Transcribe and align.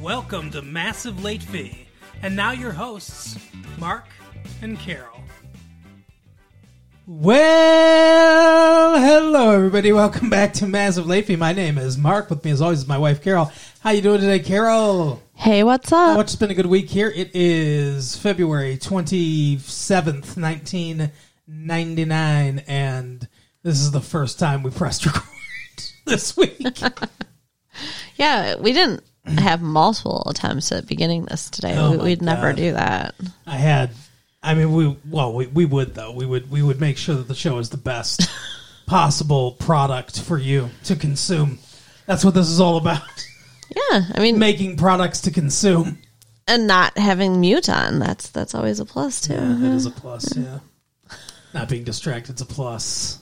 Welcome 0.00 0.50
to 0.52 0.62
Massive 0.62 1.22
Late 1.22 1.42
Fee. 1.42 1.86
And 2.22 2.34
now 2.34 2.52
your 2.52 2.72
hosts, 2.72 3.36
Mark 3.78 4.06
and 4.62 4.78
Carol. 4.78 5.20
Well, 7.06 8.98
hello 8.98 9.50
everybody. 9.50 9.92
Welcome 9.92 10.30
back 10.30 10.54
to 10.54 10.66
Massive 10.66 11.06
Late 11.06 11.26
Fee. 11.26 11.36
My 11.36 11.52
name 11.52 11.76
is 11.76 11.98
Mark. 11.98 12.30
With 12.30 12.42
me 12.46 12.50
as 12.50 12.62
always 12.62 12.78
is 12.78 12.88
my 12.88 12.96
wife 12.96 13.22
Carol. 13.22 13.52
How 13.80 13.90
you 13.90 14.00
doing 14.00 14.20
today, 14.20 14.38
Carol? 14.38 15.22
Hey, 15.34 15.64
what's 15.64 15.92
up? 15.92 16.16
What's 16.16 16.34
been 16.34 16.50
a 16.50 16.54
good 16.54 16.64
week 16.64 16.88
here? 16.88 17.12
It 17.14 17.32
is 17.34 18.16
February 18.16 18.78
27th, 18.78 20.38
1999 20.38 22.58
and 22.66 23.28
this 23.62 23.80
is 23.80 23.90
the 23.90 24.00
first 24.00 24.38
time 24.38 24.62
we 24.62 24.70
pressed 24.70 25.04
record 25.06 25.24
this 26.06 26.38
week. 26.38 26.80
yeah, 28.16 28.56
we 28.56 28.72
didn't 28.72 29.04
have 29.26 29.62
multiple 29.62 30.22
attempts 30.26 30.70
at 30.72 30.86
beginning 30.86 31.24
this 31.24 31.50
today. 31.50 31.76
Oh 31.76 31.92
we, 31.92 31.96
we'd 31.98 32.22
never 32.22 32.52
do 32.52 32.72
that. 32.72 33.14
I 33.46 33.56
had 33.56 33.90
I 34.42 34.54
mean 34.54 34.72
we 34.72 34.96
well 35.08 35.32
we, 35.34 35.46
we 35.46 35.64
would 35.64 35.94
though. 35.94 36.12
We 36.12 36.26
would 36.26 36.50
we 36.50 36.62
would 36.62 36.80
make 36.80 36.98
sure 36.98 37.14
that 37.14 37.28
the 37.28 37.34
show 37.34 37.58
is 37.58 37.70
the 37.70 37.76
best 37.76 38.28
possible 38.86 39.52
product 39.52 40.20
for 40.20 40.38
you 40.38 40.70
to 40.84 40.96
consume. 40.96 41.58
That's 42.06 42.24
what 42.24 42.34
this 42.34 42.48
is 42.48 42.60
all 42.60 42.76
about. 42.76 43.02
Yeah, 43.74 44.02
I 44.14 44.20
mean, 44.20 44.38
Making 44.38 44.76
products 44.76 45.22
to 45.22 45.30
consume. 45.30 45.98
and 46.46 46.66
not 46.66 46.96
having 46.98 47.40
mute 47.40 47.68
on. 47.68 47.98
That's 47.98 48.28
that's 48.30 48.54
always 48.54 48.78
a 48.78 48.84
plus 48.84 49.22
too. 49.22 49.34
Yeah, 49.34 49.56
it 49.56 49.74
is 49.74 49.86
a 49.86 49.88
uh-huh. 49.88 50.00
plus, 50.00 50.36
yeah. 50.36 50.58
Not 51.54 51.68
being 51.68 51.84
distracted 51.84 52.34
is 52.36 52.40
a 52.42 52.46
plus. 52.46 53.20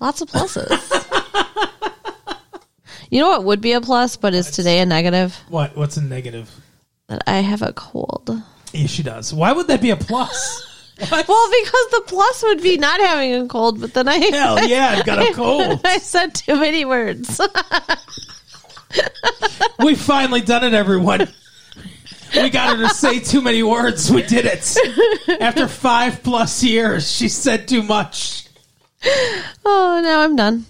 Lots 0.00 0.20
of 0.22 0.28
pluses. 0.28 1.70
you 3.14 3.20
know 3.20 3.28
what 3.28 3.44
would 3.44 3.60
be 3.60 3.72
a 3.74 3.80
plus, 3.80 4.16
but 4.16 4.34
is 4.34 4.50
today 4.50 4.80
a 4.80 4.86
negative? 4.86 5.36
What 5.48 5.76
what's 5.76 5.96
a 5.96 6.02
negative? 6.02 6.50
That 7.06 7.22
I 7.28 7.36
have 7.36 7.62
a 7.62 7.72
cold. 7.72 8.42
Yeah, 8.72 8.88
she 8.88 9.04
does. 9.04 9.32
Why 9.32 9.52
would 9.52 9.68
that 9.68 9.80
be 9.80 9.90
a 9.90 9.96
plus? 9.96 10.70
What? 10.96 11.26
Well, 11.26 11.50
because 11.50 11.86
the 11.90 12.02
plus 12.06 12.42
would 12.44 12.62
be 12.62 12.76
not 12.76 13.00
having 13.00 13.34
a 13.34 13.48
cold, 13.48 13.80
but 13.80 13.94
then 13.94 14.06
I 14.06 14.14
Hell 14.14 14.64
yeah, 14.64 14.94
I've 14.96 15.04
got 15.04 15.28
a 15.28 15.32
cold. 15.34 15.80
I 15.84 15.98
said 15.98 16.36
too 16.36 16.54
many 16.54 16.84
words. 16.84 17.40
We 19.80 19.96
finally 19.96 20.40
done 20.40 20.62
it, 20.62 20.72
everyone. 20.72 21.26
We 22.36 22.48
got 22.50 22.76
her 22.76 22.82
to 22.84 22.94
say 22.94 23.18
too 23.18 23.42
many 23.42 23.64
words. 23.64 24.08
We 24.08 24.22
did 24.22 24.46
it. 24.46 25.40
After 25.40 25.66
five 25.66 26.22
plus 26.22 26.62
years, 26.62 27.10
she 27.10 27.28
said 27.28 27.66
too 27.66 27.82
much. 27.82 28.46
oh, 29.64 30.00
now 30.00 30.20
I'm 30.20 30.36
done. 30.36 30.64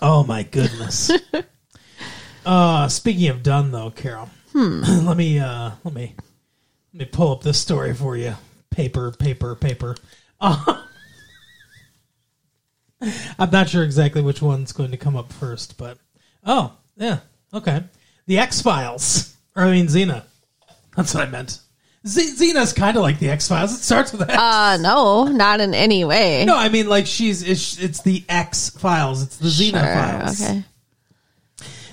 Oh 0.00 0.24
my 0.24 0.42
goodness. 0.42 1.10
Uh 2.46 2.88
speaking 2.88 3.28
of 3.28 3.42
done 3.42 3.70
though, 3.72 3.90
Carol. 3.90 4.30
let 4.54 5.16
me 5.16 5.38
uh 5.38 5.72
let 5.84 5.94
me 5.94 6.14
let 6.92 6.98
me 6.98 7.04
pull 7.06 7.32
up 7.32 7.42
this 7.42 7.58
story 7.58 7.94
for 7.94 8.16
you. 8.16 8.34
Paper, 8.70 9.12
paper, 9.12 9.54
paper. 9.54 9.96
Uh, 10.40 10.82
I'm 13.38 13.50
not 13.50 13.68
sure 13.68 13.84
exactly 13.84 14.22
which 14.22 14.42
one's 14.42 14.72
going 14.72 14.90
to 14.90 14.96
come 14.96 15.16
up 15.16 15.32
first, 15.32 15.78
but 15.78 15.98
oh, 16.44 16.72
yeah. 16.96 17.18
Okay. 17.52 17.82
The 18.26 18.38
X 18.38 18.60
Files. 18.60 19.36
Or 19.56 19.64
I 19.64 19.70
mean 19.72 19.86
Xena. 19.86 20.24
That's 20.96 21.14
what 21.14 21.26
I 21.26 21.30
meant. 21.30 21.60
Z- 22.06 22.36
Xena's 22.36 22.72
kind 22.72 22.96
of 22.96 23.02
like 23.02 23.18
the 23.18 23.30
X 23.30 23.48
Files. 23.48 23.72
It 23.72 23.82
starts 23.82 24.12
with 24.12 24.22
X. 24.22 24.32
Uh, 24.36 24.78
no, 24.80 25.24
not 25.24 25.60
in 25.60 25.74
any 25.74 26.04
way. 26.04 26.44
no, 26.44 26.56
I 26.56 26.68
mean 26.68 26.88
like 26.88 27.06
she's 27.06 27.42
it's, 27.42 27.78
it's 27.78 28.02
the 28.02 28.24
X 28.28 28.70
Files. 28.70 29.22
It's 29.22 29.36
the 29.36 29.48
Xena 29.48 29.82
Files. 29.82 30.42
Okay. 30.42 30.64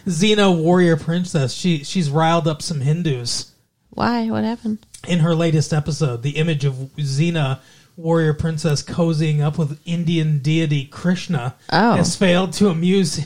Xena 0.08 0.56
warrior 0.56 0.98
princess. 0.98 1.54
She 1.54 1.84
she's 1.84 2.10
riled 2.10 2.48
up 2.48 2.62
some 2.62 2.82
Hindus 2.82 3.52
Why? 3.90 4.30
What 4.30 4.44
happened? 4.44 4.80
in 5.08 5.20
her 5.20 5.36
latest 5.36 5.74
episode. 5.74 6.24
The 6.24 6.38
image 6.38 6.66
of 6.66 6.74
Xena 6.98 7.60
warrior 7.96 8.34
princess 8.34 8.84
cozying 8.84 9.42
up 9.42 9.58
with 9.58 9.80
Indian 9.86 10.40
deity 10.40 10.86
Krishna 10.86 11.56
Oh. 11.72 11.94
has 11.96 12.16
failed 12.16 12.54
to 12.54 12.70
amuse 12.70 13.26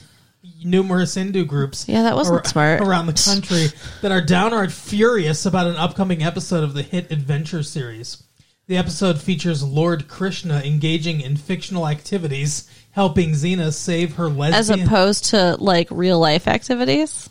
numerous 0.63 1.16
Hindu 1.16 1.45
groups. 1.45 1.88
Yeah, 1.88 2.03
that 2.03 2.16
wasn't 2.16 2.39
ar- 2.39 2.45
smart. 2.45 2.81
around 2.81 3.07
the 3.07 3.13
country 3.13 3.67
that 4.01 4.11
are 4.11 4.22
downright 4.22 4.72
furious 4.72 5.45
about 5.45 5.67
an 5.67 5.75
upcoming 5.75 6.23
episode 6.23 6.63
of 6.63 6.73
the 6.73 6.84
hit 6.84 7.11
adventure 7.11 7.63
series. 7.63 8.23
The 8.67 8.78
episode 8.78 9.19
features 9.19 9.63
Lord 9.63 10.07
Krishna 10.07 10.59
engaging 10.59 11.19
in 11.22 11.35
fictional 11.35 11.88
activities, 11.88 12.69
helping 12.91 13.31
Xena 13.31 13.74
save 13.74 14.16
her 14.16 14.29
lesbian. 14.29 14.53
As 14.53 14.69
opposed 14.69 15.25
to 15.25 15.56
like 15.59 15.88
real 15.91 16.19
life 16.19 16.47
activities. 16.47 17.29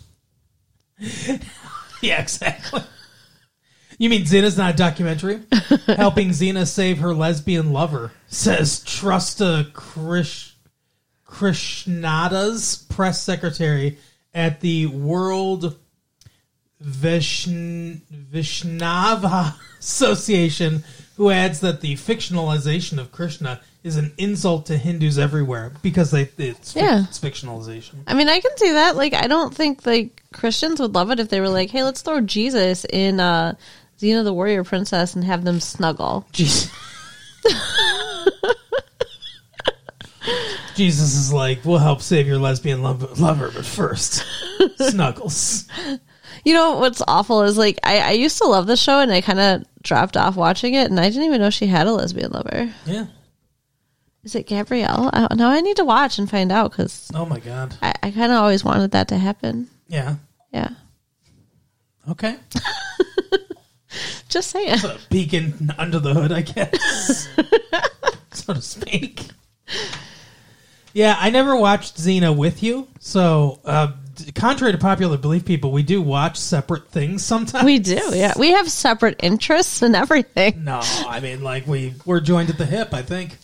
Yeah, 2.02 2.20
exactly. 2.20 2.82
You 3.98 4.08
mean 4.08 4.22
Xena's 4.22 4.56
not 4.56 4.74
a 4.74 4.76
documentary? 4.76 5.40
Helping 5.86 6.30
Xena 6.30 6.66
save 6.66 6.98
her 6.98 7.12
lesbian 7.12 7.72
lover, 7.72 8.12
says 8.28 8.80
Trusta 8.80 9.70
Krish, 9.72 10.52
Krishnada's 11.28 12.86
press 12.88 13.22
secretary 13.22 13.98
at 14.32 14.60
the 14.60 14.86
World 14.86 15.76
Vishn, 16.82 18.00
Vishnava 18.10 19.54
Association, 19.78 20.82
who 21.20 21.28
adds 21.28 21.60
that 21.60 21.82
the 21.82 21.96
fictionalization 21.96 22.96
of 22.98 23.12
Krishna 23.12 23.60
is 23.84 23.98
an 23.98 24.10
insult 24.16 24.64
to 24.64 24.78
Hindus 24.78 25.18
everywhere 25.18 25.70
because 25.82 26.10
they 26.10 26.22
it's, 26.38 26.74
Yeah. 26.74 27.04
it's 27.04 27.18
fictionalization. 27.18 27.96
I 28.06 28.14
mean, 28.14 28.30
I 28.30 28.40
can 28.40 28.56
see 28.56 28.72
that. 28.72 28.96
Like, 28.96 29.12
I 29.12 29.26
don't 29.26 29.54
think 29.54 29.84
like 29.84 30.22
Christians 30.32 30.80
would 30.80 30.94
love 30.94 31.10
it 31.10 31.20
if 31.20 31.28
they 31.28 31.38
were 31.42 31.50
like, 31.50 31.68
"Hey, 31.68 31.82
let's 31.82 32.00
throw 32.00 32.22
Jesus 32.22 32.86
in 32.88 33.20
uh, 33.20 33.54
Xena 34.00 34.24
the 34.24 34.32
Warrior 34.32 34.64
Princess 34.64 35.14
and 35.14 35.22
have 35.24 35.44
them 35.44 35.60
snuggle." 35.60 36.24
Jesus. 36.32 36.70
Jesus 40.74 41.14
is 41.14 41.30
like, 41.34 41.62
we'll 41.66 41.76
help 41.76 42.00
save 42.00 42.26
your 42.26 42.38
lesbian 42.38 42.82
lov- 42.82 43.20
lover, 43.20 43.50
but 43.54 43.66
first, 43.66 44.24
snuggles. 44.78 45.66
You 46.44 46.54
know 46.54 46.78
what's 46.78 47.02
awful 47.06 47.42
is 47.42 47.58
like 47.58 47.78
I, 47.84 47.98
I 48.00 48.10
used 48.12 48.38
to 48.38 48.44
love 48.46 48.66
the 48.66 48.76
show 48.76 49.00
and 49.00 49.12
I 49.12 49.20
kind 49.20 49.40
of 49.40 49.64
dropped 49.82 50.16
off 50.16 50.36
watching 50.36 50.74
it 50.74 50.90
and 50.90 50.98
I 50.98 51.08
didn't 51.08 51.24
even 51.24 51.40
know 51.40 51.50
she 51.50 51.66
had 51.66 51.86
a 51.86 51.92
lesbian 51.92 52.32
lover. 52.32 52.72
Yeah. 52.86 53.06
Is 54.24 54.34
it 54.34 54.46
Gabrielle? 54.46 55.10
I, 55.12 55.34
now 55.34 55.48
I 55.50 55.60
need 55.60 55.76
to 55.76 55.84
watch 55.84 56.18
and 56.18 56.28
find 56.30 56.52
out 56.52 56.70
because 56.70 57.10
Oh 57.14 57.24
my 57.26 57.40
God. 57.40 57.74
I, 57.82 57.94
I 58.02 58.10
kind 58.10 58.32
of 58.32 58.38
always 58.38 58.64
wanted 58.64 58.90
that 58.92 59.08
to 59.08 59.18
happen. 59.18 59.68
Yeah. 59.88 60.16
Yeah, 60.52 60.70
Okay. 62.08 62.36
just 64.28 64.50
saying. 64.50 64.84
A 64.84 64.98
beacon 65.10 65.72
under 65.78 66.00
the 66.00 66.12
hood, 66.14 66.32
I 66.32 66.42
guess, 66.42 67.28
so 68.32 68.54
to 68.54 68.60
speak. 68.60 69.26
Yeah, 70.92 71.16
I 71.18 71.30
never 71.30 71.54
watched 71.56 71.96
Xena 71.98 72.36
with 72.36 72.62
you, 72.64 72.88
so 72.98 73.60
uh, 73.64 73.92
contrary 74.34 74.72
to 74.72 74.78
popular 74.78 75.16
belief, 75.16 75.44
people, 75.44 75.72
we 75.72 75.82
do 75.82 76.00
watch 76.02 76.36
separate 76.36 76.90
things 76.90 77.24
sometimes. 77.24 77.64
We 77.64 77.78
do, 77.78 78.00
yeah. 78.12 78.34
We 78.38 78.52
have 78.52 78.70
separate 78.70 79.20
interests 79.22 79.82
and 79.82 79.96
everything. 79.96 80.64
No, 80.64 80.80
I 80.82 81.20
mean, 81.20 81.42
like 81.42 81.66
we 81.66 81.94
we're 82.04 82.20
joined 82.20 82.50
at 82.50 82.58
the 82.58 82.66
hip. 82.66 82.94
I 82.94 83.02
think 83.02 83.36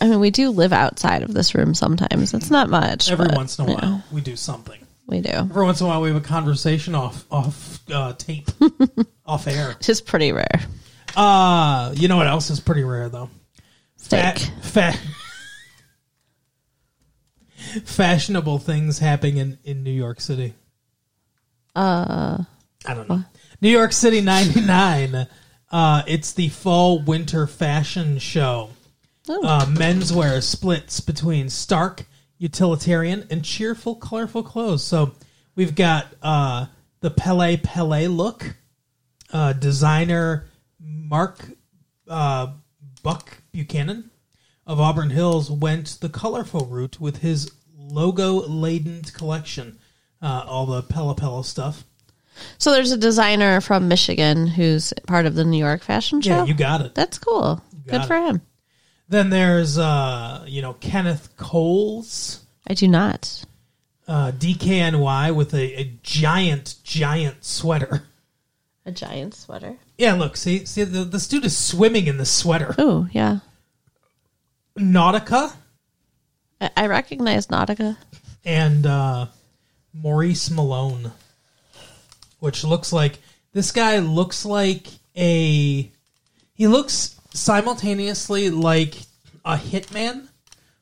I 0.00 0.08
mean, 0.08 0.20
we 0.20 0.30
do 0.30 0.50
live 0.50 0.72
outside 0.72 1.22
of 1.22 1.34
this 1.34 1.54
room 1.54 1.74
sometimes. 1.74 2.34
It's 2.34 2.50
not 2.50 2.70
much. 2.70 3.10
every 3.10 3.26
but, 3.26 3.36
once 3.36 3.58
in 3.58 3.68
a 3.68 3.72
while 3.72 3.90
know, 3.90 4.02
we 4.12 4.20
do 4.20 4.36
something. 4.36 4.80
we 5.06 5.20
do. 5.20 5.30
Every 5.30 5.64
once 5.64 5.80
in 5.80 5.86
a 5.86 5.90
while, 5.90 6.00
we 6.00 6.08
have 6.08 6.16
a 6.16 6.26
conversation 6.26 6.94
off 6.94 7.24
off 7.30 7.80
uh, 7.90 8.14
tape, 8.14 8.48
off 9.26 9.46
air. 9.46 9.76
It's 9.86 10.00
pretty 10.00 10.32
rare. 10.32 10.60
Uh, 11.16 11.92
you 11.96 12.08
know 12.08 12.16
what 12.16 12.26
else 12.26 12.50
is 12.50 12.60
pretty 12.60 12.84
rare 12.84 13.08
though? 13.08 13.30
Steak. 13.96 14.38
Fa- 14.62 14.94
fashionable 17.84 18.58
things 18.58 18.98
happening 18.98 19.36
in, 19.38 19.58
in 19.64 19.82
New 19.82 19.90
York 19.90 20.20
City. 20.20 20.54
Uh, 21.74 22.44
I 22.86 22.94
don't 22.94 23.08
know. 23.08 23.24
New 23.60 23.70
York 23.70 23.92
City 23.92 24.20
'99. 24.20 25.26
Uh, 25.70 26.02
it's 26.06 26.32
the 26.32 26.48
fall 26.50 27.02
winter 27.02 27.46
fashion 27.46 28.18
show. 28.18 28.70
Oh. 29.28 29.46
Uh, 29.46 29.64
menswear 29.66 30.42
splits 30.42 31.00
between 31.00 31.48
stark, 31.48 32.04
utilitarian, 32.38 33.26
and 33.30 33.44
cheerful, 33.44 33.96
colorful 33.96 34.42
clothes. 34.42 34.84
So 34.84 35.12
we've 35.56 35.74
got 35.74 36.06
uh, 36.22 36.66
the 37.00 37.10
Pelle 37.10 37.56
Pelle 37.58 38.08
look. 38.08 38.56
Uh, 39.32 39.52
designer 39.52 40.46
Marc 40.78 41.44
uh, 42.08 42.52
Buck 43.02 43.38
Buchanan 43.50 44.10
of 44.66 44.80
Auburn 44.80 45.10
Hills 45.10 45.50
went 45.50 45.98
the 46.00 46.08
colorful 46.08 46.66
route 46.66 47.00
with 47.00 47.18
his 47.18 47.50
logo 47.88 48.46
laden 48.48 49.02
collection. 49.02 49.78
Uh, 50.22 50.44
all 50.48 50.66
the 50.66 50.82
Pelle 50.82 51.14
Pelle 51.14 51.42
stuff. 51.42 51.84
so 52.58 52.72
there's 52.72 52.92
a 52.92 52.96
designer 52.96 53.60
from 53.60 53.88
Michigan 53.88 54.46
who's 54.46 54.92
part 55.06 55.26
of 55.26 55.34
the 55.34 55.44
New 55.44 55.58
York 55.58 55.82
fashion 55.82 56.20
show. 56.22 56.38
Yeah, 56.38 56.44
you 56.44 56.54
got 56.54 56.80
it. 56.80 56.94
That's 56.94 57.18
cool. 57.18 57.62
Good 57.86 58.02
it. 58.02 58.06
for 58.06 58.16
him. 58.16 58.40
Then 59.08 59.28
there's 59.28 59.76
uh, 59.76 60.44
you 60.48 60.62
know 60.62 60.72
Kenneth 60.74 61.36
Coles. 61.36 62.40
I 62.66 62.72
do 62.72 62.88
not. 62.88 63.44
uh, 64.08 64.32
DKNY 64.32 65.34
with 65.34 65.52
a, 65.52 65.80
a 65.80 65.92
giant, 66.02 66.76
giant 66.82 67.44
sweater. 67.44 68.04
A 68.86 68.92
giant 68.92 69.34
sweater. 69.34 69.76
Yeah, 69.98 70.14
look, 70.14 70.36
see, 70.36 70.64
see, 70.66 70.84
the, 70.84 71.04
this 71.04 71.26
dude 71.28 71.44
is 71.44 71.56
swimming 71.56 72.06
in 72.06 72.16
the 72.18 72.24
sweater. 72.26 72.74
Oh, 72.78 73.08
yeah. 73.12 73.38
Nautica 74.78 75.52
I, 76.60 76.70
I 76.76 76.86
recognize 76.86 77.46
Nautica. 77.48 77.96
and 78.44 78.86
uh, 78.86 79.26
Maurice 79.92 80.50
Malone, 80.50 81.12
which 82.40 82.64
looks 82.64 82.92
like 82.92 83.18
this 83.52 83.72
guy 83.72 83.98
looks 83.98 84.44
like 84.44 84.86
a. 85.16 85.90
He 86.56 86.66
looks 86.68 87.18
simultaneously 87.32 88.50
like 88.50 88.94
a 89.44 89.56
hitman 89.56 90.28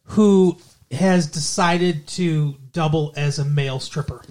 who 0.04 0.58
has 0.90 1.26
decided 1.28 2.06
to 2.06 2.54
double 2.72 3.12
as 3.16 3.38
a 3.38 3.44
male 3.44 3.80
stripper. 3.80 4.22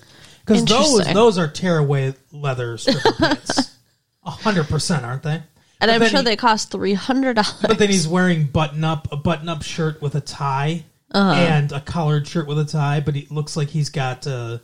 Because 0.46 0.64
those 0.66 0.90
Interesting. 0.92 1.14
those 1.16 1.38
are 1.38 1.48
tearaway 1.48 2.14
leather 2.32 2.78
stripper 2.78 3.12
pants, 3.18 3.76
a 4.24 4.30
hundred 4.32 4.68
percent, 4.68 5.06
aren't 5.06 5.24
they? 5.24 5.32
And 5.34 5.44
But 5.80 5.90
I'm 5.90 6.00
then 6.00 6.10
sure 6.10 6.20
he- 6.20 6.26
they 6.26 6.36
cost 6.36 6.72
three 6.72 6.94
hundred 6.94 7.36
dollars. 7.36 7.56
But 7.62 7.80
then 7.80 7.90
he's 7.90 8.08
wearing 8.08 8.46
button 8.46 8.84
up 8.84 9.08
a 9.12 9.18
button 9.18 9.50
up 9.50 9.64
shirt 9.64 10.02
with 10.02 10.14
a 10.16 10.22
tie 10.22 10.84
Uh-huh. 11.14 11.34
and 11.34 11.72
a 11.74 11.82
collared 11.82 12.28
shirt 12.28 12.48
with 12.48 12.58
a 12.60 12.66
tie, 12.66 13.00
but 13.02 13.16
he 13.16 13.28
looks 13.30 13.58
like 13.58 13.68
he's 13.70 13.90
got 13.90 14.26
a 14.28 14.62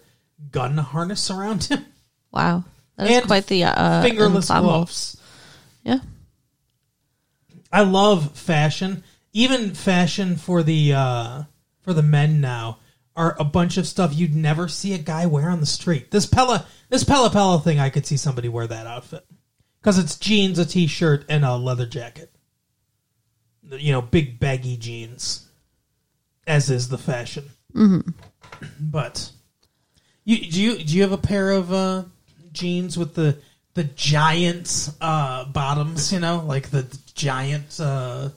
gun 0.51 0.77
harness 0.77 1.29
around 1.29 1.65
him. 1.65 1.85
wow, 2.31 2.63
that 2.95 3.09
is 3.09 3.17
And 3.17 3.25
quite 3.27 3.47
the 3.47 3.65
uh, 3.65 4.01
Fingerless 4.03 4.49
ensemble. 4.49 4.69
gloves. 4.69 5.17
Yeah, 5.83 5.99
I 7.71 7.81
love 7.83 8.31
fashion. 8.38 9.03
Even 9.33 9.73
fashion 9.75 10.35
for 10.38 10.63
the 10.63 10.94
uh 10.94 11.44
for 11.81 11.94
the 11.94 12.01
men 12.03 12.41
now 12.41 12.79
are 13.15 13.35
a 13.39 13.44
bunch 13.44 13.77
of 13.77 13.88
stuff 13.88 14.13
you'd 14.15 14.35
never 14.35 14.67
see 14.67 14.94
a 14.94 14.97
guy 14.97 15.25
wear 15.25 15.49
on 15.49 15.59
the 15.59 15.65
street. 15.65 16.11
This 16.11 16.25
Pelle 16.25 16.65
this 16.89 17.03
Pelle 17.03 17.29
Pelle 17.29 17.59
thing 17.59 17.79
I 17.79 17.89
could 17.89 18.05
see 18.05 18.17
somebody 18.17 18.47
wear 18.49 18.67
that 18.67 18.88
outfit. 18.88 19.25
Cuz 19.83 19.97
it's 19.97 20.17
jeans, 20.17 20.59
a 20.59 20.65
t-shirt 20.65 21.25
and 21.29 21.44
a 21.45 21.55
leather 21.55 21.85
jacket. 21.85 22.33
You 23.69 23.91
know, 23.91 24.01
big 24.01 24.39
baggy 24.39 24.77
jeans. 24.77 25.46
As 26.47 26.69
is 26.69 26.88
the 26.89 26.97
fashion. 26.97 27.44
Mm-hmm. 27.75 28.09
But 28.79 29.31
you 30.23 30.49
do 30.49 30.61
you 30.61 30.77
do 30.83 30.95
you 30.95 31.01
have 31.03 31.11
a 31.11 31.17
pair 31.17 31.51
of 31.51 31.71
uh 31.71 32.03
jeans 32.53 32.97
with 32.97 33.13
the 33.13 33.38
the 33.73 33.83
giant 33.83 34.89
uh 35.01 35.45
bottoms, 35.45 36.11
you 36.11 36.19
know, 36.19 36.44
like 36.47 36.69
the 36.69 36.88
giant 37.13 37.79
uh 37.79 38.29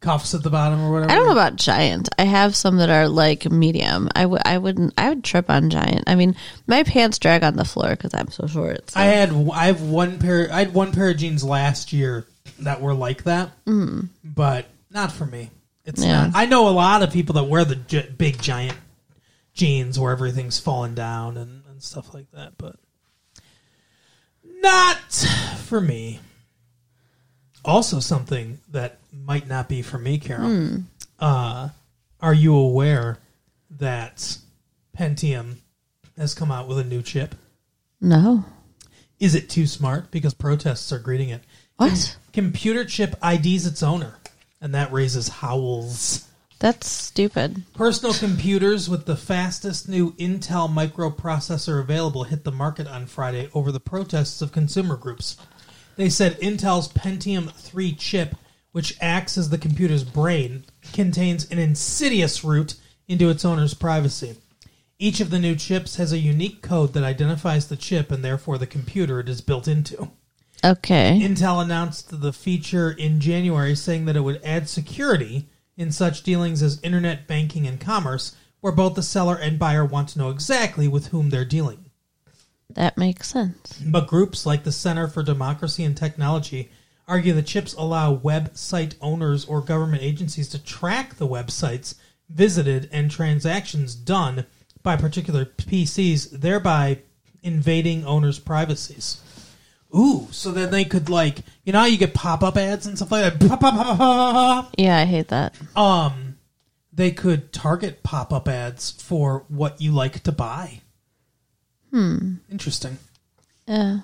cuffs 0.00 0.32
at 0.32 0.42
the 0.42 0.50
bottom 0.50 0.80
or 0.80 0.92
whatever? 0.92 1.10
I 1.10 1.16
don't 1.16 1.26
know 1.26 1.32
about 1.32 1.56
giant. 1.56 2.08
I 2.18 2.24
have 2.24 2.56
some 2.56 2.78
that 2.78 2.88
are 2.88 3.08
like 3.08 3.50
medium. 3.50 4.08
I 4.14 4.26
would 4.26 4.42
I 4.44 4.58
wouldn't 4.58 4.94
I 4.96 5.10
would 5.10 5.24
trip 5.24 5.50
on 5.50 5.70
giant. 5.70 6.04
I 6.06 6.14
mean, 6.14 6.36
my 6.66 6.84
pants 6.84 7.18
drag 7.18 7.42
on 7.42 7.56
the 7.56 7.64
floor 7.64 7.90
because 7.90 8.14
I'm 8.14 8.30
so 8.30 8.46
short. 8.46 8.90
So. 8.90 9.00
I 9.00 9.04
had 9.04 9.32
I 9.52 9.66
have 9.66 9.82
one 9.82 10.18
pair 10.18 10.50
I 10.52 10.60
had 10.60 10.74
one 10.74 10.92
pair 10.92 11.10
of 11.10 11.16
jeans 11.16 11.44
last 11.44 11.92
year 11.92 12.26
that 12.60 12.80
were 12.80 12.94
like 12.94 13.24
that, 13.24 13.50
mm. 13.66 14.08
but 14.24 14.66
not 14.90 15.12
for 15.12 15.26
me. 15.26 15.50
It's 15.84 16.02
Yeah. 16.04 16.26
not. 16.26 16.36
I 16.36 16.46
know 16.46 16.68
a 16.68 16.70
lot 16.70 17.02
of 17.02 17.12
people 17.12 17.34
that 17.34 17.44
wear 17.44 17.64
the 17.64 17.76
gi- 17.76 18.10
big 18.16 18.40
giant 18.40 18.76
jeans 19.54 19.98
where 19.98 20.12
everything's 20.12 20.58
falling 20.60 20.94
down 20.94 21.36
and, 21.36 21.62
and 21.66 21.82
stuff 21.82 22.12
like 22.14 22.30
that, 22.32 22.52
but 22.58 22.76
not 24.62 24.98
for 25.64 25.80
me. 25.80 26.20
Also, 27.64 28.00
something 28.00 28.58
that 28.70 28.98
might 29.12 29.46
not 29.46 29.68
be 29.68 29.82
for 29.82 29.98
me, 29.98 30.18
Carol. 30.18 30.82
Uh, 31.18 31.68
are 32.20 32.34
you 32.34 32.54
aware 32.54 33.18
that 33.78 34.38
Pentium 34.96 35.56
has 36.16 36.34
come 36.34 36.50
out 36.50 36.68
with 36.68 36.78
a 36.78 36.84
new 36.84 37.02
chip? 37.02 37.34
no. 38.00 38.44
Is 39.18 39.34
it 39.34 39.50
too 39.50 39.66
smart? 39.66 40.10
Because 40.10 40.32
protests 40.32 40.90
are 40.92 40.98
greeting 40.98 41.28
it. 41.28 41.42
What? 41.76 42.16
Computer 42.32 42.86
chip 42.86 43.14
IDs 43.22 43.66
its 43.66 43.82
owner, 43.82 44.14
and 44.60 44.74
that 44.74 44.92
raises 44.92 45.28
howls. 45.28 46.26
That's 46.60 46.86
stupid. 46.86 47.64
Personal 47.74 48.12
computers 48.12 48.86
with 48.88 49.06
the 49.06 49.16
fastest 49.16 49.88
new 49.88 50.12
Intel 50.12 50.68
microprocessor 50.68 51.80
available 51.80 52.24
hit 52.24 52.44
the 52.44 52.52
market 52.52 52.86
on 52.86 53.06
Friday 53.06 53.48
over 53.54 53.72
the 53.72 53.80
protests 53.80 54.42
of 54.42 54.52
consumer 54.52 54.96
groups. 54.96 55.38
They 55.96 56.10
said 56.10 56.38
Intel's 56.40 56.88
Pentium 56.88 57.50
3 57.50 57.94
chip, 57.94 58.36
which 58.72 58.96
acts 59.00 59.38
as 59.38 59.48
the 59.48 59.56
computer's 59.56 60.04
brain, 60.04 60.64
contains 60.92 61.50
an 61.50 61.58
insidious 61.58 62.44
route 62.44 62.74
into 63.08 63.30
its 63.30 63.44
owner's 63.44 63.74
privacy. 63.74 64.36
Each 64.98 65.20
of 65.20 65.30
the 65.30 65.38
new 65.38 65.56
chips 65.56 65.96
has 65.96 66.12
a 66.12 66.18
unique 66.18 66.60
code 66.60 66.92
that 66.92 67.04
identifies 67.04 67.68
the 67.68 67.76
chip 67.76 68.10
and 68.12 68.22
therefore 68.22 68.58
the 68.58 68.66
computer 68.66 69.18
it 69.18 69.30
is 69.30 69.40
built 69.40 69.66
into. 69.66 70.10
Okay. 70.64 71.20
Intel 71.22 71.62
announced 71.62 72.20
the 72.20 72.32
feature 72.32 72.90
in 72.90 73.20
January, 73.20 73.74
saying 73.74 74.04
that 74.04 74.16
it 74.16 74.20
would 74.20 74.40
add 74.44 74.68
security 74.68 75.48
in 75.76 75.90
such 75.90 76.22
dealings 76.22 76.62
as 76.62 76.80
internet 76.82 77.26
banking 77.26 77.66
and 77.66 77.80
commerce, 77.80 78.36
where 78.60 78.72
both 78.72 78.94
the 78.94 79.02
seller 79.02 79.36
and 79.36 79.58
buyer 79.58 79.84
want 79.84 80.10
to 80.10 80.18
know 80.18 80.30
exactly 80.30 80.86
with 80.86 81.08
whom 81.08 81.30
they're 81.30 81.44
dealing. 81.44 81.86
That 82.68 82.98
makes 82.98 83.28
sense. 83.28 83.80
But 83.84 84.06
groups 84.06 84.46
like 84.46 84.64
the 84.64 84.72
Center 84.72 85.08
for 85.08 85.22
Democracy 85.22 85.82
and 85.84 85.96
Technology 85.96 86.70
argue 87.08 87.32
the 87.32 87.42
chips 87.42 87.74
allow 87.74 88.16
website 88.16 88.94
owners 89.00 89.44
or 89.44 89.60
government 89.60 90.02
agencies 90.02 90.48
to 90.48 90.62
track 90.62 91.16
the 91.16 91.26
websites 91.26 91.96
visited 92.28 92.88
and 92.92 93.10
transactions 93.10 93.94
done 93.94 94.46
by 94.82 94.96
particular 94.96 95.44
PCs, 95.44 96.30
thereby 96.30 96.98
invading 97.42 98.04
owners' 98.04 98.38
privacies. 98.38 99.20
Ooh, 99.96 100.28
so 100.30 100.52
then 100.52 100.70
they 100.70 100.84
could 100.84 101.08
like, 101.08 101.38
you 101.64 101.72
know, 101.72 101.80
how 101.80 101.84
you 101.86 101.98
get 101.98 102.14
pop 102.14 102.42
up 102.42 102.56
ads 102.56 102.86
and 102.86 102.96
stuff 102.96 103.10
like 103.10 103.38
that. 103.38 103.48
Pop, 103.48 103.60
pop, 103.60 103.74
pop, 103.74 103.98
pop, 103.98 104.74
Yeah, 104.78 104.98
I 104.98 105.04
hate 105.04 105.28
that. 105.28 105.54
Um, 105.76 106.36
they 106.92 107.10
could 107.10 107.52
target 107.52 108.02
pop 108.02 108.32
up 108.32 108.46
ads 108.48 108.90
for 108.90 109.44
what 109.48 109.80
you 109.80 109.92
like 109.92 110.20
to 110.24 110.32
buy. 110.32 110.80
Hmm. 111.90 112.34
Interesting. 112.50 112.98
Yeah. 113.66 114.00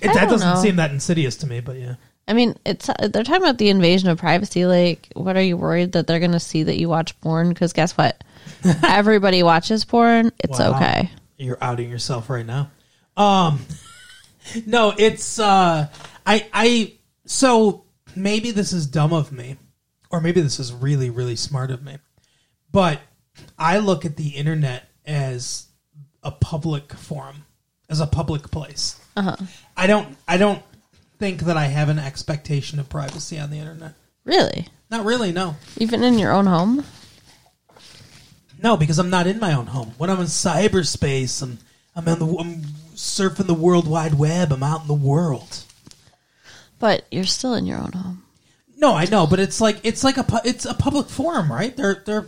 It, 0.00 0.12
that 0.14 0.28
doesn't 0.28 0.48
know. 0.54 0.60
seem 0.62 0.76
that 0.76 0.92
insidious 0.92 1.36
to 1.38 1.46
me, 1.48 1.60
but 1.60 1.76
yeah. 1.76 1.96
I 2.28 2.34
mean, 2.34 2.54
it's 2.64 2.86
they're 3.00 3.24
talking 3.24 3.42
about 3.42 3.58
the 3.58 3.68
invasion 3.70 4.08
of 4.08 4.18
privacy. 4.18 4.64
Like, 4.66 5.08
what 5.14 5.36
are 5.36 5.42
you 5.42 5.56
worried 5.56 5.92
that 5.92 6.06
they're 6.06 6.20
going 6.20 6.32
to 6.32 6.40
see 6.40 6.62
that 6.62 6.78
you 6.78 6.88
watch 6.88 7.20
porn? 7.20 7.48
Because 7.48 7.72
guess 7.72 7.96
what? 7.96 8.22
Everybody 8.86 9.42
watches 9.42 9.84
porn. 9.84 10.30
It's 10.38 10.60
Wow. 10.60 10.76
okay. 10.76 11.10
You're 11.38 11.58
outing 11.60 11.90
yourself 11.90 12.30
right 12.30 12.46
now. 12.46 12.70
Um, 13.16 13.58
no, 14.66 14.94
it's 14.96 15.38
uh, 15.38 15.88
I 16.26 16.48
I 16.52 16.92
so 17.26 17.84
maybe 18.16 18.50
this 18.50 18.72
is 18.72 18.86
dumb 18.86 19.12
of 19.12 19.32
me, 19.32 19.56
or 20.10 20.20
maybe 20.20 20.40
this 20.40 20.58
is 20.58 20.72
really 20.72 21.10
really 21.10 21.36
smart 21.36 21.70
of 21.70 21.82
me, 21.82 21.98
but 22.70 23.00
I 23.58 23.78
look 23.78 24.04
at 24.04 24.16
the 24.16 24.30
internet 24.30 24.88
as 25.06 25.66
a 26.22 26.30
public 26.30 26.92
forum, 26.92 27.44
as 27.88 28.00
a 28.00 28.06
public 28.06 28.50
place. 28.50 29.00
Uh-huh. 29.16 29.36
I 29.76 29.86
don't 29.86 30.16
I 30.26 30.36
don't 30.36 30.62
think 31.18 31.42
that 31.42 31.56
I 31.56 31.66
have 31.66 31.88
an 31.88 31.98
expectation 31.98 32.78
of 32.78 32.88
privacy 32.88 33.38
on 33.38 33.50
the 33.50 33.58
internet. 33.58 33.94
Really? 34.24 34.68
Not 34.90 35.04
really, 35.04 35.32
no. 35.32 35.56
Even 35.78 36.02
in 36.02 36.18
your 36.18 36.32
own 36.32 36.46
home? 36.46 36.84
No, 38.62 38.76
because 38.76 38.98
I'm 38.98 39.10
not 39.10 39.26
in 39.26 39.40
my 39.40 39.54
own 39.54 39.66
home. 39.66 39.92
When 39.98 40.10
I'm 40.10 40.20
in 40.20 40.26
cyberspace, 40.26 41.42
I'm 41.42 41.58
I'm 41.96 42.06
in 42.08 42.18
the 42.18 42.26
I'm 42.26 42.62
surfing 43.02 43.46
the 43.46 43.54
world 43.54 43.88
wide 43.88 44.14
web. 44.14 44.52
I'm 44.52 44.62
out 44.62 44.82
in 44.82 44.86
the 44.86 44.94
world. 44.94 45.64
But 46.78 47.04
you're 47.10 47.24
still 47.24 47.54
in 47.54 47.66
your 47.66 47.78
own 47.78 47.92
home. 47.92 48.22
No, 48.76 48.94
I 48.94 49.04
know, 49.04 49.26
but 49.26 49.38
it's 49.38 49.60
like 49.60 49.78
it's 49.82 50.02
like 50.02 50.16
a 50.16 50.24
pu- 50.24 50.44
it's 50.44 50.64
a 50.64 50.74
public 50.74 51.08
forum, 51.08 51.52
right? 51.52 51.76
They're 51.76 52.02
they're 52.04 52.26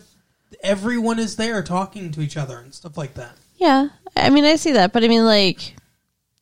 everyone 0.63 1.19
is 1.19 1.37
there 1.37 1.63
talking 1.63 2.13
to 2.13 2.21
each 2.21 2.37
other 2.37 2.59
and 2.59 2.75
stuff 2.75 2.97
like 2.97 3.15
that. 3.15 3.37
Yeah. 3.57 3.89
I 4.17 4.31
mean, 4.31 4.45
I 4.45 4.57
see 4.57 4.73
that, 4.73 4.93
but 4.93 5.03
I 5.03 5.09
mean, 5.09 5.25
like, 5.25 5.75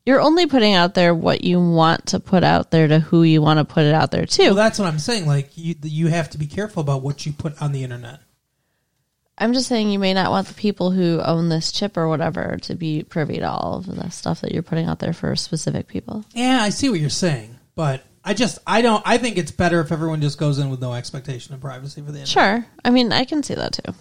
you're 0.05 0.21
only 0.21 0.47
putting 0.47 0.75
out 0.75 0.95
there 0.95 1.15
what 1.15 1.45
you 1.45 1.61
want 1.61 2.07
to 2.07 2.21
put 2.21 2.45
out 2.45 2.71
there 2.71 2.89
to 2.89 2.99
who 3.01 3.23
you 3.23 3.41
want 3.41 3.59
to 3.59 3.65
put 3.65 3.85
it 3.85 3.95
out 3.95 4.11
there 4.11 4.27
to. 4.27 4.43
Well, 4.47 4.55
that's 4.55 4.79
what 4.79 4.89
I'm 4.89 4.99
saying. 4.99 5.27
Like 5.27 5.57
you 5.57 5.75
you 5.83 6.09
have 6.09 6.31
to 6.31 6.39
be 6.39 6.47
careful 6.47 6.81
about 6.81 7.03
what 7.03 7.25
you 7.25 7.33
put 7.33 7.61
on 7.63 7.73
the 7.73 7.85
internet. 7.85 8.21
I'm 9.43 9.55
just 9.55 9.67
saying 9.67 9.91
you 9.91 9.99
may 9.99 10.15
not 10.15 10.31
want 10.31 10.47
the 10.47 10.55
people 10.55 10.93
who 10.93 11.21
own 11.21 11.49
this 11.49 11.73
chip 11.73 11.97
or 11.97 12.07
whatever 12.07 12.59
to 12.63 12.77
be 12.77 13.03
privy 13.03 13.39
to 13.39 13.51
all 13.51 13.75
of 13.79 13.87
the 13.87 14.09
stuff 14.11 14.41
that 14.43 14.53
you're 14.53 14.63
putting 14.63 14.87
out 14.87 15.01
there 15.01 15.13
for 15.13 15.35
specific 15.35 15.89
people. 15.89 16.25
Yeah, 16.33 16.63
I 16.63 16.69
see 16.69 16.89
what 16.89 17.01
you're 17.01 17.11
saying, 17.11 17.59
but 17.75 18.05
I 18.25 18.35
just 18.35 18.61
I 18.69 18.83
don't 18.83 19.03
I 19.05 19.19
think 19.19 19.39
it's 19.39 19.51
better 19.51 19.81
if 19.81 19.91
everyone 19.91 20.21
just 20.21 20.39
goes 20.39 20.61
in 20.61 20.71
with 20.71 20.81
no 20.81 20.93
expectation 20.95 21.55
of 21.55 21.61
privacy 21.61 22.03
for 22.03 22.13
the 22.13 22.21
internet. 22.21 22.29
Sure. 22.29 22.67
I 22.85 22.91
mean, 22.91 23.11
I 23.13 23.25
can 23.25 23.43
see 23.43 23.55
that 23.55 23.73
too. 23.73 23.95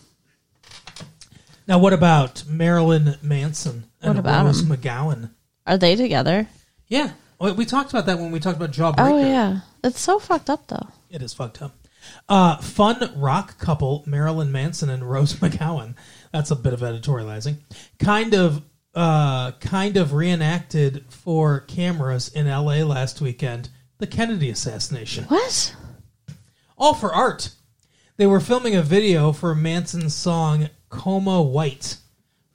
Now, 1.67 1.79
what 1.79 1.93
about 1.93 2.43
Marilyn 2.47 3.15
Manson 3.23 3.85
and 3.99 4.15
What 4.15 4.19
about 4.19 4.45
Rose 4.45 4.61
him? 4.61 4.67
McGowan? 4.77 5.31
Are 5.65 5.77
they 5.79 5.95
together? 5.95 6.49
Yeah, 6.87 7.13
we 7.39 7.51
we 7.53 7.65
talked 7.65 7.89
about 7.89 8.05
that 8.05 8.19
when 8.19 8.31
we 8.31 8.39
talked 8.39 8.57
about 8.57 8.71
Jawbreaker. 8.71 9.11
Oh, 9.11 9.17
yeah. 9.17 9.61
It's 9.83 9.99
so 9.99 10.19
fucked 10.19 10.51
up, 10.51 10.67
though. 10.67 10.87
It 11.09 11.23
is 11.23 11.33
fucked 11.33 11.63
up. 11.63 11.73
Uh, 12.27 12.57
fun 12.57 13.11
rock 13.15 13.57
couple 13.57 14.03
Marilyn 14.05 14.51
Manson 14.51 14.89
and 14.89 15.09
Rose 15.09 15.33
McGowan. 15.39 15.95
That's 16.31 16.51
a 16.51 16.55
bit 16.55 16.73
of 16.73 16.81
editorializing. 16.81 17.57
Kind 17.99 18.33
of, 18.33 18.63
uh, 18.93 19.51
kind 19.53 19.97
of 19.97 20.13
reenacted 20.13 21.05
for 21.09 21.61
cameras 21.61 22.29
in 22.29 22.47
L.A. 22.47 22.83
last 22.83 23.21
weekend 23.21 23.69
the 24.01 24.07
Kennedy 24.07 24.49
assassination. 24.49 25.25
What? 25.25 25.75
All 26.77 26.95
for 26.95 27.13
art. 27.13 27.51
They 28.17 28.25
were 28.25 28.39
filming 28.39 28.75
a 28.75 28.81
video 28.81 29.31
for 29.31 29.53
Manson's 29.53 30.15
song 30.15 30.69
"Coma 30.89 31.41
White" 31.41 31.97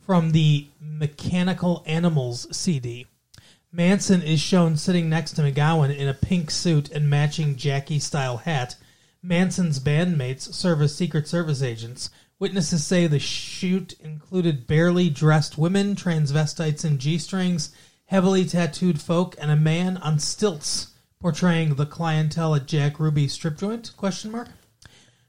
from 0.00 0.32
the 0.32 0.66
Mechanical 0.80 1.84
Animals 1.86 2.48
CD. 2.54 3.06
Manson 3.70 4.22
is 4.22 4.40
shown 4.40 4.76
sitting 4.76 5.08
next 5.08 5.32
to 5.32 5.42
McGowan 5.42 5.96
in 5.96 6.08
a 6.08 6.14
pink 6.14 6.50
suit 6.50 6.90
and 6.90 7.08
matching 7.08 7.56
Jackie 7.56 8.00
style 8.00 8.38
hat. 8.38 8.74
Manson's 9.26 9.80
bandmates 9.80 10.54
serve 10.54 10.80
as 10.80 10.94
Secret 10.94 11.26
Service 11.26 11.60
agents. 11.60 12.10
Witnesses 12.38 12.84
say 12.84 13.06
the 13.06 13.18
shoot 13.18 13.94
included 14.00 14.66
barely 14.66 15.10
dressed 15.10 15.58
women, 15.58 15.96
transvestites 15.96 16.84
in 16.84 16.98
G 16.98 17.18
strings, 17.18 17.74
heavily 18.06 18.44
tattooed 18.44 19.00
folk, 19.00 19.34
and 19.40 19.50
a 19.50 19.56
man 19.56 19.96
on 19.96 20.18
stilts 20.20 20.92
portraying 21.20 21.74
the 21.74 21.86
clientele 21.86 22.54
at 22.54 22.66
Jack 22.66 23.00
Ruby 23.00 23.26
strip 23.26 23.58
joint? 23.58 23.90
Question 23.96 24.30
mark. 24.30 24.48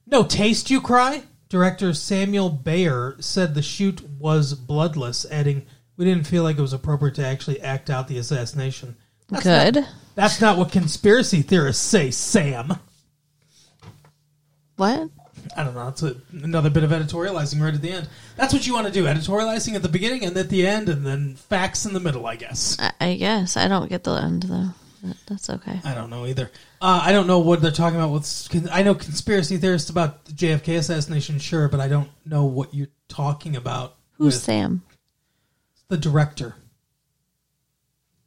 No 0.05 0.23
taste, 0.23 0.69
you 0.69 0.79
cry? 0.79 1.23
Director 1.49 1.93
Samuel 1.93 2.49
Bayer 2.49 3.15
said 3.19 3.55
the 3.55 3.61
shoot 3.61 4.01
was 4.19 4.53
bloodless, 4.53 5.25
adding, 5.31 5.65
We 5.95 6.05
didn't 6.05 6.27
feel 6.27 6.43
like 6.43 6.57
it 6.57 6.61
was 6.61 6.73
appropriate 6.73 7.15
to 7.15 7.25
actually 7.25 7.61
act 7.61 7.89
out 7.89 8.07
the 8.07 8.19
assassination. 8.19 8.95
That's 9.29 9.43
Good. 9.43 9.75
Not, 9.75 9.89
that's 10.15 10.41
not 10.41 10.57
what 10.57 10.71
conspiracy 10.71 11.41
theorists 11.41 11.83
say, 11.83 12.11
Sam. 12.11 12.79
What? 14.77 15.09
I 15.55 15.63
don't 15.63 15.75
know. 15.75 15.85
That's 15.85 16.03
a, 16.03 16.15
another 16.31 16.69
bit 16.69 16.83
of 16.83 16.91
editorializing 16.91 17.61
right 17.61 17.73
at 17.73 17.81
the 17.81 17.91
end. 17.91 18.09
That's 18.35 18.53
what 18.53 18.65
you 18.65 18.73
want 18.73 18.87
to 18.87 18.93
do 18.93 19.05
editorializing 19.05 19.75
at 19.75 19.81
the 19.81 19.89
beginning 19.89 20.25
and 20.25 20.35
at 20.37 20.49
the 20.49 20.65
end, 20.65 20.89
and 20.89 21.05
then 21.05 21.35
facts 21.35 21.85
in 21.85 21.93
the 21.93 21.99
middle, 21.99 22.25
I 22.25 22.35
guess. 22.35 22.77
I, 22.79 22.91
I 23.01 23.15
guess 23.15 23.57
I 23.57 23.67
don't 23.67 23.89
get 23.89 24.03
the 24.03 24.13
end 24.13 24.43
though. 24.43 24.69
That's 25.27 25.49
okay. 25.49 25.79
I 25.83 25.93
don't 25.93 26.09
know 26.09 26.25
either. 26.25 26.51
Uh, 26.81 27.01
I 27.03 27.11
don't 27.11 27.27
know 27.27 27.39
what 27.39 27.61
they're 27.61 27.71
talking 27.71 27.99
about. 27.99 28.11
With 28.11 28.69
I 28.71 28.83
know 28.83 28.95
conspiracy 28.95 29.57
theorists 29.57 29.89
about 29.89 30.25
the 30.25 30.33
JFK 30.33 30.77
assassination, 30.77 31.39
sure, 31.39 31.67
but 31.67 31.79
I 31.79 31.87
don't 31.87 32.09
know 32.25 32.45
what 32.45 32.73
you're 32.73 32.87
talking 33.07 33.55
about. 33.55 33.95
Who's 34.13 34.41
Sam? 34.41 34.83
the 35.89 35.97
director? 35.97 36.55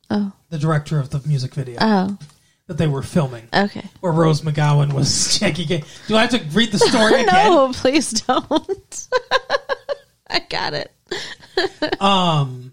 Oh, 0.09 0.33
The 0.49 0.59
director 0.59 0.99
of 0.99 1.11
the 1.11 1.21
music 1.27 1.55
video 1.55 1.79
oh, 1.81 2.19
that 2.71 2.79
they 2.79 2.87
were 2.87 3.03
filming, 3.03 3.49
okay. 3.53 3.83
where 3.99 4.13
Rose 4.13 4.43
McGowan 4.43 4.93
was 4.93 5.37
Jackie. 5.41 5.65
Gay. 5.65 5.83
Do 6.07 6.15
I 6.17 6.21
have 6.21 6.31
to 6.31 6.39
read 6.57 6.71
the 6.71 6.79
story 6.89 7.15
again? 7.15 7.27
No, 7.27 7.73
please 7.75 8.13
don't. 8.13 9.09
I 10.31 10.39
got 10.49 10.75
it. 10.75 10.93
Um, 12.01 12.73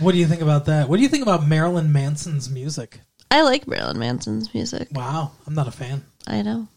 what 0.00 0.12
do 0.12 0.18
you 0.18 0.26
think 0.26 0.42
about 0.42 0.66
that? 0.66 0.86
What 0.90 0.98
do 0.98 1.02
you 1.02 1.08
think 1.08 1.22
about 1.22 1.48
Marilyn 1.48 1.92
Manson's 1.94 2.50
music? 2.50 3.00
I 3.30 3.40
like 3.40 3.66
Marilyn 3.66 3.98
Manson's 3.98 4.52
music. 4.52 4.88
Wow, 4.92 5.30
I'm 5.46 5.54
not 5.54 5.66
a 5.66 5.70
fan. 5.70 6.04
I 6.26 6.42
know, 6.42 6.68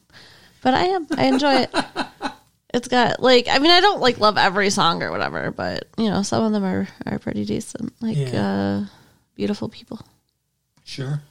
but 0.61 0.73
I 0.73 0.83
am. 0.85 1.07
I 1.17 1.25
enjoy 1.25 1.53
it. 1.63 1.75
It's 2.73 2.87
got 2.87 3.21
like 3.21 3.49
I 3.49 3.59
mean 3.59 3.71
I 3.71 3.81
don't 3.81 3.99
like 3.99 4.19
love 4.19 4.37
every 4.37 4.69
song 4.69 5.03
or 5.03 5.11
whatever, 5.11 5.51
but 5.51 5.89
you 5.97 6.09
know 6.09 6.21
some 6.21 6.41
of 6.45 6.53
them 6.53 6.63
are 6.63 6.87
are 7.05 7.19
pretty 7.19 7.43
decent. 7.43 7.91
Like 8.01 8.15
Yeah. 8.15 8.45
uh, 8.83 8.85
beautiful 9.35 9.67
people. 9.67 9.99
Sure. 10.85 11.21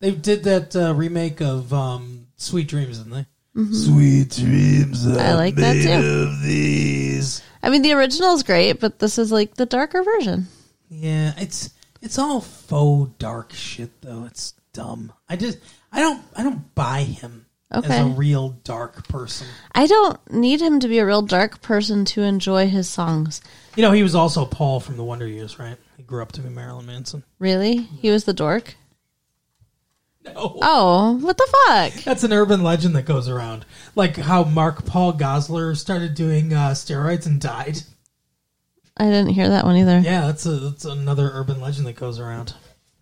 They 0.00 0.10
did 0.10 0.44
that 0.44 0.76
uh, 0.76 0.94
remake 0.94 1.40
of 1.40 1.72
um, 1.72 2.26
Sweet 2.36 2.68
Dreams, 2.68 2.98
didn't 2.98 3.12
they? 3.12 3.26
Sweet 3.72 4.30
dreams. 4.32 5.06
I 5.06 5.32
like 5.32 5.54
that 5.54 5.72
too. 5.82 6.28
Of 6.28 6.42
these. 6.42 7.42
I 7.62 7.70
mean 7.70 7.80
the 7.80 7.94
original 7.94 8.34
is 8.34 8.42
great, 8.42 8.80
but 8.80 8.98
this 8.98 9.18
is 9.18 9.32
like 9.32 9.54
the 9.54 9.64
darker 9.64 10.02
version. 10.02 10.48
Yeah, 10.90 11.32
it's 11.38 11.70
it's 12.02 12.18
all 12.18 12.42
faux 12.42 13.10
dark 13.18 13.54
shit 13.54 14.02
though. 14.02 14.24
It's 14.26 14.52
dumb. 14.74 15.10
I 15.26 15.36
just 15.36 15.58
I 15.90 16.00
don't 16.00 16.22
I 16.36 16.42
don't 16.42 16.74
buy 16.74 17.00
him 17.00 17.46
as 17.70 17.88
a 17.88 18.04
real 18.04 18.50
dark 18.62 19.08
person. 19.08 19.46
I 19.74 19.86
don't 19.86 20.18
need 20.30 20.60
him 20.60 20.78
to 20.80 20.88
be 20.88 20.98
a 20.98 21.06
real 21.06 21.22
dark 21.22 21.62
person 21.62 22.04
to 22.06 22.22
enjoy 22.22 22.68
his 22.68 22.90
songs. 22.90 23.40
You 23.74 23.82
know, 23.82 23.92
he 23.92 24.02
was 24.02 24.14
also 24.14 24.44
Paul 24.44 24.80
from 24.80 24.98
the 24.98 25.04
Wonder 25.04 25.26
Years, 25.26 25.58
right? 25.58 25.78
He 25.96 26.02
grew 26.02 26.20
up 26.20 26.32
to 26.32 26.42
be 26.42 26.50
Marilyn 26.50 26.84
Manson. 26.84 27.24
Really? 27.38 27.78
He 27.78 28.10
was 28.10 28.24
the 28.24 28.34
dork? 28.34 28.76
No. 30.34 30.58
Oh, 30.60 31.18
what 31.20 31.38
the 31.38 31.56
fuck? 31.66 32.04
That's 32.04 32.24
an 32.24 32.32
urban 32.32 32.62
legend 32.62 32.94
that 32.96 33.04
goes 33.04 33.28
around. 33.28 33.64
Like 33.94 34.16
how 34.16 34.44
Mark 34.44 34.84
Paul 34.84 35.12
Gosselaar 35.12 35.76
started 35.76 36.14
doing 36.14 36.52
uh, 36.52 36.70
steroids 36.70 37.26
and 37.26 37.40
died. 37.40 37.78
I 38.96 39.04
didn't 39.04 39.34
hear 39.34 39.48
that 39.48 39.64
one 39.64 39.76
either. 39.76 39.98
Yeah, 40.00 40.26
that's 40.26 40.44
a 40.46 40.56
that's 40.56 40.84
another 40.84 41.30
urban 41.32 41.60
legend 41.60 41.86
that 41.86 41.96
goes 41.96 42.18
around. 42.18 42.54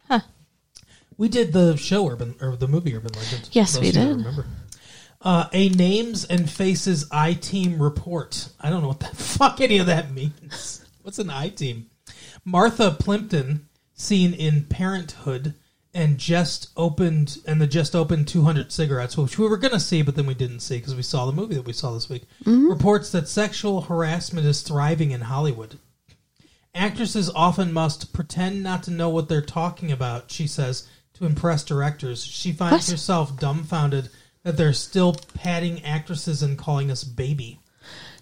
Huh. 0.09 0.21
We 1.17 1.29
did 1.29 1.53
the 1.53 1.77
show 1.77 2.09
urban 2.09 2.35
or 2.41 2.57
the 2.57 2.69
movie 2.69 2.95
Urban 2.95 3.13
Legend. 3.13 3.49
Yes, 3.53 3.79
we 3.79 3.89
of 3.89 3.95
you 3.95 4.01
that 4.01 4.07
did. 4.07 4.17
Remember. 4.17 4.47
Uh, 5.21 5.49
a 5.53 5.71
names 5.71 6.25
and 6.27 6.51
faces 6.51 7.09
I 7.11 7.33
team 7.35 7.81
report. 7.81 8.49
I 8.61 8.69
don't 8.71 8.83
know 8.83 8.89
what 8.89 9.01
the 9.01 9.07
fuck 9.17 9.61
any 9.61 9.79
of 9.79 9.87
that 9.87 10.13
means. 10.13 10.85
What's 11.03 11.19
an 11.19 11.31
I 11.31 11.49
team? 11.49 11.91
Martha 12.45 12.91
Plimpton, 12.91 13.69
seen 13.95 14.35
in 14.35 14.65
Parenthood, 14.65 15.55
and 15.95 16.19
just 16.19 16.71
opened 16.77 17.39
and 17.47 17.61
the 17.61 17.67
just 17.69 17.95
opened 17.95 18.27
200 18.27 18.73
cigarettes, 18.73 19.17
which 19.17 19.39
we 19.39 19.47
were 19.49 19.57
going 19.57 19.73
to 19.73 19.81
see, 19.81 20.03
but 20.03 20.17
then 20.17 20.27
we 20.27 20.35
didn't 20.35 20.61
see 20.61 20.79
because 20.79 20.95
we 20.95 21.03
saw 21.03 21.25
the 21.25 21.33
movie 21.33 21.55
that 21.55 21.65
we 21.67 21.73
saw 21.73 21.93
this 21.93 22.09
week. 22.09 22.25
Mm-hmm. 22.45 22.69
Reports 22.69 23.11
that 23.13 23.29
sexual 23.29 23.83
harassment 23.83 24.47
is 24.47 24.63
thriving 24.63 25.13
in 25.13 25.23
Hollywood. 25.23 25.79
Actresses 26.75 27.31
often 27.31 27.73
must 27.73 28.13
pretend 28.13 28.63
not 28.63 28.83
to 28.83 28.91
know 28.91 29.09
what 29.09 29.29
they're 29.29 29.41
talking 29.41 29.93
about, 29.93 30.31
she 30.33 30.49
says, 30.49 30.89
to 31.15 31.25
impress 31.27 31.63
directors. 31.63 32.25
She 32.25 32.51
finds 32.53 32.89
What? 32.89 32.93
herself 32.93 33.39
dumbfounded 33.39 34.09
that 34.43 34.57
they're 34.57 34.73
still 34.73 35.15
patting 35.35 35.85
actresses 35.85 36.43
and 36.43 36.59
calling 36.59 36.91
us 36.91 37.05
baby. 37.05 37.61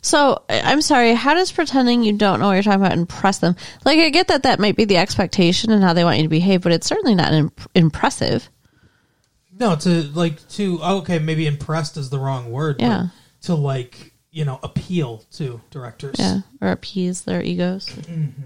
So 0.03 0.43
I'm 0.49 0.83
sorry. 0.83 1.15
How 1.15 1.33
does 1.35 1.53
pretending 1.53 2.03
you 2.03 2.13
don't 2.13 2.41
know 2.41 2.49
what 2.49 2.55
you're 2.55 2.63
talking 2.65 2.81
about 2.85 2.99
impress 2.99 3.39
them? 3.39 3.55
Like 3.85 4.01
I 4.01 4.11
get 4.11 4.29
that 4.29 4.43
that 4.43 4.59
might 4.59 4.77
be 4.77 4.85
the 4.85 4.97
expectation 4.97 5.71
and 5.71 5.83
how 5.83 5.93
they 5.93 6.03
want 6.05 6.17
you 6.19 6.25
to 6.25 6.29
behave, 6.29 6.63
but 6.63 6.73
it's 6.73 6.89
certainly 6.89 7.15
not 7.15 7.33
imp- 7.33 7.71
impressive. 7.75 8.51
No, 9.59 9.77
to 9.77 10.03
like 10.13 10.47
to 10.51 10.81
oh, 10.83 10.99
okay, 10.99 11.21
maybe 11.21 11.47
impressed 11.47 11.97
is 11.97 12.11
the 12.11 12.19
wrong 12.19 12.51
word. 12.51 12.79
but 12.79 12.85
Yeah. 12.85 13.07
to 13.43 13.55
like 13.55 14.13
you 14.33 14.45
know 14.45 14.59
appeal 14.65 15.25
to 15.33 15.61
directors. 15.71 16.17
Yeah, 16.19 16.41
or 16.61 16.69
appease 16.73 17.23
their 17.23 17.43
egos. 17.43 17.87
Mm-hmm. 17.87 18.43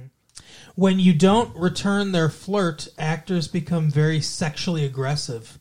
When 0.74 0.98
you 1.00 1.14
don't 1.14 1.56
return 1.56 2.12
their 2.12 2.28
flirt, 2.28 2.86
actors 2.98 3.48
become 3.48 3.90
very 3.90 4.20
sexually 4.20 4.84
aggressive. 4.84 5.58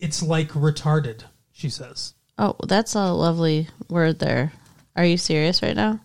It's 0.00 0.24
like 0.24 0.48
retarded, 0.48 1.22
she 1.52 1.70
says. 1.70 2.14
Oh, 2.36 2.56
that's 2.66 2.96
a 2.96 3.12
lovely 3.12 3.68
word 3.88 4.18
there. 4.18 4.52
Are 4.96 5.04
you 5.04 5.16
serious 5.16 5.62
right 5.62 5.76
now? 5.76 6.00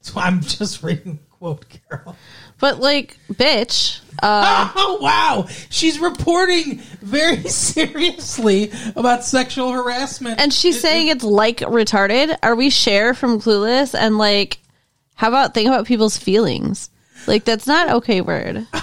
So 0.00 0.20
I'm 0.20 0.40
just 0.40 0.82
reading 0.82 1.18
quote, 1.38 1.66
Carol. 1.68 2.16
But 2.58 2.80
like, 2.80 3.18
bitch. 3.32 4.00
Uh, 4.22 4.70
oh 4.76 4.98
wow, 5.00 5.46
she's 5.68 5.98
reporting 5.98 6.78
very 7.00 7.42
seriously 7.48 8.72
about 8.94 9.24
sexual 9.24 9.72
harassment, 9.72 10.40
and 10.40 10.52
she's 10.52 10.80
saying 10.80 11.08
it's 11.08 11.24
like 11.24 11.58
retarded. 11.58 12.36
Are 12.42 12.54
we 12.54 12.70
Cher 12.70 13.14
from 13.14 13.40
Clueless? 13.40 13.94
And 13.94 14.16
like, 14.16 14.58
how 15.14 15.28
about 15.28 15.54
think 15.54 15.68
about 15.68 15.86
people's 15.86 16.16
feelings? 16.16 16.88
Like 17.26 17.44
that's 17.44 17.66
not 17.66 17.90
okay 17.96 18.20
word. 18.20 18.66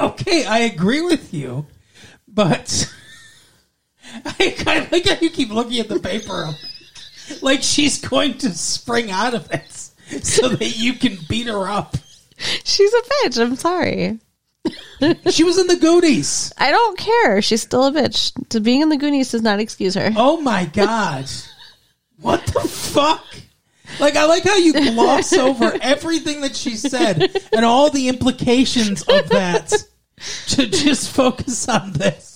Okay, 0.00 0.46
I 0.46 0.60
agree 0.60 1.02
with 1.02 1.34
you, 1.34 1.66
but 2.26 2.90
I 4.24 4.54
kind 4.56 4.82
of 4.82 4.90
like 4.90 5.06
how 5.06 5.18
you 5.20 5.28
keep 5.28 5.50
looking 5.50 5.78
at 5.78 5.88
the 5.88 6.00
paper 6.00 6.48
like 7.40 7.62
she's 7.62 8.00
going 8.00 8.38
to 8.38 8.50
spring 8.50 9.10
out 9.10 9.34
of 9.34 9.50
it 9.52 9.72
so 10.24 10.48
that 10.48 10.76
you 10.76 10.94
can 10.94 11.18
beat 11.28 11.46
her 11.46 11.68
up. 11.68 11.96
She's 12.64 12.92
a 12.92 13.02
bitch. 13.02 13.40
I'm 13.40 13.56
sorry. 13.56 14.18
She 15.30 15.44
was 15.44 15.58
in 15.58 15.66
the 15.66 15.76
Goonies. 15.76 16.52
I 16.56 16.70
don't 16.70 16.98
care. 16.98 17.42
She's 17.42 17.62
still 17.62 17.86
a 17.86 17.92
bitch. 17.92 18.32
To 18.50 18.60
being 18.60 18.80
in 18.80 18.88
the 18.88 18.96
Goonies 18.96 19.30
does 19.30 19.42
not 19.42 19.60
excuse 19.60 19.94
her. 19.94 20.10
Oh 20.16 20.40
my 20.40 20.64
god, 20.64 21.30
what 22.20 22.44
the 22.46 22.60
fuck? 22.60 23.24
Like 24.00 24.16
I 24.16 24.24
like 24.24 24.44
how 24.44 24.56
you 24.56 24.72
gloss 24.72 25.32
over 25.32 25.76
everything 25.80 26.40
that 26.40 26.56
she 26.56 26.76
said 26.76 27.30
and 27.52 27.64
all 27.64 27.90
the 27.90 28.08
implications 28.08 29.02
of 29.02 29.28
that 29.28 29.72
to 30.48 30.66
just 30.66 31.10
focus 31.10 31.68
on 31.68 31.92
this. 31.92 32.33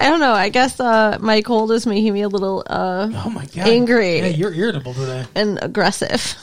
I 0.00 0.08
don't 0.08 0.20
know. 0.20 0.32
I 0.32 0.48
guess 0.48 0.78
uh, 0.80 1.18
my 1.20 1.42
cold 1.42 1.70
is 1.72 1.86
making 1.86 2.12
me 2.12 2.22
a 2.22 2.28
little 2.28 2.62
uh, 2.68 3.08
Oh 3.12 3.30
my 3.30 3.44
god, 3.46 3.68
Angry. 3.68 4.18
Yeah, 4.18 4.26
you're 4.26 4.52
irritable 4.54 4.94
today. 4.94 5.24
and 5.34 5.58
aggressive 5.62 6.36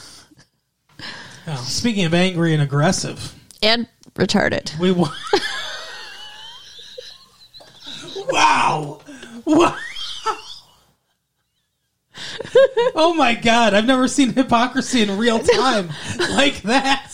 Oh, 1.46 1.56
speaking 1.66 2.04
of 2.04 2.14
angry 2.14 2.52
and 2.54 2.62
aggressive, 2.62 3.34
and 3.62 3.88
retarded. 4.14 4.78
we 4.78 4.92
wow, 8.30 9.00
wow. 9.44 9.76
oh 12.94 13.12
my 13.14 13.34
god, 13.34 13.74
I've 13.74 13.86
never 13.86 14.06
seen 14.06 14.32
hypocrisy 14.32 15.02
in 15.02 15.18
real 15.18 15.38
time 15.40 15.90
like 16.30 16.62
that. 16.62 17.08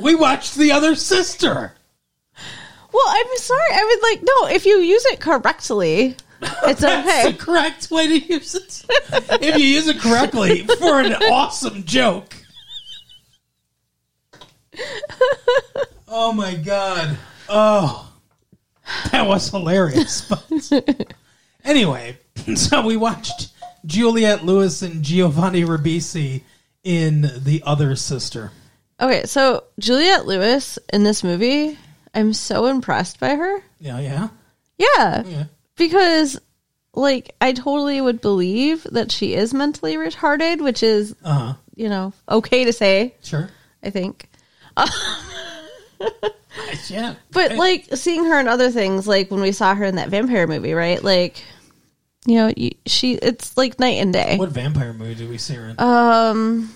We 0.00 0.14
watched 0.14 0.56
the 0.56 0.72
other 0.72 0.94
sister. 0.94 1.72
Well, 2.92 3.04
I'm 3.06 3.26
sorry. 3.36 3.72
I 3.72 3.84
would 3.84 4.02
like 4.02 4.22
no. 4.22 4.54
If 4.54 4.66
you 4.66 4.78
use 4.80 5.04
it 5.06 5.20
correctly, 5.20 6.16
it's 6.42 6.80
That's 6.80 6.84
okay. 6.84 7.32
the 7.32 7.38
correct 7.38 7.90
way 7.90 8.06
to 8.08 8.18
use 8.18 8.54
it. 8.54 8.84
If 9.42 9.58
you 9.58 9.64
use 9.64 9.88
it 9.88 9.98
correctly 9.98 10.66
for 10.66 11.00
an 11.00 11.14
awesome 11.30 11.84
joke. 11.84 12.34
Oh 16.08 16.32
my 16.32 16.54
god. 16.54 17.16
Oh. 17.48 18.06
That 19.12 19.26
was 19.26 19.48
hilarious. 19.48 20.28
But 20.28 20.42
anyway, 21.64 22.18
so 22.54 22.84
we 22.84 22.96
watched 22.96 23.48
Juliette 23.86 24.44
Lewis 24.44 24.82
and 24.82 25.02
Giovanni 25.02 25.62
Ribisi 25.62 26.42
in 26.82 27.30
The 27.44 27.62
Other 27.64 27.94
Sister. 27.96 28.50
Okay, 29.00 29.24
so 29.24 29.64
Juliette 29.78 30.26
Lewis 30.26 30.78
in 30.92 31.04
this 31.04 31.22
movie, 31.24 31.78
I'm 32.14 32.32
so 32.32 32.66
impressed 32.66 33.20
by 33.20 33.34
her. 33.36 33.62
Yeah, 33.78 33.98
yeah. 34.00 34.28
Yeah, 34.78 35.22
Yeah. 35.26 35.44
because 35.76 36.38
like 36.94 37.34
I 37.40 37.52
totally 37.52 38.00
would 38.00 38.20
believe 38.20 38.84
that 38.90 39.12
she 39.12 39.34
is 39.34 39.54
mentally 39.54 39.94
retarded, 39.96 40.60
which 40.60 40.82
is 40.82 41.14
Uh-huh. 41.24 41.54
you 41.76 41.88
know 41.88 42.12
okay 42.28 42.64
to 42.64 42.72
say. 42.72 43.14
Sure. 43.22 43.48
I 43.82 43.90
think. 43.90 44.28
Yeah. 46.88 47.14
But 47.32 47.56
like 47.56 47.86
seeing 47.94 48.24
her 48.24 48.40
in 48.40 48.48
other 48.48 48.70
things, 48.70 49.06
like 49.06 49.30
when 49.30 49.40
we 49.40 49.52
saw 49.52 49.74
her 49.74 49.84
in 49.84 49.96
that 49.96 50.08
vampire 50.08 50.46
movie, 50.46 50.72
right? 50.72 51.02
Like, 51.02 51.42
you 52.26 52.36
know, 52.36 52.52
she 52.86 53.14
it's 53.14 53.56
like 53.56 53.78
night 53.78 53.98
and 54.00 54.12
day. 54.12 54.36
What 54.36 54.50
vampire 54.50 54.92
movie 54.92 55.14
did 55.14 55.28
we 55.30 55.38
see 55.38 55.54
her 55.54 55.68
in? 55.68 55.78
Um, 55.80 56.72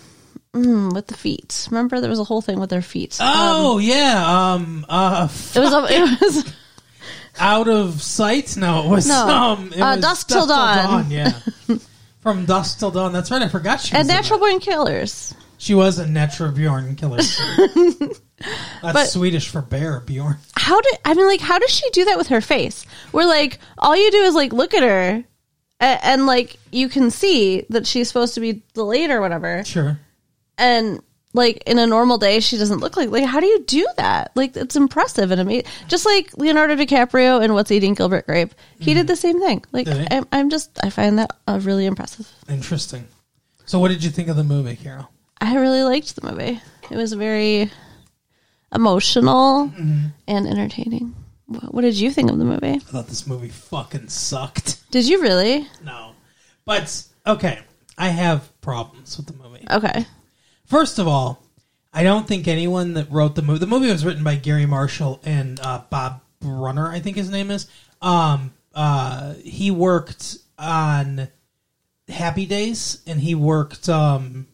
mm, 0.54 0.92
with 0.94 1.06
the 1.08 1.14
feet. 1.14 1.66
Remember, 1.70 2.00
there 2.00 2.08
was 2.10 2.18
a 2.20 2.24
whole 2.24 2.40
thing 2.40 2.58
with 2.60 2.70
their 2.70 2.82
feet. 2.82 3.18
oh, 3.20 3.78
yeah. 3.78 4.52
Um 4.54 4.86
uh 4.88 5.28
it 5.54 5.58
was. 5.58 5.90
It 5.90 6.20
was. 6.20 6.54
out 7.38 7.68
of 7.68 8.00
sight? 8.00 8.56
No, 8.56 8.84
it 8.86 8.88
was 8.90 9.06
No. 9.08 9.26
um 9.28 9.72
it 9.72 9.80
Uh, 9.80 9.96
was 9.96 10.00
Dusk 10.00 10.28
Till 10.28 10.46
Dawn. 10.46 11.10
yeah. 11.10 11.32
From 12.22 12.46
Dusk 12.46 12.78
Till 12.78 12.90
Dawn. 12.90 13.12
That's 13.12 13.30
right. 13.30 13.42
I 13.42 13.48
forgot 13.48 13.80
she 13.80 13.92
was 13.94 14.00
and 14.00 14.08
Natural. 14.08 14.38
Born 14.38 14.58
Killers. 14.60 15.34
She 15.58 15.74
was 15.74 15.98
a 15.98 16.06
natural 16.06 16.52
Bjorn 16.52 16.94
killer. 16.96 17.18
That's 17.98 18.20
But- 18.82 19.06
Swedish 19.08 19.48
for 19.48 19.62
bear, 19.62 20.00
Bjorn. 20.00 20.36
How 20.56 20.80
did 20.80 20.94
I 21.04 21.14
mean? 21.14 21.26
Like, 21.26 21.40
how 21.40 21.58
does 21.58 21.70
she 21.70 21.88
do 21.90 22.04
that 22.06 22.18
with 22.18 22.28
her 22.28 22.40
face? 22.40 22.84
Where 23.12 23.26
like 23.26 23.58
all 23.78 23.96
you 23.96 24.10
do 24.10 24.18
is 24.22 24.34
like 24.34 24.52
look 24.52 24.74
at 24.74 24.82
her, 24.82 25.24
and, 25.80 26.00
and 26.02 26.26
like 26.26 26.56
you 26.70 26.88
can 26.88 27.10
see 27.10 27.64
that 27.70 27.86
she's 27.86 28.08
supposed 28.08 28.34
to 28.34 28.40
be 28.40 28.62
delayed 28.74 29.10
or 29.10 29.20
whatever, 29.20 29.64
Sure. 29.64 29.98
And 30.58 31.00
like 31.32 31.62
in 31.66 31.78
a 31.80 31.86
normal 31.86 32.16
day 32.18 32.38
she 32.40 32.56
doesn't 32.56 32.78
look 32.78 32.96
like 32.96 33.08
like 33.10 33.24
how 33.24 33.40
do 33.40 33.46
you 33.46 33.64
do 33.64 33.86
that 33.96 34.30
like 34.36 34.56
it's 34.56 34.76
impressive 34.76 35.30
and 35.32 35.40
amazing 35.40 35.64
just 35.88 36.06
like 36.06 36.30
leonardo 36.36 36.76
dicaprio 36.76 37.42
in 37.42 37.52
what's 37.54 37.72
eating 37.72 37.92
gilbert 37.94 38.24
grape 38.26 38.54
he 38.78 38.94
did 38.94 39.06
the 39.08 39.16
same 39.16 39.40
thing 39.40 39.64
like? 39.72 39.88
I'm, 40.12 40.26
I'm 40.30 40.48
just 40.50 40.70
i 40.84 40.90
find 40.90 41.18
that 41.18 41.30
uh, 41.48 41.58
really 41.62 41.86
impressive 41.86 42.30
Interesting. 42.48 43.06
So 43.66 43.78
what 43.78 43.88
did 43.88 44.04
you 44.04 44.10
think 44.10 44.28
of 44.28 44.36
the 44.36 44.44
movie, 44.44 44.76
Carol? 44.76 45.10
i 45.40 45.56
really 45.56 45.82
liked 45.82 46.14
the 46.14 46.30
movie 46.30 46.60
it 46.90 46.96
was 46.96 47.12
very 47.14 47.70
emotional 48.72 49.68
Mm-hmm. 49.68 50.06
and 50.28 50.46
entertaining 50.46 51.14
what, 51.46 51.74
what 51.74 51.82
did 51.82 51.94
you 51.98 52.10
think 52.10 52.30
of 52.30 52.38
the 52.38 52.44
movie 52.44 52.72
I 52.74 52.78
thought 52.78 53.08
this 53.08 53.26
movie 53.26 53.48
fucking 53.48 54.08
sucked. 54.08 54.90
did 54.90 55.06
you 55.08 55.20
really 55.22 55.66
No. 55.84 56.12
But 56.64 57.04
okay, 57.26 57.58
I 57.98 58.08
have 58.08 58.58
problems 58.62 59.16
with 59.16 59.26
the 59.26 59.34
movie. 59.34 59.64
okay 59.70 60.06
First 60.66 60.98
of 60.98 61.06
all, 61.06 61.42
I 61.92 62.02
don't 62.02 62.26
think 62.26 62.48
anyone 62.48 62.94
that 62.94 63.10
wrote 63.10 63.34
the 63.34 63.42
movie. 63.42 63.60
The 63.60 63.66
movie 63.66 63.90
was 63.90 64.04
written 64.04 64.24
by 64.24 64.36
Garry 64.36 64.66
Marshall 64.66 65.20
and 65.24 65.60
uh, 65.60 65.82
Bob 65.90 66.20
Brunner, 66.40 66.88
I 66.88 67.00
think 67.00 67.16
his 67.16 67.30
name 67.30 67.50
is. 67.50 67.68
Um, 68.02 68.52
uh, 68.74 69.34
he 69.34 69.70
worked 69.70 70.38
on 70.58 71.28
Happy 72.08 72.46
Days, 72.46 73.02
and 73.06 73.20
he 73.20 73.34
worked 73.34 73.88
um, 73.88 74.46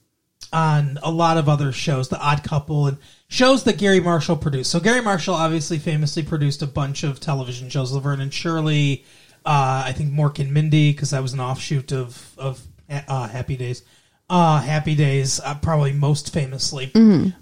on 0.53 0.99
a 1.03 1.11
lot 1.11 1.39
of 1.39 1.49
other 1.49 1.73
shows, 1.73 2.09
The 2.09 2.21
Odd 2.21 2.43
Couple, 2.45 2.87
and 2.87 2.99
shows 3.29 3.65
that 3.65 3.79
Garry 3.79 4.01
Marshall 4.01 4.37
produced. 4.37 4.71
So 4.71 4.81
Garry 4.81 5.01
Marshall 5.01 5.35
obviously 5.35 5.79
famously 5.79 6.23
produced 6.23 6.63
a 6.63 6.67
bunch 6.67 7.03
of 7.03 7.21
television 7.21 7.71
shows, 7.71 7.93
Laverne 7.93 8.21
and 8.21 8.35
Shirley. 8.35 9.05
Uh, 9.45 9.85
I 9.87 9.93
think 9.93 10.13
Mork 10.13 10.39
and 10.39 10.53
Mindy, 10.53 10.93
because 10.93 11.11
that 11.11 11.23
was 11.23 11.33
an 11.33 11.41
offshoot 11.41 11.93
of 11.93 12.35
of 12.37 12.61
uh, 12.91 13.29
Happy 13.29 13.57
Days. 13.57 13.83
Uh, 14.31 14.61
Happy 14.61 14.95
Days, 14.95 15.41
uh, 15.41 15.57
probably 15.57 15.93
most 15.93 16.33
famously. 16.33 16.91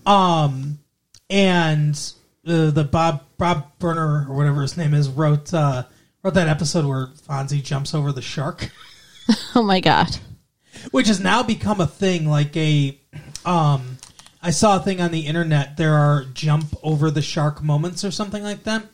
Um, 0.07 0.79
and 1.31 1.94
uh, 2.46 2.70
the 2.70 2.88
Bob 2.90 3.24
Bob 3.37 3.79
Burner 3.79 4.27
or 4.29 4.35
whatever 4.35 4.62
his 4.62 4.77
name 4.77 4.94
is 4.94 5.09
wrote 5.09 5.53
uh, 5.53 5.85
wrote 6.22 6.35
that 6.35 6.48
episode 6.48 6.87
where 6.87 7.09
Fonzie 7.29 7.62
jumps 7.62 7.94
over 7.94 8.11
the 8.11 8.22
shark. 8.22 8.70
oh 9.55 9.62
my 9.62 9.81
god 9.81 10.18
which 10.90 11.09
has 11.09 11.20
now 11.20 11.42
become 11.42 11.81
a 11.81 11.87
thing 11.87 12.29
like 12.29 12.57
a 12.57 12.98
um 13.44 13.98
i 14.42 14.51
saw 14.51 14.77
a 14.77 14.81
thing 14.81 15.01
on 15.01 15.11
the 15.11 15.27
internet 15.27 15.77
there 15.77 15.94
are 15.94 16.24
jump 16.35 16.74
over 16.83 17.11
the 17.11 17.22
shark 17.22 17.62
moments 17.62 18.05
or 18.05 18.11
something 18.11 18.42
like 18.42 18.64
that 18.64 18.85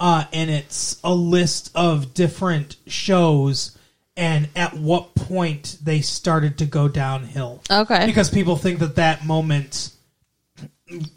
uh 0.00 0.24
and 0.32 0.50
it's 0.50 0.98
a 1.04 1.14
list 1.14 1.70
of 1.74 2.14
different 2.14 2.76
shows 2.86 3.76
and 4.16 4.48
at 4.54 4.74
what 4.74 5.14
point 5.14 5.78
they 5.82 6.00
started 6.00 6.58
to 6.58 6.66
go 6.66 6.88
downhill. 6.88 7.62
Okay. 7.70 8.06
Because 8.06 8.30
people 8.30 8.56
think 8.56 8.78
that 8.80 8.96
that 8.96 9.24
moment 9.24 9.90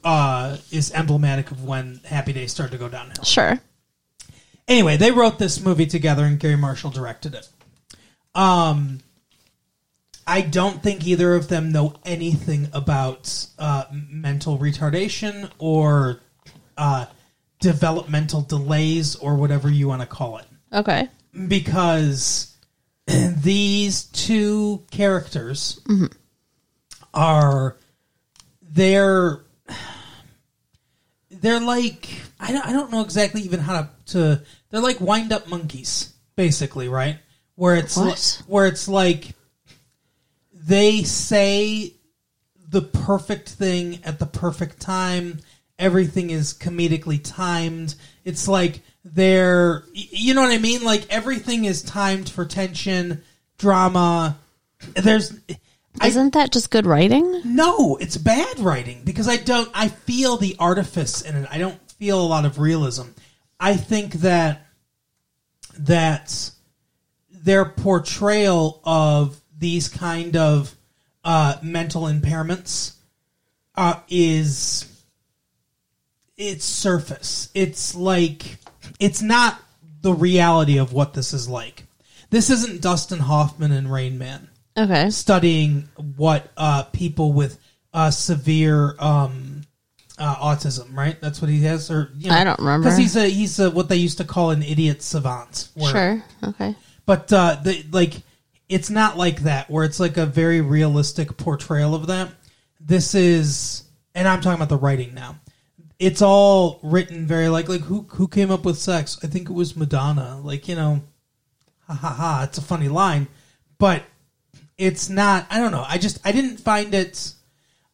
uh 0.06 0.56
is 0.72 0.94
emblematic 0.94 1.52
of 1.52 1.66
when 1.66 2.00
happy 2.06 2.32
days 2.32 2.52
started 2.52 2.72
to 2.72 2.78
go 2.78 2.88
downhill. 2.88 3.24
Sure. 3.24 3.60
Anyway, 4.68 4.98
they 4.98 5.12
wrote 5.12 5.38
this 5.38 5.62
movie 5.62 5.86
together 5.86 6.26
and 6.26 6.40
Garry 6.40 6.56
Marshall 6.56 6.90
directed 6.90 7.36
it. 7.36 7.48
Um, 8.34 9.00
I 10.26 10.42
don't 10.42 10.82
think 10.82 11.06
either 11.06 11.36
of 11.36 11.50
them 11.50 11.72
know 11.72 11.94
anything 12.04 12.70
about 12.74 13.48
uh, 13.60 13.86
mental 13.92 14.58
retardation 14.58 15.52
or 15.60 16.20
uh, 16.78 17.06
developmental 17.60 18.42
delays 18.42 19.16
or 19.16 19.36
whatever 19.36 19.70
you 19.70 19.88
want 19.88 20.02
to 20.02 20.08
call 20.08 20.40
it. 20.40 20.46
Okay. 20.74 21.10
Because 21.48 22.55
these 23.42 24.06
two 24.06 24.84
characters 24.92 25.80
mm-hmm. 25.86 26.06
are 27.14 27.78
they're 28.62 29.42
they're 31.30 31.60
like 31.60 32.10
I 32.40 32.52
don't, 32.52 32.66
I 32.66 32.74
don't 32.74 32.92
know 32.92 33.02
exactly 33.02 33.42
even 33.42 33.60
how 33.60 33.82
to, 33.82 33.90
to 34.08 34.42
they're 34.70 34.82
like 34.82 35.00
wind 35.00 35.32
up 35.32 35.48
monkeys 35.48 36.14
basically 36.36 36.90
right? 36.90 37.20
Where 37.56 37.76
it's 37.76 37.96
li- 37.96 38.10
What? 38.10 38.42
where 38.48 38.68
it's 38.68 38.88
like 38.88 39.32
they 40.54 41.04
say 41.04 41.94
the 42.68 42.82
perfect 42.82 43.50
thing 43.50 44.00
at 44.04 44.20
the 44.20 44.26
perfect 44.26 44.82
time. 44.82 45.40
Everything 45.78 46.30
is 46.30 46.54
comedically 46.54 47.22
timed. 47.24 47.96
It's 48.24 48.48
like 48.48 48.82
they're 49.06 49.84
you 49.94 50.34
know 50.34 50.42
what 50.42 50.52
i 50.52 50.58
mean 50.58 50.84
like 50.84 51.06
everything 51.10 51.64
is 51.64 51.82
timed 51.84 52.28
for 52.28 52.44
tension 52.44 53.22
drama 53.58 54.38
there's 54.96 55.40
isn't 56.04 56.34
that 56.34 56.52
just 56.52 56.72
good 56.72 56.86
writing 56.86 57.36
no, 57.56 57.96
it's 57.98 58.18
bad 58.18 58.60
writing 58.60 59.04
because 59.06 59.30
I 59.30 59.38
don't. 59.38 59.70
I 59.74 59.88
feel 59.88 60.38
the 60.38 60.56
artifice 60.60 61.22
in 61.22 61.36
it. 61.36 61.48
I 61.50 61.58
don't 61.58 61.80
feel 61.92 62.20
a 62.20 62.26
lot 62.26 62.44
of 62.44 62.60
realism. 62.60 63.04
I 63.60 63.76
think 63.78 64.14
that 64.16 64.66
that 65.78 66.52
their 67.32 67.66
portrayal 67.66 68.82
of 68.84 69.40
these 69.58 69.88
kind 69.88 70.36
of 70.36 70.76
uh, 71.24 71.58
mental 71.62 72.04
impairments 72.04 72.96
uh, 73.76 74.00
is 74.10 74.92
it's 76.36 76.66
surface. 76.66 77.50
It's 77.54 77.96
like 77.96 78.58
it's 79.00 79.22
not 79.22 79.60
the 80.02 80.14
reality 80.14 80.78
of 80.78 80.94
what 80.94 81.14
this 81.14 81.34
is 81.34 81.48
like. 81.50 81.84
This 82.30 82.50
isn't 82.50 82.82
Dustin 82.82 83.20
Hoffman 83.20 83.72
and 83.72 83.92
Rain 83.92 84.18
Man 84.18 84.50
okay 84.78 85.10
studying 85.10 85.88
what 86.18 86.52
uh, 86.58 86.84
people 86.84 87.32
with 87.34 87.58
uh, 87.94 88.12
severe 88.12 88.96
um, 89.00 89.62
uh, 90.18 90.36
autism, 90.36 90.96
right? 90.96 91.20
That's 91.22 91.42
what 91.42 91.50
he 91.50 91.62
has, 91.64 91.90
or 91.90 92.12
you 92.18 92.30
know, 92.30 92.36
I 92.36 92.44
don't 92.44 92.60
remember. 92.60 92.86
because 92.86 92.98
he's 92.98 93.16
a 93.16 93.30
he's 93.30 93.60
a, 93.60 93.72
what 93.72 93.88
they 93.90 93.96
used 93.96 94.18
to 94.18 94.26
call 94.26 94.52
an 94.52 94.64
idiot 94.64 95.02
savant. 95.02 95.70
where- 95.76 95.92
sure 95.92 96.24
okay 96.50 96.76
but 97.06 97.32
uh, 97.32 97.56
the 97.64 97.86
like 97.92 98.14
it's 98.68 98.90
not 98.90 99.16
like 99.18 99.42
that 99.42 99.70
where 99.70 99.86
it's 99.86 100.00
like 100.00 100.18
a 100.18 100.26
very 100.26 100.60
realistic 100.62 101.38
portrayal 101.38 101.94
of 101.96 102.08
that. 102.08 102.32
This 102.80 103.14
is, 103.16 103.84
and 104.16 104.28
I'm 104.28 104.42
talking 104.42 104.56
about 104.56 104.70
the 104.70 104.78
writing 104.78 105.14
now. 105.14 105.36
It's 105.98 106.22
all 106.22 106.80
written 106.84 107.26
very 107.26 107.48
like 107.48 107.70
like 107.70 107.82
who 107.82 108.06
who 108.10 108.28
came 108.28 108.52
up 108.52 108.66
with 108.66 108.78
sex? 108.78 109.18
I 109.24 109.28
think 109.28 109.50
it 109.50 109.54
was 109.54 109.76
Madonna. 109.78 110.40
Like 110.44 110.68
you 110.68 110.76
know, 110.76 111.02
ha 111.88 111.94
ha 111.94 112.10
ha. 112.10 112.42
It's 112.44 112.58
a 112.58 112.62
funny 112.62 112.90
line, 112.90 113.28
but 113.78 114.04
it's 114.78 115.10
not. 115.10 115.48
I 115.50 115.60
don't 115.60 115.72
know. 115.72 115.86
I 115.88 115.98
just 115.98 116.26
I 116.26 116.32
didn't 116.32 116.58
find 116.58 116.94
it. 116.94 117.34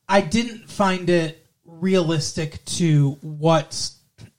I 0.09 0.21
didn't 0.21 0.69
find 0.69 1.09
it 1.09 1.45
realistic 1.65 2.63
to 2.65 3.17
what 3.21 3.91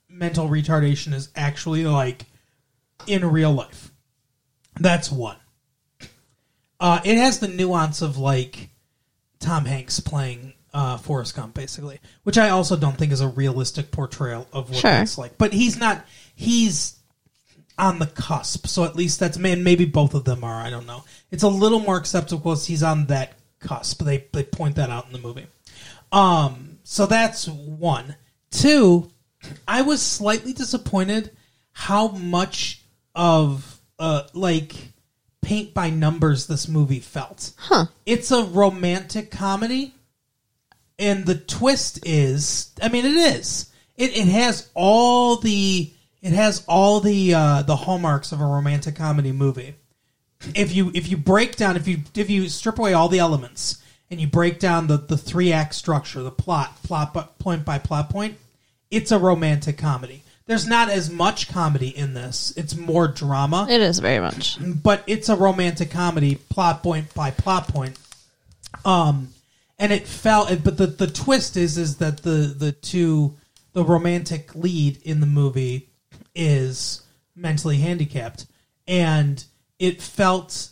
mental 0.08 0.48
retardation 0.48 1.14
is 1.14 1.30
actually 1.34 1.84
like 1.84 2.26
in 3.06 3.24
real 3.24 3.52
life. 3.52 3.92
That's 4.78 5.10
one. 5.10 5.36
Uh, 6.80 7.00
it 7.04 7.16
has 7.16 7.38
the 7.38 7.48
nuance 7.48 8.02
of 8.02 8.18
like 8.18 8.70
Tom 9.38 9.64
Hanks 9.66 10.00
playing 10.00 10.54
uh, 10.74 10.96
Forrest 10.96 11.34
Gump, 11.36 11.54
basically, 11.54 12.00
which 12.24 12.38
I 12.38 12.48
also 12.50 12.76
don't 12.76 12.96
think 12.96 13.12
is 13.12 13.20
a 13.20 13.28
realistic 13.28 13.90
portrayal 13.90 14.46
of 14.52 14.70
what 14.70 14.78
Sure. 14.78 14.90
it's 15.02 15.18
like. 15.18 15.36
But 15.38 15.52
he's 15.52 15.76
not. 15.78 16.04
He's 16.34 16.96
on 17.78 17.98
the 17.98 18.06
cusp, 18.06 18.66
so 18.66 18.84
at 18.84 18.96
least 18.96 19.18
that's 19.20 19.38
man. 19.38 19.64
Maybe 19.64 19.84
both 19.84 20.14
of 20.14 20.24
them 20.24 20.44
are. 20.44 20.60
I 20.60 20.70
don't 20.70 20.86
know. 20.86 21.04
It's 21.30 21.42
a 21.42 21.48
little 21.48 21.80
more 21.80 21.96
acceptable 21.96 22.52
as 22.52 22.66
he's 22.66 22.82
on 22.82 23.06
that 23.06 23.34
cusp. 23.60 24.02
They 24.02 24.26
they 24.32 24.44
point 24.44 24.76
that 24.76 24.90
out 24.90 25.06
in 25.06 25.12
the 25.12 25.18
movie. 25.18 25.46
Um, 26.10 26.78
so 26.84 27.06
that's 27.06 27.48
one. 27.48 28.16
Two, 28.50 29.10
I 29.66 29.82
was 29.82 30.02
slightly 30.02 30.52
disappointed 30.52 31.30
how 31.72 32.08
much 32.08 32.82
of 33.14 33.80
uh 33.98 34.22
like 34.34 34.74
paint 35.40 35.74
by 35.74 35.90
numbers 35.90 36.46
this 36.46 36.68
movie 36.68 37.00
felt. 37.00 37.52
Huh. 37.56 37.86
It's 38.06 38.30
a 38.30 38.42
romantic 38.44 39.30
comedy, 39.30 39.94
and 40.98 41.26
the 41.26 41.34
twist 41.36 42.00
is, 42.06 42.70
I 42.82 42.88
mean, 42.88 43.04
it 43.04 43.16
is. 43.16 43.70
It 43.96 44.16
it 44.16 44.26
has 44.28 44.70
all 44.74 45.36
the 45.36 45.92
it 46.22 46.32
has 46.32 46.64
all 46.66 47.00
the 47.00 47.34
uh, 47.34 47.62
the 47.62 47.76
hallmarks 47.76 48.32
of 48.32 48.40
a 48.40 48.46
romantic 48.46 48.96
comedy 48.96 49.32
movie. 49.32 49.74
If 50.54 50.74
you 50.74 50.90
if 50.94 51.08
you 51.08 51.16
break 51.16 51.56
down 51.56 51.76
if 51.76 51.86
you 51.86 51.98
if 52.14 52.28
you 52.30 52.48
strip 52.48 52.78
away 52.78 52.94
all 52.94 53.08
the 53.08 53.18
elements 53.20 53.80
and 54.10 54.20
you 54.20 54.26
break 54.26 54.58
down 54.58 54.86
the 54.88 54.96
the 54.96 55.16
three 55.16 55.52
act 55.52 55.74
structure, 55.74 56.22
the 56.22 56.30
plot, 56.32 56.82
plot 56.82 57.38
point 57.38 57.64
by 57.64 57.78
plot 57.78 58.10
point, 58.10 58.36
it's 58.90 59.12
a 59.12 59.18
romantic 59.18 59.78
comedy. 59.78 60.22
There's 60.46 60.66
not 60.66 60.90
as 60.90 61.08
much 61.08 61.48
comedy 61.48 61.96
in 61.96 62.14
this. 62.14 62.52
It's 62.56 62.74
more 62.76 63.06
drama 63.06 63.68
It 63.70 63.80
is 63.80 64.00
very 64.00 64.18
much. 64.18 64.58
but 64.60 65.04
it's 65.06 65.28
a 65.28 65.36
romantic 65.36 65.90
comedy, 65.92 66.34
plot 66.34 66.82
point 66.82 67.14
by 67.14 67.30
plot 67.30 67.68
point. 67.68 67.96
Um, 68.84 69.28
and 69.78 69.92
it 69.92 70.06
felt. 70.06 70.48
But 70.62 70.76
the 70.76 70.86
the 70.86 71.06
twist 71.06 71.56
is 71.56 71.78
is 71.78 71.96
that 71.98 72.22
the 72.22 72.54
the 72.56 72.72
two 72.72 73.36
the 73.72 73.84
romantic 73.84 74.54
lead 74.54 74.98
in 75.02 75.20
the 75.20 75.26
movie 75.26 75.90
is 76.34 77.02
mentally 77.34 77.78
handicapped, 77.78 78.46
and 78.86 79.44
it 79.78 80.02
felt 80.02 80.70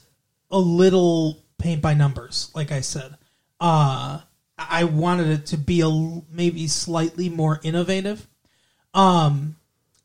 a 0.50 0.58
little 0.58 1.44
paint 1.58 1.82
by 1.82 1.94
numbers. 1.94 2.50
Like 2.54 2.72
I 2.72 2.80
said, 2.80 3.16
uh, 3.60 4.20
I 4.58 4.84
wanted 4.84 5.28
it 5.28 5.46
to 5.46 5.58
be 5.58 5.80
a 5.80 5.90
maybe 6.30 6.66
slightly 6.68 7.28
more 7.28 7.60
innovative. 7.62 8.26
Um, 8.92 9.56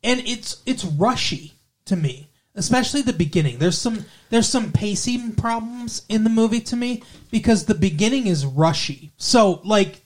and 0.02 0.20
it's 0.20 0.62
it's 0.66 0.84
rushy 0.84 1.54
to 1.86 1.96
me, 1.96 2.30
especially 2.56 3.02
the 3.02 3.12
beginning. 3.12 3.58
There's 3.58 3.78
some 3.78 4.04
there's 4.30 4.48
some 4.48 4.72
pacing 4.72 5.34
problems 5.34 6.02
in 6.08 6.24
the 6.24 6.30
movie 6.30 6.60
to 6.62 6.76
me 6.76 7.02
because 7.30 7.64
the 7.64 7.74
beginning 7.74 8.26
is 8.26 8.44
rushy. 8.44 9.12
So 9.18 9.60
like 9.64 10.00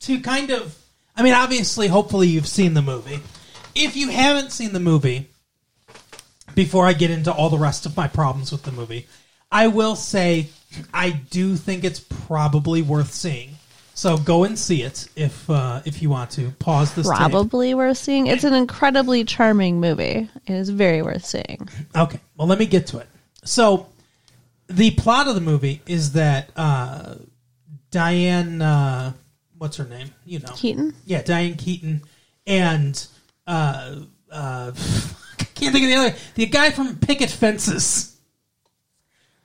to 0.00 0.20
kind 0.20 0.50
of 0.50 0.78
I 1.16 1.22
mean 1.22 1.34
obviously 1.34 1.88
hopefully 1.88 2.28
you've 2.28 2.46
seen 2.46 2.74
the 2.74 2.82
movie. 2.82 3.20
If 3.74 3.96
you 3.96 4.08
haven't 4.08 4.52
seen 4.52 4.72
the 4.72 4.80
movie 4.80 5.28
before 6.54 6.86
I 6.86 6.92
get 6.92 7.10
into 7.10 7.32
all 7.32 7.50
the 7.50 7.58
rest 7.58 7.86
of 7.86 7.96
my 7.96 8.08
problems 8.08 8.50
with 8.50 8.62
the 8.62 8.72
movie, 8.72 9.06
I 9.52 9.66
will 9.66 9.96
say 9.96 10.48
I 10.94 11.10
do 11.10 11.56
think 11.56 11.84
it's 11.84 12.00
probably 12.00 12.82
worth 12.82 13.12
seeing. 13.12 13.56
So 13.94 14.16
go 14.16 14.44
and 14.44 14.58
see 14.58 14.82
it 14.82 15.08
if 15.16 15.48
uh, 15.50 15.82
if 15.84 16.00
you 16.00 16.10
want 16.10 16.30
to. 16.32 16.50
Pause 16.58 16.94
this 16.94 17.08
tape. 17.08 17.16
Probably 17.16 17.74
worth 17.74 17.98
seeing. 17.98 18.26
It's 18.28 18.44
an 18.44 18.54
incredibly 18.54 19.24
charming 19.24 19.80
movie. 19.80 20.28
It 20.46 20.52
is 20.52 20.70
very 20.70 21.02
worth 21.02 21.24
seeing. 21.24 21.68
Okay, 21.94 22.20
well, 22.36 22.48
let 22.48 22.58
me 22.58 22.66
get 22.66 22.86
to 22.88 22.98
it. 22.98 23.06
So, 23.44 23.88
the 24.68 24.92
plot 24.92 25.28
of 25.28 25.34
the 25.34 25.40
movie 25.40 25.82
is 25.86 26.12
that 26.12 26.50
uh, 26.56 27.16
Diane, 27.90 28.62
uh, 28.62 29.12
what's 29.58 29.76
her 29.76 29.84
name? 29.84 30.10
You 30.24 30.38
know, 30.40 30.52
Keaton? 30.54 30.94
yeah, 31.04 31.22
Diane 31.22 31.56
Keaton, 31.56 32.02
and 32.46 33.06
uh, 33.46 33.96
uh, 34.30 34.72
I 35.40 35.44
can't 35.54 35.72
think 35.74 35.84
of 35.84 35.90
the 35.90 35.96
other 35.96 36.16
the 36.36 36.46
guy 36.46 36.70
from 36.70 36.96
Picket 36.96 37.30
Fences, 37.30 38.16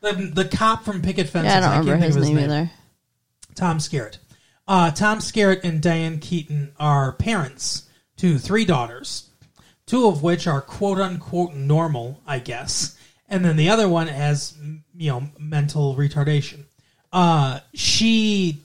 the 0.02 0.14
the 0.14 0.46
cop 0.46 0.86
from 0.86 1.02
Picket 1.02 1.28
Fences. 1.28 1.52
Yeah, 1.52 1.58
I 1.58 1.62
don't 1.62 1.72
can't 1.72 1.86
remember 1.86 2.02
think 2.04 2.16
his 2.16 2.30
of 2.30 2.36
name 2.36 2.52
either. 2.52 2.72
Tom 3.56 3.80
Skerritt. 3.80 4.20
Uh, 4.68 4.92
Tom 4.92 5.20
Skerritt 5.20 5.64
and 5.64 5.82
Diane 5.82 6.20
Keaton 6.20 6.74
are 6.80 7.12
parents 7.14 7.84
to 8.18 8.38
three 8.40 8.66
daughters, 8.66 9.30
two 9.86 10.08
of 10.08 10.24
which 10.24 10.48
are 10.48 10.62
quote 10.62 11.00
unquote 11.00 11.54
normal, 11.54 12.22
I 12.26 12.40
guess, 12.40 12.98
and 13.30 13.44
then 13.46 13.58
the 13.58 13.70
other 13.70 13.88
one 13.88 14.08
has 14.08 14.58
you 14.98 15.12
know 15.12 15.24
mental 15.38 15.96
retardation. 15.96 16.66
Uh, 17.14 17.60
she 17.74 18.62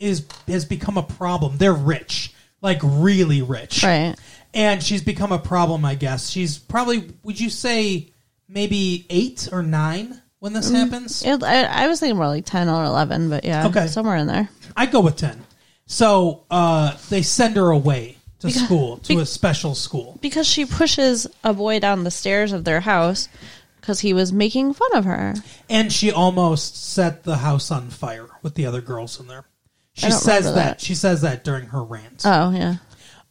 is 0.00 0.26
has 0.48 0.64
become 0.64 0.98
a 0.98 1.02
problem. 1.02 1.56
They're 1.58 1.72
rich, 1.72 2.32
like 2.60 2.80
really 2.82 3.40
rich, 3.42 3.82
Right. 3.84 4.16
and 4.52 4.82
she's 4.82 5.02
become 5.02 5.30
a 5.32 5.38
problem. 5.38 5.84
I 5.84 5.94
guess 5.94 6.28
she's 6.30 6.58
probably 6.58 7.12
would 7.22 7.38
you 7.38 7.48
say 7.50 8.10
maybe 8.48 9.06
eight 9.08 9.48
or 9.52 9.62
nine 9.62 10.20
when 10.44 10.52
this 10.52 10.70
happens? 10.70 11.24
It, 11.24 11.42
I, 11.42 11.62
I 11.64 11.88
was 11.88 12.00
thinking 12.00 12.18
more 12.18 12.26
like 12.26 12.44
10 12.44 12.68
or 12.68 12.84
11, 12.84 13.30
but 13.30 13.44
yeah. 13.46 13.66
Okay. 13.68 13.86
Somewhere 13.86 14.16
in 14.16 14.26
there. 14.26 14.50
I 14.76 14.84
go 14.84 15.00
with 15.00 15.16
ten. 15.16 15.42
So 15.86 16.44
uh, 16.50 16.94
they 17.08 17.22
send 17.22 17.56
her 17.56 17.70
away 17.70 18.18
to 18.40 18.48
Because- 18.48 18.62
school, 18.62 18.98
to 18.98 19.16
be- 19.16 19.22
a 19.22 19.24
special 19.24 19.74
school. 19.74 20.18
Because 20.20 20.46
she 20.46 20.66
pushes 20.66 21.26
a 21.44 21.54
boy 21.54 21.80
down 21.80 22.04
the 22.04 22.10
stairs 22.10 22.52
of 22.52 22.64
their 22.64 22.80
house 22.80 23.30
because 23.80 24.00
he 24.00 24.12
was 24.12 24.34
making 24.34 24.74
fun 24.74 24.94
of 24.94 25.06
her. 25.06 25.32
And 25.70 25.90
she 25.90 26.12
almost 26.12 26.92
set 26.92 27.22
the 27.22 27.38
house 27.38 27.70
on 27.70 27.88
fire 27.88 28.28
with 28.42 28.54
the 28.54 28.66
other 28.66 28.82
girls 28.82 29.18
in 29.18 29.26
there. 29.28 29.46
She 29.94 30.10
says 30.10 30.44
that. 30.44 30.54
that. 30.54 30.80
She 30.82 30.94
says 30.94 31.22
that 31.22 31.44
during 31.44 31.68
her 31.68 31.82
rant. 31.82 32.20
Oh, 32.26 32.50
yeah. 32.50 32.76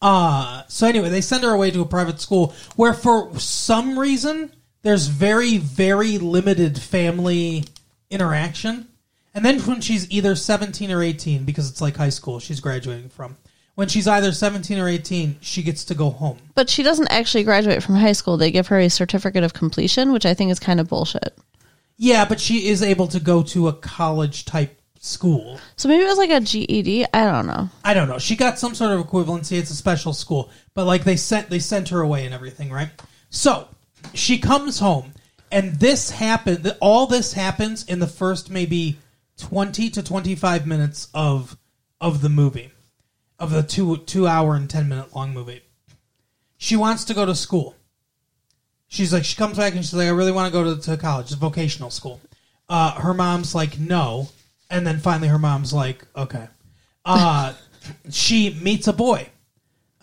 Uh, 0.02 0.63
so 0.67 0.88
anyway, 0.88 1.10
they 1.10 1.21
send 1.21 1.43
her 1.43 1.52
away 1.52 1.69
to 1.69 1.82
a 1.82 1.86
private 1.86 2.19
school 2.19 2.56
where, 2.76 2.93
for 2.93 3.38
some 3.39 3.99
reason, 3.99 4.52
there's 4.84 5.08
very, 5.08 5.58
very 5.58 6.17
limited 6.17 6.80
family 6.80 7.65
interaction. 8.10 8.88
And 9.34 9.43
then 9.43 9.60
when 9.62 9.82
she's 9.82 10.10
either 10.12 10.36
17 10.36 10.91
or 10.91 11.02
18, 11.02 11.43
because 11.43 11.69
it's 11.69 11.82
like 11.82 11.98
high 11.98 12.10
school 12.10 12.39
she's 12.39 12.60
graduating 12.60 13.10
from, 13.10 13.38
when 13.76 13.88
she's 13.88 14.08
either 14.08 14.32
17 14.32 14.78
or 14.78 14.88
18, 14.88 15.38
she 15.41 15.63
gets 15.63 15.86
to 15.86 15.96
go 15.96 16.12
home. 16.12 16.38
But 16.54 16.69
she 16.69 16.84
doesn't 16.84 17.12
actually 17.12 17.43
graduate 17.43 17.82
from 17.82 17.96
high 17.96 18.12
school. 18.12 18.38
They 18.38 18.52
give 18.52 18.67
her 18.67 18.78
a 18.78 18.89
certificate 18.89 19.43
of 19.43 19.54
completion, 19.54 20.12
which 20.12 20.28
I 20.28 20.36
think 20.36 20.52
is 20.52 20.60
kind 20.60 20.80
of 20.80 20.88
bullshit. 20.88 21.36
Yeah, 21.98 22.26
but 22.26 22.39
she 22.39 22.67
is 22.67 22.84
able 22.84 23.08
to 23.08 23.19
go 23.19 23.41
to 23.43 23.69
a 23.69 23.74
college 23.74 24.46
type 24.46 24.80
school. 25.00 25.60
So 25.76 25.89
maybe 25.89 26.04
it 26.04 26.08
was 26.08 26.17
like 26.17 26.30
a 26.30 26.39
GED. 26.39 27.06
I 27.13 27.26
don't 27.26 27.48
know. 27.48 27.69
I 27.84 27.93
don't 27.93 28.08
know. 28.08 28.19
She 28.19 28.36
got 28.36 28.60
some 28.60 28.76
sort 28.76 28.91
of 28.91 29.06
equivalency. 29.06 29.58
It's 29.58 29.72
a 29.72 29.76
special 29.76 30.13
school, 30.13 30.52
but 30.74 30.86
like 30.86 31.04
they 31.04 31.15
sent 31.15 31.50
they 31.50 31.60
sent 31.60 31.89
her 31.89 32.02
away 32.02 32.26
and 32.26 32.34
everything, 32.34 32.72
right? 32.72 32.89
So 33.30 33.67
she 34.13 34.38
comes 34.38 34.80
home, 34.80 35.13
and 35.52 35.80
this 35.80 36.12
happened. 36.12 36.76
All 36.80 37.08
this 37.08 37.34
happens 37.34 37.84
in 37.86 38.00
the 38.00 38.08
first 38.08 38.50
maybe 38.50 38.98
twenty 39.38 39.89
to 39.92 40.04
twenty 40.04 40.36
five 40.36 40.66
minutes 40.68 41.08
of 41.13 41.58
of 42.02 42.22
the 42.22 42.30
movie, 42.30 42.72
of 43.39 43.52
the 43.52 43.63
two 43.63 43.98
two 43.98 44.28
hour 44.28 44.56
and 44.56 44.70
ten 44.70 44.89
minute 44.89 45.16
long 45.16 45.34
movie. 45.34 45.62
She 46.58 46.76
wants 46.76 47.06
to 47.06 47.13
go 47.13 47.26
to 47.26 47.36
school. 47.36 47.76
She's 48.88 49.12
like, 49.12 49.26
she 49.26 49.36
comes 49.36 49.58
back 49.58 49.74
and 49.74 49.84
she's 49.84 49.94
like, 49.94 50.08
I 50.08 50.12
really 50.12 50.32
want 50.32 50.54
to 50.54 50.63
go 50.63 50.76
to, 50.76 50.82
to 50.82 50.98
college, 50.98 51.32
vocational 51.32 51.89
school. 51.89 52.22
Uh, 52.70 52.92
her 52.92 53.13
mom's 53.13 53.56
like, 53.56 53.80
no, 53.80 54.30
and 54.70 54.86
then 54.86 55.00
finally 55.00 55.28
her 55.28 55.39
mom's 55.39 55.74
like, 55.74 56.06
okay. 56.16 56.48
Uh, 57.04 57.54
she 58.12 58.58
meets 58.62 58.88
a 58.88 58.94
boy. 58.94 59.30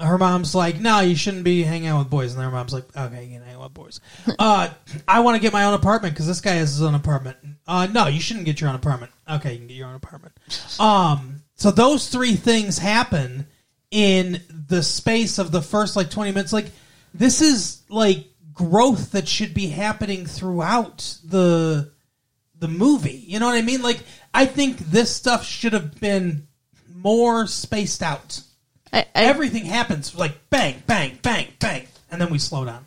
Her 0.01 0.19
mom's 0.19 0.55
like, 0.55 0.81
no, 0.81 1.01
you 1.01 1.15
shouldn't 1.15 1.45
be 1.45 1.63
hanging 1.63 1.89
out 1.89 1.99
with 1.99 2.11
boys. 2.11 2.35
And 2.35 2.43
her 2.43 2.51
mom's 2.51 2.73
like, 2.73 2.85
okay, 2.97 3.25
you 3.25 3.35
can 3.35 3.47
hang 3.47 3.57
out 3.57 3.65
with 3.65 3.75
boys. 3.75 4.01
Uh, 4.39 4.71
I 5.07 5.21
want 5.21 5.37
to 5.37 5.41
get 5.41 5.53
my 5.53 5.65
own 5.65 5.75
apartment 5.75 6.15
because 6.15 6.27
this 6.27 6.41
guy 6.41 6.53
has 6.53 6.71
his 6.71 6.83
own 6.83 6.95
apartment. 6.95 7.37
Uh, 7.67 7.87
no, 7.93 8.07
you 8.07 8.21
shouldn't 8.21 8.47
get 8.47 8.61
your 8.61 8.71
own 8.71 8.77
apartment. 8.77 9.13
Okay, 9.31 9.53
you 9.53 9.59
can 9.59 9.67
get 9.67 9.75
your 9.75 9.89
own 9.89 9.97
apartment. 9.97 10.35
Um, 10.81 11.43
so 11.57 11.71
those 11.71 12.09
three 12.09 12.37
things 12.37 12.79
happen 12.79 13.47
in 13.91 14.41
the 14.69 14.83
space 14.83 15.39
of 15.39 15.53
the 15.53 15.61
first 15.61 15.95
like 15.95 16.11
20 16.11 16.31
minutes. 16.33 16.55
Like, 16.55 16.71
this 17.13 17.43
is 17.43 17.83
like 17.91 18.27
growth 18.55 19.13
that 19.13 19.29
should 19.29 19.53
be 19.55 19.67
happening 19.69 20.27
throughout 20.27 21.19
the 21.25 21.93
the 22.59 22.69
movie. 22.69 23.25
You 23.27 23.41
know 23.41 23.47
what 23.47 23.57
I 23.57 23.63
mean? 23.63 23.83
Like 23.83 24.03
I 24.33 24.47
think 24.47 24.79
this 24.79 25.15
stuff 25.15 25.45
should 25.45 25.73
have 25.73 25.99
been 26.01 26.47
more 26.95 27.47
spaced 27.47 28.03
out. 28.03 28.41
I, 28.93 29.01
I, 29.15 29.25
Everything 29.25 29.65
happens 29.65 30.17
like 30.17 30.51
bang, 30.51 30.83
bang, 30.87 31.19
bang, 31.23 31.49
bang, 31.59 31.87
and 32.11 32.21
then 32.21 32.31
we 32.31 32.39
slow 32.39 32.65
down. 32.65 32.85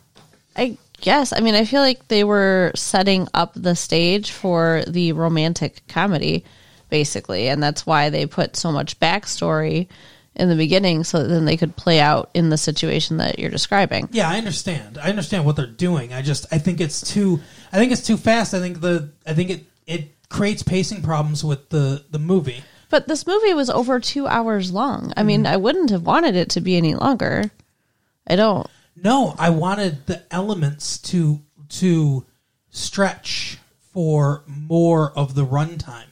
I 0.56 0.76
guess. 1.00 1.32
I 1.32 1.40
mean, 1.40 1.54
I 1.54 1.64
feel 1.64 1.80
like 1.80 2.08
they 2.08 2.24
were 2.24 2.72
setting 2.74 3.28
up 3.34 3.52
the 3.54 3.74
stage 3.74 4.30
for 4.30 4.84
the 4.86 5.12
romantic 5.12 5.82
comedy, 5.88 6.44
basically, 6.90 7.48
and 7.48 7.62
that's 7.62 7.86
why 7.86 8.10
they 8.10 8.26
put 8.26 8.56
so 8.56 8.70
much 8.70 8.98
backstory 9.00 9.88
in 10.36 10.48
the 10.48 10.56
beginning, 10.56 11.04
so 11.04 11.22
that 11.22 11.28
then 11.28 11.44
they 11.44 11.56
could 11.56 11.76
play 11.76 12.00
out 12.00 12.28
in 12.34 12.50
the 12.50 12.58
situation 12.58 13.18
that 13.18 13.38
you're 13.38 13.50
describing. 13.50 14.08
Yeah, 14.12 14.28
I 14.28 14.36
understand. 14.36 14.98
I 14.98 15.08
understand 15.08 15.44
what 15.44 15.56
they're 15.56 15.66
doing. 15.66 16.12
I 16.12 16.22
just 16.22 16.46
I 16.52 16.58
think 16.58 16.80
it's 16.80 17.00
too 17.00 17.40
I 17.72 17.76
think 17.76 17.92
it's 17.92 18.04
too 18.04 18.16
fast. 18.16 18.52
I 18.52 18.58
think 18.58 18.80
the 18.80 19.10
I 19.26 19.34
think 19.34 19.50
it 19.50 19.64
it 19.86 20.28
creates 20.28 20.62
pacing 20.62 21.02
problems 21.02 21.44
with 21.44 21.68
the 21.68 22.04
the 22.10 22.18
movie. 22.18 22.64
But 22.94 23.08
this 23.08 23.26
movie 23.26 23.54
was 23.54 23.70
over 23.70 23.98
two 23.98 24.28
hours 24.28 24.70
long. 24.70 25.12
I 25.16 25.24
mean, 25.24 25.42
mm. 25.42 25.48
I 25.48 25.56
wouldn't 25.56 25.90
have 25.90 26.06
wanted 26.06 26.36
it 26.36 26.50
to 26.50 26.60
be 26.60 26.76
any 26.76 26.94
longer. 26.94 27.50
I 28.24 28.36
don't. 28.36 28.68
No, 28.94 29.34
I 29.36 29.50
wanted 29.50 30.06
the 30.06 30.22
elements 30.30 30.98
to 31.10 31.40
to 31.70 32.24
stretch 32.70 33.58
for 33.92 34.44
more 34.46 35.10
of 35.18 35.34
the 35.34 35.44
runtime. 35.44 36.06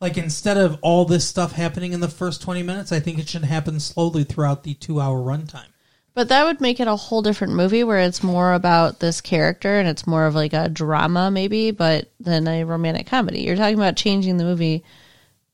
Like 0.00 0.16
instead 0.16 0.56
of 0.56 0.78
all 0.80 1.06
this 1.06 1.26
stuff 1.26 1.50
happening 1.50 1.92
in 1.92 1.98
the 1.98 2.06
first 2.06 2.40
twenty 2.40 2.62
minutes, 2.62 2.92
I 2.92 3.00
think 3.00 3.18
it 3.18 3.28
should 3.28 3.42
happen 3.42 3.80
slowly 3.80 4.22
throughout 4.22 4.62
the 4.62 4.74
two 4.74 5.00
hour 5.00 5.18
runtime. 5.18 5.72
But 6.14 6.28
that 6.28 6.44
would 6.44 6.60
make 6.60 6.78
it 6.78 6.86
a 6.86 6.94
whole 6.94 7.22
different 7.22 7.54
movie 7.54 7.82
where 7.82 7.98
it's 7.98 8.22
more 8.22 8.54
about 8.54 9.00
this 9.00 9.20
character 9.20 9.80
and 9.80 9.88
it's 9.88 10.06
more 10.06 10.26
of 10.26 10.36
like 10.36 10.52
a 10.52 10.68
drama, 10.68 11.32
maybe, 11.32 11.72
but 11.72 12.12
than 12.20 12.46
a 12.46 12.62
romantic 12.62 13.08
comedy. 13.08 13.40
You're 13.40 13.56
talking 13.56 13.74
about 13.74 13.96
changing 13.96 14.36
the 14.36 14.44
movie 14.44 14.84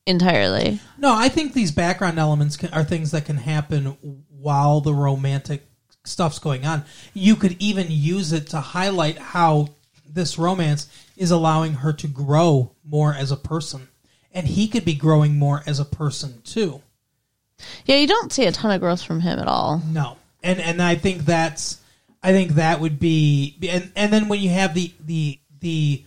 entirely. 0.07 0.81
No, 0.99 1.15
I 1.15 1.29
think 1.29 1.53
these 1.53 1.73
background 1.73 2.19
elements 2.19 2.57
can, 2.57 2.73
are 2.73 2.85
things 2.85 3.11
that 3.13 3.25
can 3.25 3.37
happen 3.37 3.97
while 4.29 4.81
the 4.81 4.95
romantic 4.95 5.65
stuff's 6.05 6.39
going 6.39 6.67
on. 6.67 6.85
You 7.15 7.37
could 7.37 7.57
even 7.61 7.87
use 7.89 8.33
it 8.33 8.49
to 8.49 8.61
highlight 8.61 9.19
how 9.19 9.69
this 10.07 10.39
romance 10.39 10.89
is 11.17 11.31
allowing 11.31 11.75
her 11.75 11.93
to 11.93 12.09
grow 12.09 12.73
more 12.85 13.15
as 13.15 13.31
a 13.31 13.37
person. 13.37 13.89
And 14.33 14.47
he 14.47 14.69
could 14.69 14.85
be 14.85 14.95
growing 14.95 15.39
more 15.39 15.63
as 15.67 15.79
a 15.79 15.85
person 15.85 16.43
too. 16.43 16.83
Yeah, 17.85 17.97
you 17.97 18.07
don't 18.07 18.33
see 18.33 18.47
a 18.47 18.53
ton 18.53 18.71
of 18.71 18.81
growth 18.81 19.03
from 19.03 19.21
him 19.21 19.39
at 19.39 19.47
all. 19.47 19.83
No. 19.87 20.17
And 20.43 20.59
and 20.59 20.83
I 20.83 20.97
think 20.97 21.25
that's 21.25 21.81
I 22.23 22.33
think 22.33 22.53
that 22.53 22.81
would 22.81 22.99
be 22.99 23.57
and 23.69 23.93
and 23.95 24.13
then 24.13 24.29
when 24.29 24.41
you 24.41 24.51
have 24.51 24.75
the 24.75 24.93
the 25.01 25.39
the 25.61 26.05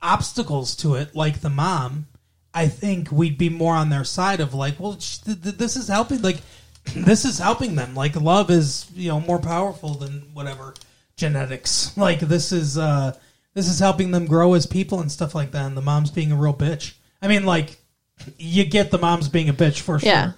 obstacles 0.00 0.76
to 0.76 0.94
it 0.94 1.14
like 1.16 1.40
the 1.40 1.50
mom, 1.50 2.06
I 2.54 2.68
think 2.68 3.10
we'd 3.10 3.38
be 3.38 3.48
more 3.48 3.74
on 3.74 3.88
their 3.88 4.04
side 4.04 4.40
of 4.40 4.54
like, 4.54 4.78
well, 4.78 4.98
sh- 4.98 5.18
th- 5.18 5.42
th- 5.42 5.56
this 5.56 5.76
is 5.76 5.88
helping 5.88 6.22
like 6.22 6.38
this 6.94 7.24
is 7.24 7.38
helping 7.38 7.74
them. 7.76 7.94
Like 7.94 8.16
love 8.16 8.50
is, 8.50 8.86
you 8.94 9.08
know, 9.08 9.20
more 9.20 9.38
powerful 9.38 9.94
than 9.94 10.30
whatever 10.34 10.74
genetics. 11.16 11.96
Like 11.96 12.20
this 12.20 12.52
is 12.52 12.78
uh 12.78 13.16
this 13.54 13.68
is 13.68 13.78
helping 13.78 14.10
them 14.10 14.26
grow 14.26 14.54
as 14.54 14.66
people 14.66 15.00
and 15.00 15.12
stuff 15.12 15.34
like 15.34 15.52
that 15.52 15.66
and 15.66 15.76
the 15.76 15.82
mom's 15.82 16.10
being 16.10 16.32
a 16.32 16.36
real 16.36 16.54
bitch. 16.54 16.94
I 17.20 17.28
mean 17.28 17.44
like 17.44 17.78
you 18.38 18.64
get 18.64 18.90
the 18.90 18.98
mom's 18.98 19.28
being 19.28 19.48
a 19.48 19.54
bitch 19.54 19.80
for 19.80 19.98
sure. 19.98 20.08
Yeah. 20.08 20.32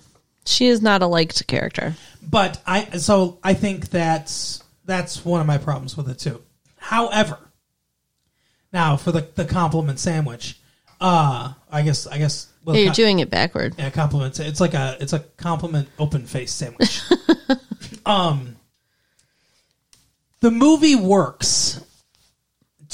She 0.46 0.66
is 0.66 0.82
not 0.82 1.02
a 1.02 1.06
liked 1.06 1.46
character. 1.46 1.94
But 2.22 2.60
I 2.66 2.98
so 2.98 3.38
I 3.42 3.54
think 3.54 3.90
that's 3.90 4.62
that's 4.84 5.24
one 5.24 5.40
of 5.40 5.46
my 5.46 5.58
problems 5.58 5.96
with 5.96 6.08
it 6.08 6.18
too. 6.18 6.42
However, 6.76 7.38
now 8.72 8.96
for 8.96 9.12
the 9.12 9.26
the 9.34 9.44
compliment 9.44 9.98
sandwich, 9.98 10.58
uh 11.04 11.52
I 11.70 11.82
guess 11.82 12.06
I 12.06 12.16
guess 12.18 12.46
well, 12.64 12.74
Yeah, 12.74 12.82
you're 12.84 12.90
co- 12.92 12.94
doing 12.96 13.18
it 13.18 13.28
backward. 13.28 13.74
yeah, 13.78 13.90
compliment. 13.90 14.40
It's 14.40 14.60
like 14.60 14.72
a 14.74 14.96
it's 15.00 15.12
a 15.12 15.18
compliment 15.36 15.88
open 15.98 16.24
face 16.26 16.52
sandwich. 16.52 17.02
um, 18.06 18.56
the 20.40 20.50
movie 20.50 20.96
works 20.96 21.80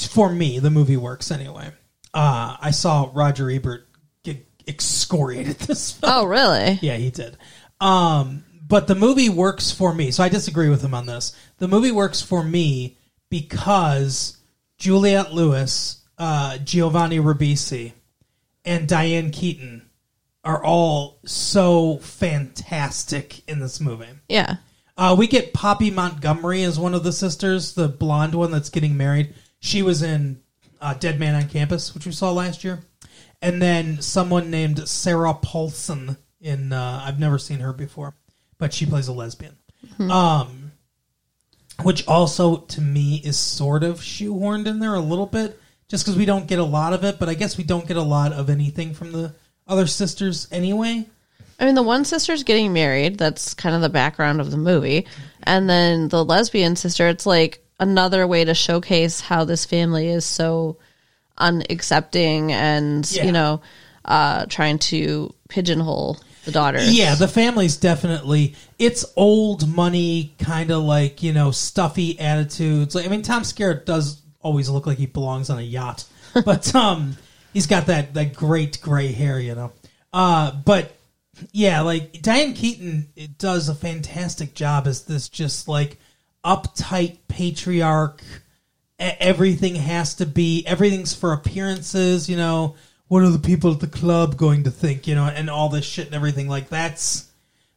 for 0.09 0.29
me. 0.29 0.59
The 0.59 0.69
movie 0.69 0.97
works 0.97 1.31
anyway. 1.31 1.71
Uh, 2.13 2.57
I 2.59 2.71
saw 2.71 3.09
Roger 3.13 3.49
Ebert 3.49 3.87
get 4.23 4.45
excoriated 4.67 5.55
this 5.59 5.93
film. 5.93 6.11
Oh, 6.13 6.25
really? 6.25 6.79
Yeah, 6.81 6.97
he 6.97 7.09
did. 7.11 7.37
Um, 7.79 8.43
but 8.67 8.87
the 8.87 8.95
movie 8.95 9.29
works 9.29 9.71
for 9.71 9.93
me. 9.93 10.11
So 10.11 10.21
I 10.23 10.27
disagree 10.29 10.69
with 10.69 10.81
him 10.83 10.93
on 10.93 11.05
this. 11.05 11.33
The 11.59 11.67
movie 11.69 11.91
works 11.91 12.21
for 12.21 12.43
me 12.43 12.97
because 13.29 14.37
Juliette 14.77 15.33
Lewis, 15.33 16.01
uh, 16.17 16.57
Giovanni 16.57 17.19
Ribisi, 17.19 17.93
and 18.65 18.87
Diane 18.87 19.31
Keaton 19.31 19.89
are 20.43 20.63
all 20.63 21.19
so 21.25 21.97
fantastic 21.97 23.47
in 23.47 23.59
this 23.59 23.79
movie. 23.79 24.07
Yeah. 24.27 24.57
Uh, 24.97 25.15
we 25.17 25.27
get 25.27 25.53
Poppy 25.53 25.91
Montgomery 25.91 26.63
as 26.63 26.79
one 26.79 26.93
of 26.93 27.03
the 27.03 27.13
sisters, 27.13 27.73
the 27.73 27.87
blonde 27.87 28.35
one 28.35 28.51
that's 28.51 28.69
getting 28.69 28.97
married. 28.97 29.33
She 29.59 29.81
was 29.81 30.01
in 30.01 30.41
uh, 30.79 30.93
Dead 30.95 31.19
Man 31.19 31.35
on 31.35 31.47
Campus, 31.47 31.93
which 31.93 32.05
we 32.05 32.11
saw 32.11 32.31
last 32.31 32.63
year. 32.63 32.81
And 33.41 33.61
then 33.61 34.01
someone 34.01 34.51
named 34.51 34.87
Sarah 34.87 35.33
Paulson 35.33 36.17
in 36.39 36.73
uh, 36.73 37.03
I've 37.05 37.19
never 37.19 37.37
seen 37.37 37.59
her 37.59 37.73
before, 37.73 38.15
but 38.57 38.73
she 38.73 38.85
plays 38.85 39.07
a 39.07 39.13
lesbian. 39.13 39.57
Um, 40.11 40.71
which 41.83 42.07
also 42.07 42.57
to 42.57 42.81
me 42.81 43.21
is 43.23 43.37
sort 43.37 43.83
of 43.83 43.99
shoehorned 43.99 44.67
in 44.67 44.79
there 44.79 44.95
a 44.95 44.99
little 44.99 45.25
bit, 45.25 45.59
just 45.91 46.05
because 46.05 46.17
we 46.17 46.25
don't 46.25 46.47
get 46.47 46.57
a 46.57 46.63
lot 46.63 46.93
of 46.93 47.03
it. 47.03 47.19
But 47.19 47.29
I 47.29 47.35
guess 47.35 47.57
we 47.57 47.63
don't 47.63 47.87
get 47.87 47.97
a 47.97 48.01
lot 48.01 48.31
of 48.33 48.49
anything 48.49 48.93
from 48.95 49.11
the 49.11 49.33
other 49.67 49.85
sisters 49.85 50.47
anyway. 50.51 51.05
I 51.59 51.65
mean, 51.65 51.75
the 51.75 51.83
one 51.83 52.05
sister's 52.05 52.43
getting 52.43 52.73
married. 52.73 53.19
That's 53.19 53.53
kind 53.53 53.75
of 53.75 53.81
the 53.81 53.89
background 53.89 54.41
of 54.41 54.49
the 54.49 54.57
movie. 54.57 55.05
And 55.43 55.69
then 55.69 56.07
the 56.07 56.25
lesbian 56.25 56.75
sister, 56.75 57.07
it's 57.09 57.27
like 57.27 57.63
another 57.79 58.25
way 58.25 58.43
to 58.45 58.55
showcase 58.55 59.19
how 59.21 59.43
this 59.43 59.65
family 59.65 60.07
is 60.07 60.25
so 60.25 60.77
unaccepting 61.39 62.51
and, 62.51 63.09
Yeah. 63.11 63.25
you 63.25 63.31
know, 63.31 63.61
uh, 64.05 64.45
trying 64.47 64.79
to 64.79 65.33
pigeonhole 65.49 66.17
the 66.45 66.51
daughter. 66.51 66.79
Yeah, 66.83 67.13
the 67.15 67.27
family's 67.27 67.77
definitely 67.77 68.55
it's 68.79 69.05
old 69.15 69.67
money 69.67 70.33
kind 70.39 70.71
of 70.71 70.81
like, 70.83 71.21
you 71.21 71.33
know, 71.33 71.51
stuffy 71.51 72.19
attitudes. 72.19 72.95
Like 72.95 73.05
I 73.05 73.09
mean 73.09 73.21
Tom 73.21 73.43
Skerritt 73.43 73.85
does 73.85 74.20
always 74.41 74.69
look 74.69 74.87
like 74.87 74.97
he 74.97 75.05
belongs 75.05 75.49
on 75.49 75.59
a 75.59 75.63
yacht. 75.63 76.05
But 76.45 76.73
um 76.73 77.17
he's 77.53 77.67
got 77.67 77.87
that 77.87 78.13
that 78.13 78.33
great 78.33 78.81
gray 78.81 79.11
hair, 79.11 79.39
you 79.39 79.55
know. 79.55 79.73
Uh 80.13 80.51
but 80.51 80.95
yeah, 81.51 81.81
like 81.81 82.21
Diane 82.21 82.53
Keaton 82.53 83.09
it 83.15 83.37
does 83.37 83.67
a 83.69 83.75
fantastic 83.75 84.53
job 84.53 84.87
as 84.87 85.03
this 85.03 85.27
just 85.29 85.67
like 85.67 85.97
uptight 86.45 87.17
patriarch. 87.27 88.23
Everything 88.97 89.75
has 89.75 90.15
to 90.15 90.25
be 90.25 90.65
everything's 90.65 91.13
for 91.13 91.33
appearances 91.33 92.29
you 92.29 92.37
know? 92.37 92.75
What 93.07 93.23
are 93.23 93.29
the 93.29 93.39
people 93.39 93.73
at 93.73 93.81
the 93.81 93.87
club 93.87 94.37
going 94.37 94.63
to 94.63 94.71
think 94.71 95.05
you 95.05 95.15
know? 95.15 95.25
And 95.25 95.49
all 95.49 95.67
this 95.67 95.85
shit 95.85 96.05
and 96.05 96.15
everything. 96.15 96.47
Like 96.47 96.69
that's 96.69 97.29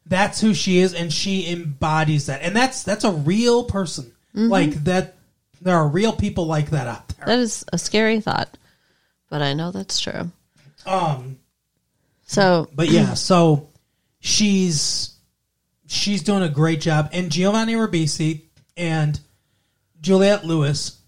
that's 0.06 0.40
who 0.40 0.54
she 0.54 0.78
is 0.78 0.94
and 0.94 1.12
she 1.12 1.50
embodies 1.50 2.26
that. 2.26 2.42
And 2.42 2.54
that's 2.54 2.84
that's 2.84 3.04
a 3.04 3.12
real 3.12 3.64
person. 3.64 4.12
Like 4.34 4.84
that 4.84 5.14
there 5.64 5.76
are 5.76 5.88
real 5.88 6.12
people 6.12 6.46
like 6.46 6.70
that 6.70 6.86
out 6.86 7.08
there. 7.08 7.26
That 7.26 7.38
is 7.40 7.64
a 7.72 7.78
scary 7.78 8.20
thought, 8.20 8.56
but 9.30 9.42
I 9.42 9.54
know 9.54 9.72
that's 9.72 9.98
true. 9.98 10.30
um 10.86 11.38
So, 12.26 12.68
but 12.74 12.88
yeah 12.90 13.14
so 13.14 13.70
she's 14.20 15.16
she's 15.86 16.22
doing 16.22 16.42
a 16.42 16.48
great 16.48 16.80
job. 16.80 17.10
And 17.12 17.32
giovanni 17.32 17.74
ribisi 17.74 18.42
and 18.76 19.18
juliette 20.00 20.44
lewis 20.44 21.00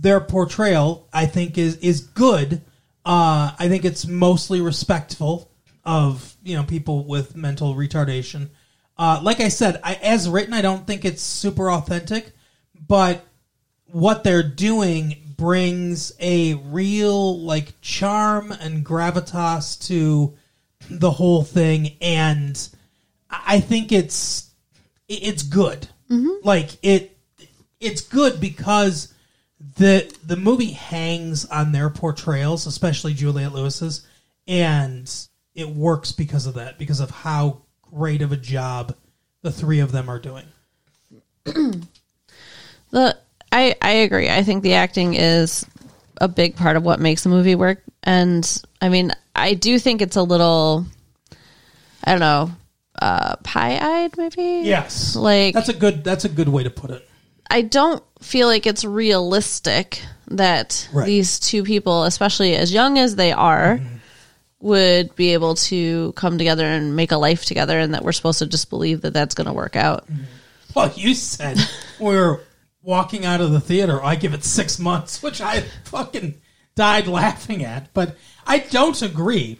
their 0.00 0.20
portrayal 0.20 1.08
i 1.12 1.24
think 1.26 1.56
is 1.56 1.76
is 1.78 2.00
good. 2.00 2.60
Uh 3.06 3.52
i 3.58 3.68
think 3.68 3.84
it's 3.84 4.06
mostly 4.06 4.60
respectful 4.60 5.50
of 5.84 6.34
you 6.42 6.56
know 6.56 6.64
people 6.64 7.04
with 7.06 7.36
mental 7.36 7.74
retardation. 7.74 8.48
Uh 8.98 9.20
like 9.22 9.40
i 9.40 9.48
said 9.48 9.80
I, 9.84 9.94
as 10.02 10.28
written 10.28 10.52
i 10.52 10.62
don't 10.62 10.86
think 10.86 11.04
it's 11.04 11.22
super 11.22 11.70
authentic 11.70 12.32
but 12.88 13.24
what 13.94 14.24
they're 14.24 14.42
doing 14.42 15.34
brings 15.36 16.12
a 16.18 16.54
real 16.54 17.38
like 17.40 17.80
charm 17.80 18.50
and 18.50 18.84
gravitas 18.84 19.86
to 19.86 20.34
the 20.90 21.12
whole 21.12 21.44
thing. 21.44 21.92
And 22.00 22.68
i 23.30 23.60
think 23.60 23.92
it's 23.92 24.50
it's 25.08 25.44
good. 25.44 25.86
Mm-hmm. 26.10 26.44
Like 26.46 26.70
it 26.82 27.16
it's 27.78 28.00
good 28.00 28.40
because 28.40 29.14
the 29.76 30.12
the 30.24 30.36
movie 30.36 30.72
hangs 30.72 31.44
on 31.46 31.70
their 31.70 31.88
portrayals 31.88 32.66
especially 32.66 33.14
juliette 33.14 33.52
lewis's 33.52 34.06
and 34.46 35.10
it 35.54 35.68
works 35.68 36.10
because 36.10 36.46
of 36.46 36.54
that 36.54 36.78
because 36.78 37.00
of 37.00 37.10
how 37.10 37.62
great 37.80 38.22
of 38.22 38.32
a 38.32 38.36
job 38.36 38.94
the 39.42 39.52
three 39.52 39.78
of 39.78 39.92
them 39.92 40.08
are 40.08 40.18
doing. 40.18 40.46
The 42.94 43.18
I 43.54 43.74
I 43.80 43.90
agree. 44.04 44.28
I 44.28 44.42
think 44.42 44.62
the 44.62 44.74
acting 44.74 45.14
is 45.14 45.64
a 46.20 46.28
big 46.28 46.56
part 46.56 46.76
of 46.76 46.82
what 46.82 47.00
makes 47.00 47.24
a 47.26 47.28
movie 47.28 47.54
work. 47.54 47.82
And 48.02 48.44
I 48.80 48.88
mean, 48.88 49.12
I 49.34 49.54
do 49.54 49.78
think 49.78 50.02
it's 50.02 50.16
a 50.16 50.22
little 50.22 50.84
I 52.04 52.10
don't 52.10 52.20
know, 52.20 52.50
uh 53.00 53.36
pie 53.36 53.78
eyed 53.80 54.16
maybe? 54.16 54.62
yes 54.66 55.16
Like 55.16 55.54
that's 55.54 55.68
a 55.68 55.72
good 55.74 56.04
that's 56.04 56.24
a 56.24 56.28
good 56.28 56.48
way 56.48 56.62
to 56.64 56.70
put 56.70 56.90
it 56.90 57.08
I 57.50 57.62
don't 57.62 58.02
feel 58.20 58.46
like 58.48 58.66
it's 58.66 58.84
realistic 58.84 60.02
that 60.28 60.88
Right. 60.92 61.06
these 61.06 61.38
two 61.38 61.62
people, 61.62 62.04
especially 62.04 62.56
as 62.56 62.72
young 62.72 62.98
as 62.98 63.16
they 63.16 63.32
are, 63.32 63.78
Mm-hmm. 63.78 63.96
would 64.60 65.14
be 65.16 65.34
able 65.34 65.54
to 65.56 66.12
come 66.12 66.38
together 66.38 66.64
and 66.64 66.96
make 66.96 67.12
a 67.12 67.16
life 67.18 67.44
together, 67.44 67.78
and 67.78 67.92
that 67.94 68.02
we're 68.02 68.12
supposed 68.12 68.38
to 68.38 68.46
just 68.46 68.70
believe 68.70 69.02
that 69.02 69.12
that's 69.12 69.34
going 69.34 69.46
to 69.46 69.52
work 69.52 69.76
out. 69.76 70.08
Well, 70.74 70.90
you 70.96 71.12
said 71.14 71.58
we 72.00 72.06
were 72.16 72.40
walking 72.84 73.24
out 73.24 73.40
of 73.40 73.50
the 73.50 73.60
theater. 73.60 74.02
I 74.02 74.14
give 74.14 74.34
it 74.34 74.44
six 74.44 74.78
months, 74.78 75.22
which 75.22 75.40
I 75.40 75.62
fucking 75.84 76.40
died 76.74 77.06
laughing 77.08 77.64
at. 77.64 77.92
But 77.94 78.16
I 78.46 78.58
don't 78.58 79.00
agree. 79.02 79.58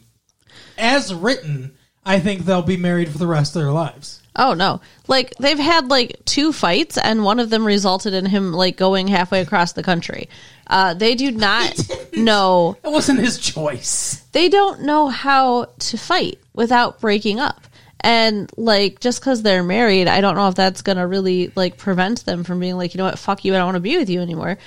As 0.78 1.12
written, 1.14 1.76
I 2.04 2.20
think 2.20 2.44
they'll 2.44 2.62
be 2.62 2.76
married 2.76 3.08
for 3.08 3.18
the 3.18 3.26
rest 3.26 3.56
of 3.56 3.62
their 3.62 3.72
lives. 3.72 4.20
Oh 4.36 4.52
no! 4.52 4.80
Like 5.06 5.32
they've 5.38 5.58
had 5.58 5.88
like 5.88 6.24
two 6.24 6.52
fights, 6.52 6.98
and 6.98 7.22
one 7.22 7.38
of 7.38 7.50
them 7.50 7.64
resulted 7.64 8.14
in 8.14 8.26
him 8.26 8.52
like 8.52 8.76
going 8.76 9.06
halfway 9.06 9.40
across 9.40 9.72
the 9.72 9.82
country. 9.84 10.28
Uh, 10.66 10.92
they 10.94 11.14
do 11.14 11.30
not 11.30 11.78
know. 12.12 12.76
It 12.84 12.90
wasn't 12.90 13.20
his 13.20 13.38
choice. 13.38 14.24
They 14.32 14.48
don't 14.48 14.82
know 14.82 15.06
how 15.06 15.66
to 15.78 15.96
fight 15.96 16.40
without 16.52 17.00
breaking 17.00 17.38
up. 17.38 17.68
And 18.04 18.50
like 18.58 19.00
just 19.00 19.18
because 19.20 19.42
they're 19.42 19.64
married, 19.64 20.08
I 20.08 20.20
don't 20.20 20.36
know 20.36 20.48
if 20.48 20.54
that's 20.54 20.82
gonna 20.82 21.06
really 21.06 21.50
like 21.56 21.78
prevent 21.78 22.24
them 22.26 22.44
from 22.44 22.60
being 22.60 22.76
like, 22.76 22.94
you 22.94 22.98
know 22.98 23.04
what, 23.06 23.18
fuck 23.18 23.44
you, 23.44 23.54
I 23.54 23.56
don't 23.56 23.66
want 23.66 23.76
to 23.76 23.80
be 23.80 23.96
with 23.96 24.10
you 24.10 24.20
anymore. 24.20 24.58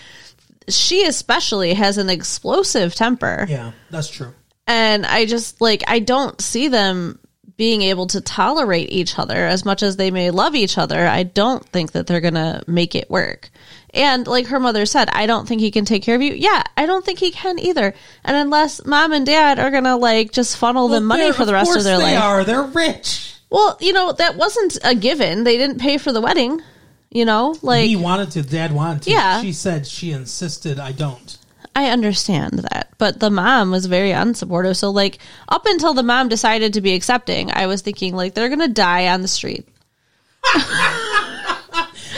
She 0.67 1.06
especially 1.06 1.73
has 1.76 1.97
an 2.00 2.10
explosive 2.10 2.95
temper. 2.95 3.45
Yeah, 3.47 3.71
that's 3.91 4.10
true. 4.10 4.34
and 4.65 5.06
I 5.06 5.26
just 5.26 5.62
like 5.62 5.84
I 5.88 6.00
don't 6.00 6.41
see 6.41 6.67
them 6.67 7.19
being 7.58 7.82
able 7.84 8.08
to 8.08 8.21
tolerate 8.21 8.91
each 8.91 9.17
other 9.17 9.36
as 9.36 9.63
much 9.65 9.82
as 9.84 9.95
they 9.95 10.12
may 10.12 10.30
love 10.32 10.56
each 10.56 10.78
other. 10.78 11.08
I 11.08 11.23
don't 11.23 11.63
think 11.69 11.93
that 11.93 12.06
they're 12.08 12.21
gonna 12.21 12.63
make 12.67 12.95
it 12.95 13.10
work. 13.10 13.50
And 13.97 14.27
like 14.27 14.47
her 14.47 14.60
mother 14.60 14.86
said, 14.86 15.10
I 15.12 15.25
don't 15.25 15.47
think 15.47 15.60
he 15.60 15.71
can 15.71 15.83
take 15.83 16.03
care 16.03 16.15
of 16.15 16.21
you. 16.21 16.33
Yeah, 16.33 16.62
I 16.77 16.86
don't 16.86 17.03
think 17.03 17.17
he 17.17 17.31
can 17.31 17.57
either. 17.57 17.95
And 18.23 18.38
unless 18.38 18.86
mom 18.86 19.12
and 19.12 19.25
dad 19.25 19.57
are 19.57 19.71
gonna 19.71 19.97
like 19.97 20.31
just 20.31 20.55
funnel 20.55 20.88
them 20.88 21.05
money 21.05 21.31
for 21.31 21.45
the 21.45 21.53
rest 21.53 21.71
of 21.71 21.73
course 21.73 21.83
their 21.83 21.97
they 21.97 22.03
life. 22.03 22.12
They 22.12 22.17
are. 22.17 22.43
They're 22.43 22.62
rich. 22.62 23.36
Well, 23.49 23.75
you 23.81 23.93
know, 23.93 24.12
that 24.12 24.38
wasn't 24.38 24.77
a 24.83 24.93
given. 24.93 25.43
They 25.43 25.57
didn't 25.57 25.79
pay 25.79 25.97
for 25.97 26.12
the 26.12 26.21
wedding. 26.21 26.62
You 27.10 27.25
know, 27.25 27.55
like 27.63 27.88
he 27.88 27.95
wanted 27.95 28.31
to. 28.31 28.43
Dad 28.43 28.71
wanted 28.71 29.03
to. 29.03 29.12
Yeah. 29.12 29.41
She 29.41 29.51
said 29.53 29.88
she 29.88 30.12
insisted. 30.12 30.79
I 30.79 30.91
don't. 30.91 31.38
I 31.75 31.89
understand 31.89 32.60
that, 32.60 32.93
but 32.97 33.19
the 33.19 33.29
mom 33.29 33.71
was 33.71 33.86
very 33.86 34.10
unsupportive. 34.10 34.75
So, 34.75 34.89
like, 34.89 35.19
up 35.47 35.65
until 35.67 35.93
the 35.93 36.01
mom 36.01 36.27
decided 36.27 36.73
to 36.73 36.81
be 36.81 36.93
accepting, 36.93 37.51
I 37.51 37.67
was 37.67 37.81
thinking, 37.83 38.15
like, 38.15 38.33
they're 38.33 38.49
gonna 38.49 38.67
die 38.67 39.07
on 39.07 39.21
the 39.21 39.27
street. 39.27 39.67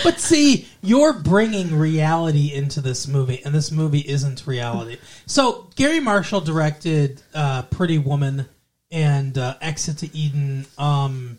But 0.04 0.20
see, 0.20 0.68
you're 0.82 1.14
bringing 1.14 1.78
reality 1.78 2.54
into 2.54 2.82
this 2.82 3.08
movie, 3.08 3.42
and 3.44 3.54
this 3.54 3.72
movie 3.72 4.00
isn't 4.00 4.48
reality. 4.48 4.98
So 5.26 5.70
Garry 5.76 6.00
Marshall 6.00 6.42
directed 6.42 7.22
uh, 7.34 7.64
Pretty 7.64 7.98
Woman 7.98 8.48
and 8.92 9.38
uh, 9.38 9.56
Exit 9.62 10.00
to 10.00 10.18
Eden. 10.18 10.66
Um, 10.78 11.38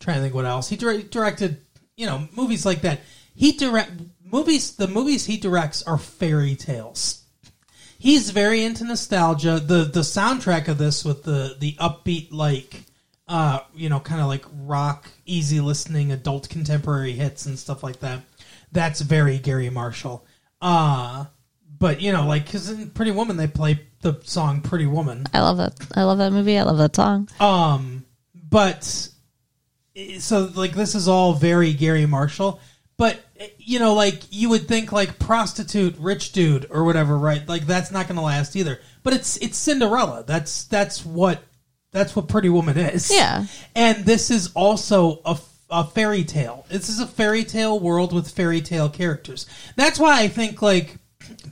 trying 0.00 0.16
to 0.16 0.22
think 0.22 0.34
what 0.34 0.44
else 0.44 0.68
he 0.68 0.76
dir- 0.76 1.02
directed. 1.02 1.58
You 1.96 2.06
know, 2.06 2.28
movies 2.36 2.64
like 2.64 2.82
that. 2.82 3.00
He 3.34 3.52
direct 3.52 3.92
movies. 4.24 4.76
The 4.76 4.88
movies 4.88 5.26
he 5.26 5.36
directs 5.36 5.82
are 5.82 5.98
fairy 5.98 6.54
tales. 6.54 7.24
He's 7.98 8.30
very 8.30 8.64
into 8.64 8.84
nostalgia. 8.84 9.58
the 9.58 9.84
The 9.84 10.00
soundtrack 10.00 10.68
of 10.68 10.78
this 10.78 11.04
with 11.04 11.24
the 11.24 11.56
the 11.58 11.74
upbeat 11.74 12.28
like 12.32 12.84
uh, 13.28 13.60
you 13.74 13.88
know, 13.88 14.00
kind 14.00 14.20
of 14.20 14.26
like 14.26 14.44
rock, 14.52 15.08
easy 15.26 15.60
listening, 15.60 16.12
adult 16.12 16.48
contemporary 16.48 17.12
hits 17.12 17.46
and 17.46 17.58
stuff 17.58 17.82
like 17.82 18.00
that. 18.00 18.22
That's 18.72 19.00
very 19.00 19.38
Garry 19.38 19.70
Marshall. 19.70 20.26
Uh, 20.60 21.26
but 21.78 22.00
you 22.00 22.12
know, 22.12 22.26
like 22.26 22.46
because 22.46 22.70
in 22.70 22.90
Pretty 22.90 23.10
Woman 23.10 23.36
they 23.36 23.46
play 23.46 23.80
the 24.00 24.18
song 24.24 24.62
"Pretty 24.62 24.86
Woman." 24.86 25.26
I 25.32 25.40
love 25.40 25.58
that. 25.58 25.74
I 25.94 26.04
love 26.04 26.18
that 26.18 26.32
movie. 26.32 26.58
I 26.58 26.62
love 26.62 26.78
that 26.78 26.96
song. 26.96 27.28
Um, 27.38 28.04
but 28.34 28.84
so 30.18 30.50
like 30.54 30.72
this 30.72 30.94
is 30.94 31.06
all 31.06 31.34
very 31.34 31.72
Garry 31.74 32.06
Marshall. 32.06 32.60
But 32.96 33.20
you 33.58 33.78
know, 33.78 33.94
like 33.94 34.22
you 34.30 34.48
would 34.48 34.66
think 34.66 34.90
like 34.90 35.18
prostitute, 35.18 35.96
rich 35.98 36.32
dude, 36.32 36.66
or 36.70 36.84
whatever, 36.84 37.16
right? 37.16 37.46
Like 37.48 37.66
that's 37.66 37.90
not 37.90 38.08
going 38.08 38.16
to 38.16 38.22
last 38.22 38.56
either. 38.56 38.80
But 39.02 39.12
it's 39.12 39.36
it's 39.36 39.56
Cinderella. 39.56 40.24
That's 40.26 40.64
that's 40.64 41.06
what 41.06 41.42
that's 41.90 42.14
what 42.14 42.28
Pretty 42.28 42.48
Woman 42.48 42.76
is. 42.78 43.10
Yeah. 43.10 43.46
And 43.74 44.04
this 44.04 44.30
is 44.30 44.50
also 44.54 45.20
a, 45.24 45.38
a 45.70 45.84
fairy 45.84 46.24
tale. 46.24 46.66
This 46.68 46.88
is 46.88 47.00
a 47.00 47.06
fairy 47.06 47.44
tale 47.44 47.78
world 47.78 48.12
with 48.12 48.30
fairy 48.30 48.60
tale 48.60 48.88
characters. 48.88 49.46
That's 49.76 49.98
why 49.98 50.20
I 50.20 50.28
think 50.28 50.62
like 50.62 50.96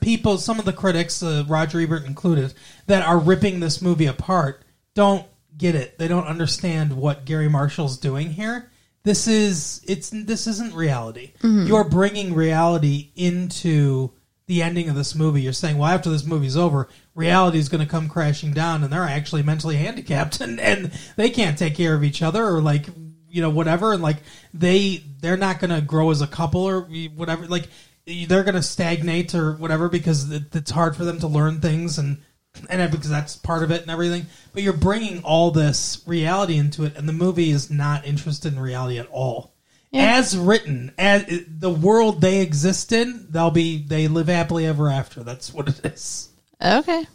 people, 0.00 0.38
some 0.38 0.58
of 0.58 0.64
the 0.64 0.72
critics, 0.72 1.22
uh, 1.22 1.44
Roger 1.48 1.80
Ebert 1.80 2.04
included, 2.04 2.54
that 2.86 3.04
are 3.04 3.18
ripping 3.18 3.60
this 3.60 3.80
movie 3.80 4.06
apart 4.06 4.62
don't 4.94 5.26
get 5.56 5.74
it. 5.74 5.98
They 5.98 6.08
don't 6.08 6.26
understand 6.26 6.96
what 6.96 7.24
Garry 7.24 7.48
Marshall's 7.48 7.98
doing 7.98 8.30
here. 8.30 8.70
This 9.04 9.28
is 9.28 9.82
it's 9.86 10.10
this 10.10 10.48
isn't 10.48 10.74
reality. 10.74 11.32
You're 11.68 11.84
bringing 11.84 12.34
reality 12.34 13.10
into 13.14 14.10
the 14.46 14.62
ending 14.62 14.88
of 14.88 14.96
this 14.96 15.14
movie. 15.14 15.42
You're 15.42 15.52
saying, 15.52 15.78
well, 15.78 15.90
after 15.90 16.10
this 16.10 16.24
movie's 16.24 16.56
over, 16.56 16.88
reality 17.16 17.58
is 17.58 17.68
going 17.68 17.84
to 17.84 17.90
come 17.90 18.08
crashing 18.08 18.52
down, 18.52 18.84
and 18.84 18.92
they're 18.92 19.02
actually 19.02 19.42
mentally 19.42 19.76
handicapped, 19.76 20.40
and, 20.40 20.60
and 20.60 20.92
they 21.16 21.30
can't 21.30 21.58
take 21.58 21.74
care 21.74 21.94
of 21.94 22.04
each 22.04 22.22
other, 22.22 22.44
or 22.44 22.60
like 22.60 22.86
you 23.28 23.42
know 23.42 23.50
whatever, 23.50 23.92
and 23.92 24.02
like 24.02 24.18
they 24.54 25.02
they're 25.20 25.36
not 25.36 25.58
going 25.58 25.74
to 25.74 25.80
grow 25.80 26.10
as 26.10 26.20
a 26.20 26.26
couple 26.26 26.62
or 26.62 26.82
whatever. 27.14 27.46
Like 27.46 27.68
they're 28.06 28.44
going 28.44 28.54
to 28.54 28.62
stagnate 28.62 29.34
or 29.34 29.54
whatever 29.54 29.88
because 29.88 30.30
it, 30.30 30.54
it's 30.54 30.70
hard 30.70 30.94
for 30.94 31.04
them 31.04 31.18
to 31.20 31.26
learn 31.26 31.60
things 31.60 31.98
and 31.98 32.22
and 32.70 32.90
because 32.90 33.10
that's 33.10 33.36
part 33.36 33.62
of 33.62 33.70
it 33.70 33.82
and 33.82 33.90
everything. 33.90 34.26
But 34.52 34.62
you're 34.62 34.72
bringing 34.72 35.22
all 35.22 35.50
this 35.50 36.02
reality 36.06 36.56
into 36.56 36.84
it, 36.84 36.96
and 36.96 37.08
the 37.08 37.12
movie 37.12 37.50
is 37.50 37.70
not 37.70 38.06
interested 38.06 38.52
in 38.52 38.60
reality 38.60 38.98
at 38.98 39.08
all. 39.08 39.54
Yeah. 39.90 40.16
As 40.16 40.36
written, 40.36 40.92
as 40.98 41.24
the 41.48 41.70
world 41.70 42.20
they 42.20 42.40
exist 42.40 42.92
in, 42.92 43.26
they'll 43.30 43.50
be 43.50 43.82
they 43.86 44.08
live 44.08 44.28
happily 44.28 44.66
ever 44.66 44.88
after. 44.88 45.22
That's 45.22 45.52
what 45.52 45.68
it 45.68 45.84
is. 45.84 46.30
Okay, 46.62 47.06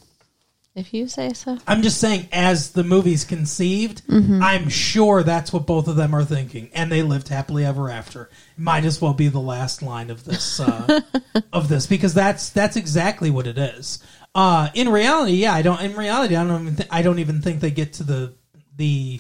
if 0.76 0.94
you 0.94 1.08
say 1.08 1.34
so. 1.34 1.58
I'm 1.68 1.82
just 1.82 2.00
saying, 2.00 2.30
as 2.32 2.72
the 2.72 2.84
movie's 2.84 3.24
conceived, 3.26 4.04
I'm 4.10 4.70
sure 4.70 5.24
that's 5.24 5.52
what 5.52 5.66
both 5.66 5.88
of 5.88 5.96
them 5.96 6.14
are 6.16 6.24
thinking, 6.24 6.70
and 6.74 6.92
they 6.92 7.02
lived 7.02 7.28
happily 7.28 7.66
ever 7.66 7.90
after. 7.90 8.30
Might 8.58 8.86
as 8.86 9.02
well 9.02 9.14
be 9.14 9.28
the 9.28 9.40
last 9.40 9.82
line 9.82 10.10
of 10.10 10.24
this 10.24 10.60
uh, 10.60 11.02
of 11.54 11.68
this 11.70 11.88
because 11.88 12.14
that's 12.14 12.50
that's 12.50 12.76
exactly 12.76 13.30
what 13.30 13.48
it 13.48 13.58
is. 13.58 14.00
Uh, 14.34 14.70
in 14.76 14.88
reality, 14.90 15.34
yeah, 15.34 15.54
I 15.54 15.62
don't. 15.62 15.82
In 15.82 15.96
reality, 15.96 16.36
I 16.36 16.44
don't 16.46 16.62
even. 16.62 16.76
Th- 16.78 16.90
I 16.92 17.02
don't 17.02 17.20
even 17.20 17.42
think 17.42 17.60
they 17.60 17.72
get 17.72 17.94
to 17.94 18.04
the 18.04 18.34
the 18.78 19.20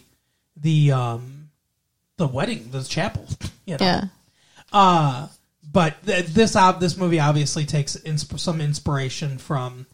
the 0.55 0.91
um 0.91 1.49
the 2.17 2.27
wedding, 2.27 2.69
the 2.71 2.84
chapel. 2.84 3.27
You 3.67 3.77
know? 3.77 3.86
Yeah. 3.86 4.03
Uh, 4.73 5.27
but 5.71 6.03
th- 6.05 6.25
this 6.25 6.55
ob- 6.55 6.79
this 6.79 6.97
movie 6.97 7.19
obviously 7.19 7.63
takes 7.63 7.95
insp- 7.95 8.39
some 8.39 8.60
inspiration 8.60 9.38
from 9.38 9.86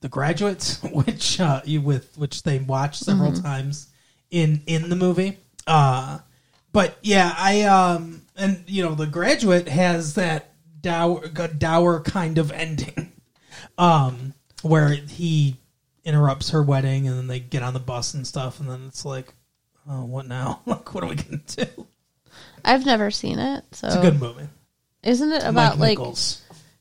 The 0.00 0.08
Graduate, 0.08 0.78
which 0.92 1.40
uh, 1.40 1.60
you 1.64 1.80
with 1.80 2.16
which 2.16 2.42
they 2.42 2.58
watched 2.58 3.04
several 3.04 3.32
times 3.32 3.88
in 4.30 4.62
in 4.66 4.88
the 4.88 4.96
movie. 4.96 5.38
Uh, 5.66 6.18
but 6.72 6.96
yeah, 7.02 7.34
I 7.36 7.62
um 7.62 8.22
and 8.36 8.64
you 8.66 8.82
know 8.82 8.94
The 8.94 9.06
Graduate 9.06 9.68
has 9.68 10.14
that 10.14 10.52
dour 10.80 11.26
dour 11.28 12.00
kind 12.00 12.38
of 12.38 12.50
ending, 12.52 13.12
um, 13.78 14.34
where 14.62 14.88
he 14.90 15.56
interrupts 16.04 16.50
her 16.50 16.62
wedding 16.62 17.06
and 17.06 17.18
then 17.18 17.26
they 17.26 17.40
get 17.40 17.62
on 17.62 17.74
the 17.74 17.80
bus 17.80 18.14
and 18.14 18.26
stuff, 18.26 18.58
and 18.60 18.70
then 18.70 18.84
it's 18.88 19.04
like, 19.04 19.34
oh, 19.88 20.04
what 20.04 20.26
now? 20.26 20.60
Like, 20.66 20.94
what 20.94 21.04
are 21.04 21.08
we 21.08 21.16
gonna 21.16 21.42
do? 21.46 21.86
I've 22.64 22.86
never 22.86 23.10
seen 23.10 23.38
it, 23.38 23.64
so 23.72 23.86
It's 23.88 23.96
a 23.96 24.00
good 24.00 24.20
movie. 24.20 24.48
isn't 25.02 25.32
it 25.32 25.44
about 25.44 25.78
like 25.78 25.98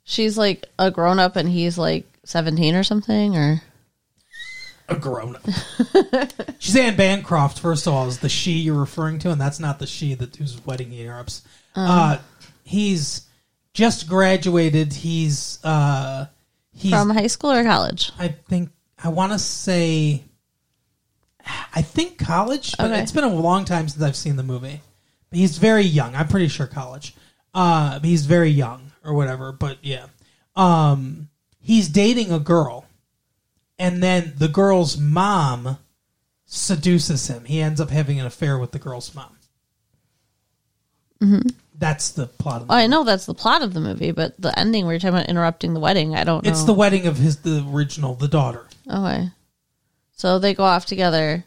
she's 0.04 0.38
like 0.38 0.66
a 0.78 0.92
grown 0.92 1.20
up 1.20 1.36
and 1.36 1.50
he's 1.50 1.78
like 1.78 2.06
seventeen 2.30 2.76
or 2.76 2.84
something, 2.84 3.36
or 3.36 3.62
a 4.88 4.96
grown 4.96 5.36
up. 5.36 5.46
She's 6.60 6.76
Anne 6.78 6.96
Bancroft, 6.96 7.60
first 7.60 7.88
of 7.88 7.94
all, 7.94 8.08
is 8.08 8.20
the 8.20 8.30
she 8.30 8.54
you're 8.54 8.80
referring 8.80 9.20
to, 9.20 9.32
and 9.32 9.40
that's 9.40 9.60
not 9.60 9.80
the 9.80 9.88
she 9.88 10.14
that 10.16 10.36
whose 10.36 10.64
wedding 10.66 10.90
he 10.92 11.02
interrupts. 11.02 11.44
Uh, 11.76 12.18
he's 12.64 13.28
just 13.74 14.08
graduated. 14.08 14.94
He's 14.94 15.60
uh, 15.64 16.26
he's 16.74 16.92
from 16.92 17.10
high 17.12 17.28
school 17.28 17.52
or 17.52 17.64
college? 17.64 18.12
I 18.18 18.30
think 18.30 18.70
I 19.02 19.10
want 19.10 19.32
to 19.32 19.40
say 19.40 20.24
I 21.74 21.82
think 21.82 22.18
college, 22.18 22.76
but 22.78 22.92
Okay. 22.92 23.02
it's 23.02 23.12
been 23.12 23.24
a 23.24 23.34
long 23.34 23.66
time 23.66 23.88
since 23.88 24.04
I've 24.04 24.16
seen 24.16 24.36
the 24.36 24.44
movie. 24.44 24.82
But 25.30 25.40
he's 25.40 25.58
very 25.58 25.84
young. 25.84 26.16
I'm 26.16 26.28
pretty 26.28 26.48
sure 26.48 26.68
college. 26.68 27.16
Uh, 27.54 28.00
he's 28.00 28.26
very 28.26 28.50
young 28.50 28.92
or 29.04 29.14
whatever. 29.14 29.52
But 29.52 29.78
yeah, 29.84 30.08
um, 30.56 31.30
he's 31.62 31.88
dating 31.90 32.32
a 32.32 32.40
girl, 32.40 32.86
and 33.78 34.02
then 34.04 34.34
the 34.38 34.48
girl's 34.48 34.98
mom 34.98 35.78
seduces 36.46 37.28
him. 37.28 37.46
He 37.46 37.62
ends 37.62 37.80
up 37.80 37.90
having 37.90 38.20
an 38.20 38.26
affair 38.26 38.58
with 38.58 38.72
the 38.72 38.80
girl's 38.80 39.14
mom. 39.16 39.36
That's 41.78 42.12
the 42.12 42.28
plot. 42.28 42.62
Of 42.62 42.68
the 42.68 42.74
Oh, 42.74 42.78
I 42.78 42.88
know 42.88 43.04
that's 43.04 43.26
the 43.26 43.34
plot 43.34 43.62
of 43.62 43.74
the 43.74 43.80
movie, 43.82 44.12
but 44.12 44.40
the 44.42 44.58
ending 44.58 44.86
where 44.86 44.94
you're 44.94 45.00
talking 45.00 45.16
about 45.18 45.30
interrupting 45.30 45.74
the 45.74 45.80
wedding, 45.80 46.16
I 46.16 46.24
don't 46.24 46.44
know. 46.44 46.50
It's 46.50 46.64
the 46.64 46.74
wedding 46.74 47.08
of 47.08 47.18
his 47.18 47.38
the 47.38 47.66
original 47.74 48.16
the 48.16 48.28
daughter. 48.28 48.68
Okay. 48.90 49.30
So 50.14 50.40
they 50.40 50.54
go 50.54 50.64
off 50.64 50.86
together, 50.86 51.46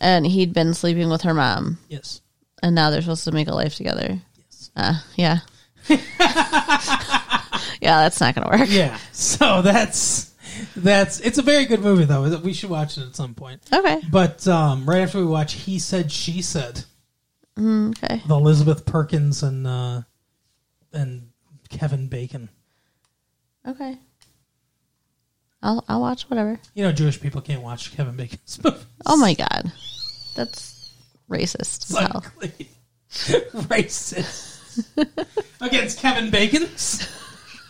and 0.00 0.26
he'd 0.26 0.52
been 0.54 0.72
sleeping 0.74 1.10
with 1.10 1.22
her 1.22 1.34
mom, 1.34 1.78
Yes. 1.88 2.20
and 2.62 2.74
now 2.74 2.90
they're 2.90 3.02
supposed 3.02 3.24
to 3.24 3.32
make 3.32 3.48
a 3.48 3.54
life 3.54 3.74
together. 3.74 4.18
Yes. 4.38 4.70
Uh, 4.76 5.00
yeah. 5.16 5.38
yeah, 7.82 8.02
that's 8.02 8.20
not 8.20 8.34
going 8.34 8.48
to 8.50 8.58
work. 8.58 8.68
Yeah. 8.70 8.96
So 9.12 9.60
that's 9.62 10.32
that's 10.76 11.20
it's 11.20 11.38
a 11.38 11.42
very 11.42 11.64
good 11.64 11.80
movie 11.80 12.04
though. 12.04 12.36
We 12.38 12.52
should 12.52 12.70
watch 12.70 12.96
it 12.98 13.06
at 13.06 13.16
some 13.16 13.34
point. 13.34 13.60
Okay. 13.72 14.00
But 14.10 14.46
um, 14.48 14.84
right 14.86 15.00
after 15.00 15.18
we 15.18 15.24
watch, 15.24 15.54
he 15.54 15.78
said, 15.78 16.12
she 16.12 16.42
said, 16.42 16.84
Okay. 17.58 18.20
with 18.22 18.30
Elizabeth 18.30 18.84
Perkins 18.86 19.42
and 19.42 19.66
uh, 19.66 20.02
and 20.92 21.30
Kevin 21.70 22.08
Bacon. 22.08 22.48
Okay. 23.66 23.96
I'll 25.62 25.84
I'll 25.88 26.00
watch 26.00 26.24
whatever. 26.24 26.58
You 26.74 26.84
know, 26.84 26.92
Jewish 26.92 27.20
people 27.20 27.40
can't 27.40 27.62
watch 27.62 27.94
Kevin 27.96 28.16
Bacon's 28.16 28.58
movies. 28.64 28.84
Oh 29.06 29.16
my 29.16 29.34
god, 29.34 29.72
that's 30.36 30.92
racist 31.30 31.90
as 31.90 31.96
hell. 31.98 32.24
Racist. 33.68 34.58
Against 35.60 35.98
Kevin 36.00 36.30
Bacon's. 36.30 37.08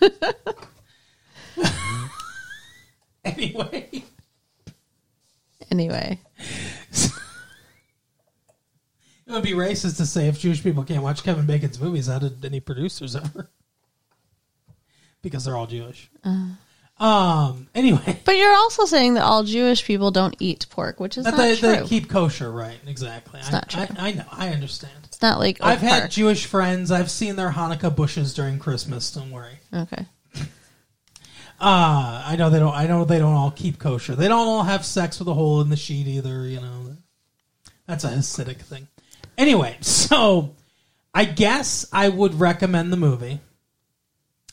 anyway. 3.25 4.05
Anyway, 5.71 6.19
It 9.33 9.37
would 9.37 9.45
be 9.45 9.53
racist 9.53 9.97
to 9.97 10.05
say 10.05 10.29
if 10.29 10.39
Jewish 10.39 10.63
people 10.63 10.85
can't 10.85 11.03
watch 11.03 11.23
Kevin 11.23 11.47
Bacon's 11.47 11.81
movies, 11.81 12.07
how 12.07 12.19
did 12.19 12.45
any 12.45 12.61
producers 12.61 13.17
ever? 13.17 13.49
Because 15.23 15.47
they're 15.47 15.57
all 15.57 15.67
Jewish. 15.67 16.11
Uh-huh. 16.23 16.53
Um. 17.03 17.69
Anyway, 17.75 18.21
but 18.25 18.37
you're 18.37 18.55
also 18.55 18.85
saying 18.85 19.15
that 19.15 19.25
all 19.25 19.43
Jewish 19.43 19.85
people 19.85 20.11
don't 20.11 20.37
eat 20.39 20.67
pork, 20.71 21.01
which 21.01 21.19
is 21.19 21.25
that 21.25 21.33
not 21.33 21.39
they, 21.39 21.57
true. 21.57 21.77
they 21.77 21.87
keep 21.87 22.09
kosher, 22.09 22.51
right? 22.51 22.79
Exactly. 22.87 23.41
I, 23.43 23.51
not 23.51 23.69
true. 23.69 23.83
I, 23.83 24.09
I 24.09 24.13
know. 24.13 24.25
I 24.31 24.49
understand. 24.51 24.93
it's 25.05 25.21
not 25.21 25.39
like 25.39 25.59
I've 25.61 25.83
Oak 25.83 25.89
had 25.89 25.99
Park. 26.01 26.11
Jewish 26.13 26.47
friends. 26.47 26.91
I've 26.91 27.11
seen 27.11 27.37
their 27.37 27.51
Hanukkah 27.51 27.95
bushes 27.95 28.35
during 28.35 28.59
Christmas. 28.59 29.11
Don't 29.11 29.31
worry. 29.31 29.59
okay. 29.75 30.07
Uh, 31.61 32.25
I 32.27 32.35
know 32.35 32.51
they 32.51 32.59
don't. 32.59 32.75
I 32.75 32.89
know 32.89 33.05
they 33.05 33.21
don't 33.21 33.35
all 33.35 33.53
keep 33.53 33.79
kosher. 33.79 34.17
They 34.17 34.27
don't 34.27 34.49
all 34.49 34.65
have 34.65 34.85
sex 34.85 35.21
with 35.21 35.29
a 35.29 35.35
hole 35.35 35.61
in 35.61 35.69
the 35.69 35.77
sheet 35.77 36.09
either. 36.09 36.45
You 36.45 36.61
know, 36.61 36.97
that's 37.87 38.03
a 38.03 38.09
Hasidic 38.09 38.57
thing. 38.57 38.89
Anyway, 39.39 39.77
so 39.81 40.57
I 41.15 41.25
guess 41.25 41.87
I 41.93 42.09
would 42.09 42.35
recommend 42.35 42.93
the 42.93 42.97
movie. 42.97 43.39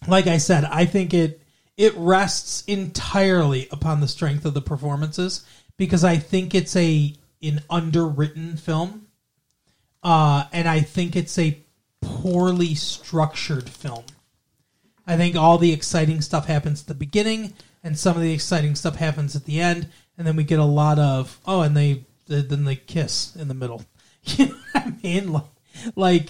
Like 0.08 0.28
I 0.28 0.38
said, 0.38 0.66
I 0.66 0.86
think 0.86 1.16
it 1.16 1.39
it 1.80 1.96
rests 1.96 2.62
entirely 2.68 3.70
upon 3.72 4.02
the 4.02 4.08
strength 4.08 4.44
of 4.44 4.54
the 4.54 4.62
performances 4.62 5.46
because 5.78 6.04
I 6.04 6.18
think 6.18 6.54
it's 6.54 6.76
a 6.76 7.16
an 7.42 7.64
underwritten 7.70 8.58
film, 8.58 9.08
uh, 10.04 10.44
and 10.52 10.68
I 10.68 10.82
think 10.82 11.16
it's 11.16 11.40
a 11.40 11.58
poorly 12.02 12.76
structured 12.76 13.70
film. 13.70 14.04
I 15.08 15.16
think 15.16 15.38
all 15.38 15.58
the 15.58 15.72
exciting 15.72 16.20
stuff 16.20 16.48
happens 16.48 16.82
at 16.82 16.88
the 16.88 16.96
beginning, 16.96 17.54
and 17.82 17.98
some 17.98 18.18
of 18.18 18.22
the 18.22 18.34
exciting 18.34 18.76
stuff 18.76 18.98
happens 18.98 19.38
at 19.38 19.46
the 19.46 19.62
end, 19.62 19.88
and 20.18 20.28
then 20.28 20.36
we 20.36 20.44
get 20.44 20.60
a 20.60 20.66
lot 20.66 21.00
of 21.00 21.40
oh, 21.48 21.62
and 21.62 21.78
they 21.78 22.04
then 22.28 22.66
they 22.66 22.76
kiss 22.76 23.38
in 23.38 23.48
the 23.48 23.56
middle. 23.56 23.86
You 24.26 24.48
know 24.48 24.56
what 24.74 24.86
I 24.86 24.94
mean? 25.02 25.32
Like, 25.32 25.46
like, 25.96 26.30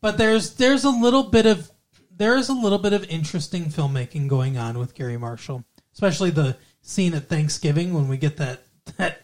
but 0.00 0.18
there's 0.18 0.54
there's 0.54 0.84
a 0.84 0.90
little 0.90 1.24
bit 1.24 1.46
of 1.46 1.68
there 2.16 2.36
is 2.36 2.48
a 2.48 2.54
little 2.54 2.78
bit 2.78 2.92
of 2.92 3.04
interesting 3.04 3.66
filmmaking 3.66 4.28
going 4.28 4.56
on 4.56 4.78
with 4.78 4.94
Garry 4.94 5.16
Marshall, 5.16 5.64
especially 5.92 6.30
the 6.30 6.56
scene 6.82 7.14
at 7.14 7.28
Thanksgiving 7.28 7.94
when 7.94 8.08
we 8.08 8.16
get 8.16 8.36
that 8.36 8.62
that 8.96 9.22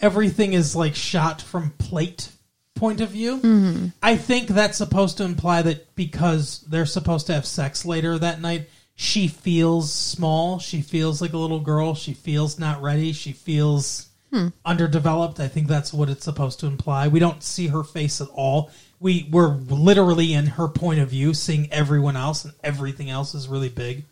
everything 0.00 0.52
is 0.52 0.76
like 0.76 0.94
shot 0.94 1.42
from 1.42 1.70
plate 1.78 2.30
point 2.74 3.00
of 3.00 3.10
view. 3.10 3.38
Mm-hmm. 3.38 3.86
I 4.02 4.16
think 4.16 4.48
that's 4.48 4.78
supposed 4.78 5.18
to 5.18 5.24
imply 5.24 5.62
that 5.62 5.94
because 5.94 6.60
they're 6.68 6.86
supposed 6.86 7.26
to 7.28 7.34
have 7.34 7.46
sex 7.46 7.84
later 7.84 8.18
that 8.18 8.40
night, 8.40 8.68
she 8.94 9.28
feels 9.28 9.92
small. 9.92 10.58
She 10.58 10.82
feels 10.82 11.20
like 11.20 11.32
a 11.32 11.38
little 11.38 11.60
girl. 11.60 11.94
She 11.94 12.14
feels 12.14 12.58
not 12.58 12.82
ready. 12.82 13.12
She 13.12 13.32
feels 13.32 14.08
hmm. 14.32 14.48
underdeveloped. 14.64 15.40
I 15.40 15.48
think 15.48 15.68
that's 15.68 15.92
what 15.92 16.10
it's 16.10 16.24
supposed 16.24 16.60
to 16.60 16.66
imply. 16.66 17.08
We 17.08 17.20
don't 17.20 17.42
see 17.42 17.68
her 17.68 17.84
face 17.84 18.20
at 18.20 18.28
all. 18.34 18.70
We 19.02 19.28
we're 19.30 19.48
literally 19.48 20.32
in 20.32 20.46
her 20.46 20.68
point 20.68 21.00
of 21.00 21.10
view, 21.10 21.34
seeing 21.34 21.70
everyone 21.72 22.16
else, 22.16 22.44
and 22.44 22.54
everything 22.62 23.10
else 23.10 23.34
is 23.34 23.48
really 23.48 23.68
big, 23.68 24.04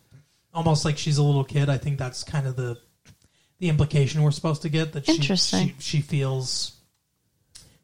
almost 0.53 0.83
like 0.83 0.97
she's 0.97 1.17
a 1.17 1.23
little 1.23 1.45
kid. 1.45 1.69
I 1.69 1.77
think 1.77 1.97
that's 1.97 2.23
kind 2.23 2.45
of 2.45 2.57
the 2.57 2.77
the 3.59 3.69
implication 3.69 4.21
we're 4.21 4.31
supposed 4.31 4.63
to 4.63 4.69
get 4.69 4.91
that 4.93 5.05
she, 5.05 5.15
Interesting. 5.15 5.67
she 5.79 5.97
she 5.97 6.01
feels 6.01 6.73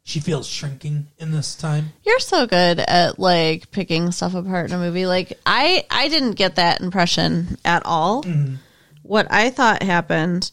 she 0.02 0.20
feels 0.20 0.46
shrinking 0.46 1.06
in 1.18 1.30
this 1.30 1.54
time. 1.54 1.92
You're 2.02 2.18
so 2.18 2.46
good 2.46 2.80
at 2.80 3.18
like 3.18 3.70
picking 3.70 4.10
stuff 4.10 4.34
apart 4.34 4.70
in 4.70 4.76
a 4.76 4.78
movie. 4.78 5.06
Like 5.06 5.38
I 5.46 5.86
I 5.90 6.08
didn't 6.08 6.32
get 6.32 6.56
that 6.56 6.80
impression 6.80 7.58
at 7.64 7.86
all. 7.86 8.22
Mm-hmm. 8.22 8.56
What 9.02 9.26
I 9.30 9.50
thought 9.50 9.82
happened 9.82 10.50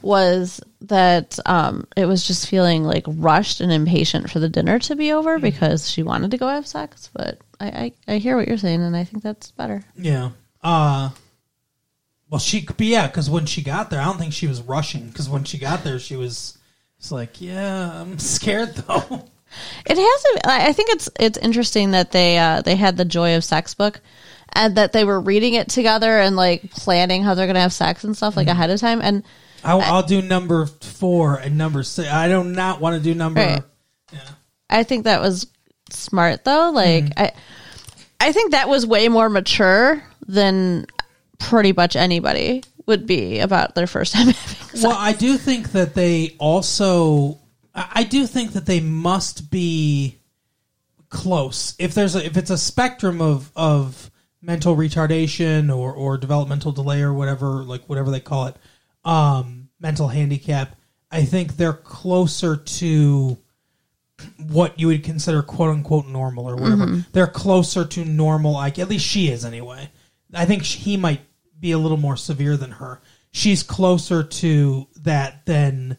was 0.00 0.60
that 0.82 1.38
um 1.44 1.86
it 1.96 2.06
was 2.06 2.24
just 2.26 2.48
feeling 2.48 2.84
like 2.84 3.04
rushed 3.06 3.60
and 3.60 3.72
impatient 3.72 4.30
for 4.30 4.38
the 4.38 4.48
dinner 4.48 4.78
to 4.78 4.94
be 4.94 5.12
over 5.12 5.38
because 5.40 5.90
she 5.90 6.02
wanted 6.02 6.30
to 6.30 6.38
go 6.38 6.48
have 6.48 6.66
sex, 6.66 7.10
but 7.12 7.38
I, 7.60 7.66
I 7.66 8.14
I 8.14 8.18
hear 8.18 8.36
what 8.36 8.46
you're 8.46 8.58
saying 8.58 8.82
and 8.82 8.96
I 8.96 9.04
think 9.04 9.22
that's 9.22 9.50
better. 9.50 9.82
Yeah. 9.96 10.30
Uh 10.62 11.10
well, 12.30 12.38
she 12.38 12.62
could 12.62 12.76
be 12.76 12.86
yeah, 12.86 13.06
because 13.06 13.30
when 13.30 13.46
she 13.46 13.62
got 13.62 13.90
there, 13.90 14.00
I 14.00 14.04
don't 14.04 14.18
think 14.18 14.32
she 14.32 14.46
was 14.46 14.60
rushing. 14.60 15.06
Because 15.06 15.28
when 15.28 15.44
she 15.44 15.58
got 15.58 15.82
there, 15.82 15.98
she 15.98 16.16
was, 16.16 16.58
it's 16.98 17.10
like, 17.10 17.40
yeah, 17.40 18.00
I'm 18.00 18.18
scared 18.18 18.74
though. 18.74 19.24
It 19.86 19.96
has. 19.96 20.24
A, 20.44 20.50
I 20.50 20.72
think 20.74 20.90
it's 20.90 21.08
it's 21.18 21.38
interesting 21.38 21.92
that 21.92 22.12
they 22.12 22.38
uh, 22.38 22.60
they 22.60 22.76
had 22.76 22.98
the 22.98 23.06
Joy 23.06 23.34
of 23.36 23.44
Sex 23.44 23.72
book, 23.72 24.00
and 24.52 24.76
that 24.76 24.92
they 24.92 25.04
were 25.04 25.18
reading 25.18 25.54
it 25.54 25.70
together 25.70 26.18
and 26.18 26.36
like 26.36 26.70
planning 26.70 27.22
how 27.22 27.34
they're 27.34 27.46
gonna 27.46 27.60
have 27.60 27.72
sex 27.72 28.04
and 28.04 28.14
stuff 28.14 28.36
like 28.36 28.48
ahead 28.48 28.68
of 28.68 28.78
time. 28.78 29.00
And 29.02 29.22
I'll, 29.68 29.82
I'll 29.82 30.02
do 30.02 30.22
number 30.22 30.64
four 30.64 31.36
and 31.36 31.58
number 31.58 31.82
six. 31.82 32.08
I 32.08 32.28
do 32.28 32.42
not 32.42 32.80
want 32.80 32.96
to 32.96 33.02
do 33.02 33.14
number. 33.14 33.40
Right. 33.40 33.62
Yeah. 34.10 34.20
I 34.70 34.82
think 34.82 35.04
that 35.04 35.20
was 35.20 35.46
smart 35.90 36.44
though. 36.44 36.70
Like 36.70 37.12
I, 37.18 37.32
I 38.18 38.32
think 38.32 38.52
that 38.52 38.68
was 38.68 38.86
way 38.86 39.08
more 39.08 39.28
mature 39.28 40.02
than 40.26 40.86
pretty 41.38 41.72
much 41.72 41.96
anybody 41.96 42.62
would 42.86 43.06
be 43.06 43.40
about 43.40 43.74
their 43.74 43.86
first 43.86 44.12
time 44.14 44.28
having 44.28 44.34
sex. 44.34 44.82
Well, 44.82 44.96
I 44.96 45.12
do 45.12 45.36
think 45.36 45.72
that 45.72 45.94
they 45.94 46.34
also, 46.38 47.38
I 47.74 47.88
I 47.96 48.04
do 48.04 48.26
think 48.26 48.52
that 48.52 48.64
they 48.64 48.80
must 48.80 49.50
be 49.50 50.16
close. 51.10 51.74
If 51.78 51.94
there's 51.94 52.16
a, 52.16 52.24
if 52.24 52.38
it's 52.38 52.50
a 52.50 52.58
spectrum 52.58 53.20
of 53.20 53.52
of 53.54 54.10
mental 54.40 54.74
retardation 54.76 55.74
or 55.74 55.92
or 55.92 56.16
developmental 56.16 56.72
delay 56.72 57.02
or 57.02 57.12
whatever, 57.12 57.64
like 57.64 57.86
whatever 57.86 58.10
they 58.10 58.20
call 58.20 58.46
it, 58.46 58.56
um, 59.04 59.57
mental 59.80 60.08
handicap, 60.08 60.76
I 61.10 61.24
think 61.24 61.56
they're 61.56 61.72
closer 61.72 62.56
to 62.56 63.38
what 64.50 64.78
you 64.80 64.88
would 64.88 65.04
consider 65.04 65.42
quote 65.42 65.70
unquote 65.70 66.06
normal 66.06 66.48
or 66.48 66.56
whatever. 66.56 67.04
They're 67.12 67.26
closer 67.26 67.84
to 67.84 68.04
normal. 68.04 68.52
Like 68.52 68.78
at 68.78 68.88
least 68.88 69.06
she 69.06 69.28
is 69.30 69.44
anyway. 69.44 69.90
I 70.34 70.44
think 70.44 70.64
sh- 70.64 70.76
he 70.76 70.96
might 70.96 71.20
be 71.58 71.72
a 71.72 71.78
little 71.78 71.96
more 71.96 72.16
severe 72.16 72.56
than 72.56 72.72
her. 72.72 73.00
She's 73.30 73.62
closer 73.62 74.22
to 74.22 74.88
that 75.02 75.46
than 75.46 75.96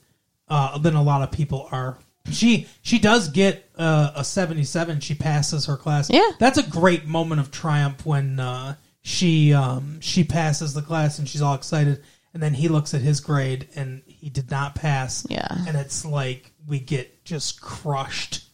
uh, 0.48 0.78
than 0.80 0.96
a 0.96 1.04
lot 1.04 1.22
of 1.22 1.32
people 1.32 1.68
are. 1.72 1.98
She 2.32 2.68
she 2.82 3.00
does 3.00 3.30
get 3.30 3.70
uh, 3.78 4.12
a 4.16 4.24
seventy 4.24 4.64
seven. 4.64 5.00
She 5.00 5.16
passes 5.16 5.66
her 5.68 5.78
class. 5.78 6.10
Yeah. 6.10 6.30
that's 6.40 6.58
a 6.58 6.64
great 6.64 7.06
moment 7.06 7.40
of 7.42 7.52
triumph 7.52 8.06
when 8.06 8.40
uh, 8.40 8.76
she 9.02 9.54
um, 9.54 10.02
she 10.02 10.24
passes 10.24 10.74
the 10.74 10.82
class 10.82 11.20
and 11.20 11.28
she's 11.28 11.42
all 11.42 11.56
excited. 11.56 12.04
And 12.34 12.44
then 12.44 12.54
he 12.54 12.68
looks 12.68 12.94
at 12.94 13.02
his 13.02 13.20
grade 13.20 13.68
and 13.76 14.02
he 14.06 14.30
did 14.30 14.52
not 14.52 14.76
pass. 14.76 15.26
Yeah. 15.30 15.48
and 15.68 15.76
it's 15.76 16.06
like 16.06 16.52
we 16.68 16.80
get 16.80 17.26
just 17.26 17.60
crushed. 17.62 18.46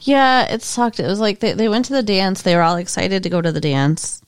Yeah, 0.00 0.44
it 0.44 0.62
sucked. 0.62 0.98
It 0.98 1.06
was 1.06 1.20
like 1.20 1.40
they, 1.40 1.52
they 1.52 1.68
went 1.68 1.84
to 1.86 1.92
the 1.92 2.02
dance. 2.02 2.42
They 2.42 2.56
were 2.56 2.62
all 2.62 2.76
excited 2.76 3.22
to 3.22 3.30
go 3.30 3.40
to 3.40 3.52
the 3.52 3.60
dance. 3.60 4.22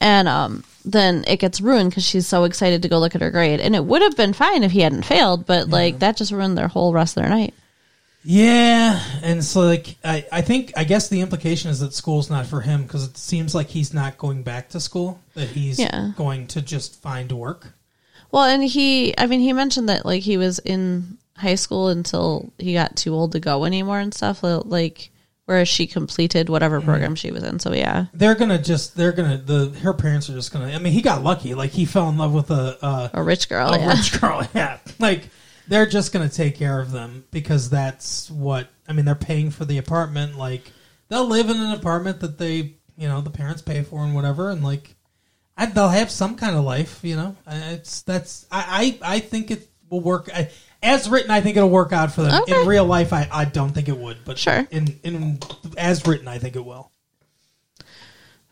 And 0.00 0.28
um, 0.28 0.64
then 0.84 1.24
it 1.26 1.38
gets 1.38 1.60
ruined 1.60 1.90
because 1.90 2.04
she's 2.04 2.26
so 2.26 2.44
excited 2.44 2.82
to 2.82 2.88
go 2.88 2.98
look 2.98 3.14
at 3.14 3.20
her 3.20 3.30
grade. 3.30 3.60
And 3.60 3.74
it 3.74 3.84
would 3.84 4.02
have 4.02 4.16
been 4.16 4.32
fine 4.32 4.62
if 4.62 4.72
he 4.72 4.80
hadn't 4.80 5.04
failed, 5.04 5.46
but 5.46 5.68
like 5.68 5.98
that 5.98 6.16
just 6.16 6.32
ruined 6.32 6.56
their 6.56 6.68
whole 6.68 6.92
rest 6.92 7.16
of 7.16 7.22
their 7.22 7.30
night. 7.30 7.54
Yeah, 8.22 9.02
and 9.22 9.42
so 9.44 9.62
like 9.62 9.96
I, 10.04 10.26
I 10.30 10.40
think 10.42 10.72
I 10.76 10.84
guess 10.84 11.08
the 11.08 11.20
implication 11.22 11.70
is 11.70 11.80
that 11.80 11.94
school's 11.94 12.28
not 12.28 12.46
for 12.46 12.60
him 12.60 12.82
because 12.82 13.04
it 13.06 13.16
seems 13.16 13.54
like 13.54 13.68
he's 13.68 13.94
not 13.94 14.18
going 14.18 14.42
back 14.42 14.68
to 14.70 14.80
school. 14.80 15.20
That 15.34 15.48
he's 15.48 15.78
Yeah. 15.78 16.12
going 16.16 16.46
to 16.48 16.60
just 16.62 17.00
find 17.00 17.30
work. 17.32 17.72
Well, 18.30 18.44
and 18.44 18.62
he, 18.62 19.16
I 19.18 19.26
mean, 19.26 19.40
he 19.40 19.52
mentioned 19.52 19.88
that 19.88 20.04
like 20.04 20.22
he 20.22 20.36
was 20.36 20.58
in 20.60 21.18
high 21.36 21.54
school 21.54 21.88
until 21.88 22.52
he 22.58 22.74
got 22.74 22.94
too 22.96 23.14
old 23.14 23.32
to 23.32 23.40
go 23.40 23.64
anymore 23.64 23.98
and 23.98 24.12
stuff. 24.12 24.42
Like, 24.42 25.10
whereas 25.46 25.68
she 25.68 25.86
completed 25.86 26.48
whatever 26.50 26.80
program 26.80 27.14
she 27.16 27.32
was 27.32 27.42
in. 27.42 27.58
So 27.58 27.72
yeah, 27.72 28.04
They're 28.12 28.34
gonna 28.36 28.60
just 28.62 28.96
they're 28.96 29.12
gonna 29.12 29.38
the 29.38 29.70
her 29.80 29.94
parents 29.94 30.28
are 30.28 30.34
just 30.34 30.52
gonna. 30.52 30.66
I 30.66 30.78
mean, 30.78 30.92
he 30.92 31.00
got 31.02 31.24
lucky. 31.24 31.54
Like 31.54 31.70
he 31.70 31.86
fell 31.86 32.08
in 32.10 32.18
love 32.18 32.34
with 32.34 32.50
a 32.50 32.78
uh, 32.84 33.08
a 33.14 33.22
rich 33.22 33.48
girl. 33.48 33.72
a 33.72 33.78
yeah. 33.78 33.88
rich 33.96 34.20
girl. 34.20 34.46
Yeah, 34.54 34.78
like 34.98 35.28
they're 35.70 35.86
just 35.86 36.12
gonna 36.12 36.28
take 36.28 36.56
care 36.56 36.80
of 36.80 36.90
them 36.90 37.24
because 37.30 37.70
that's 37.70 38.28
what 38.28 38.68
I 38.88 38.92
mean. 38.92 39.04
They're 39.04 39.14
paying 39.14 39.52
for 39.52 39.64
the 39.64 39.78
apartment. 39.78 40.36
Like 40.36 40.70
they'll 41.08 41.26
live 41.26 41.48
in 41.48 41.56
an 41.58 41.70
apartment 41.70 42.20
that 42.20 42.38
they 42.38 42.74
you 42.98 43.08
know 43.08 43.20
the 43.20 43.30
parents 43.30 43.62
pay 43.62 43.82
for 43.82 44.04
and 44.04 44.14
whatever, 44.14 44.50
and 44.50 44.64
like 44.64 44.96
I, 45.56 45.66
they'll 45.66 45.88
have 45.88 46.10
some 46.10 46.36
kind 46.36 46.56
of 46.56 46.64
life. 46.64 47.00
You 47.04 47.16
know, 47.16 47.36
it's 47.46 48.02
that's 48.02 48.46
I 48.50 48.98
I, 49.02 49.16
I 49.16 49.20
think 49.20 49.52
it 49.52 49.68
will 49.88 50.00
work. 50.00 50.28
I, 50.34 50.50
as 50.82 51.08
written, 51.08 51.30
I 51.30 51.40
think 51.40 51.56
it'll 51.56 51.70
work 51.70 51.92
out 51.92 52.12
for 52.12 52.22
them. 52.22 52.42
Okay. 52.42 52.60
In 52.60 52.66
real 52.66 52.84
life, 52.84 53.12
I, 53.12 53.28
I 53.30 53.44
don't 53.44 53.70
think 53.70 53.88
it 53.88 53.96
would, 53.96 54.18
but 54.24 54.38
Sure. 54.38 54.66
in 54.72 54.98
in 55.04 55.38
as 55.78 56.04
written, 56.04 56.26
I 56.26 56.38
think 56.38 56.56
it 56.56 56.64
will. 56.64 56.90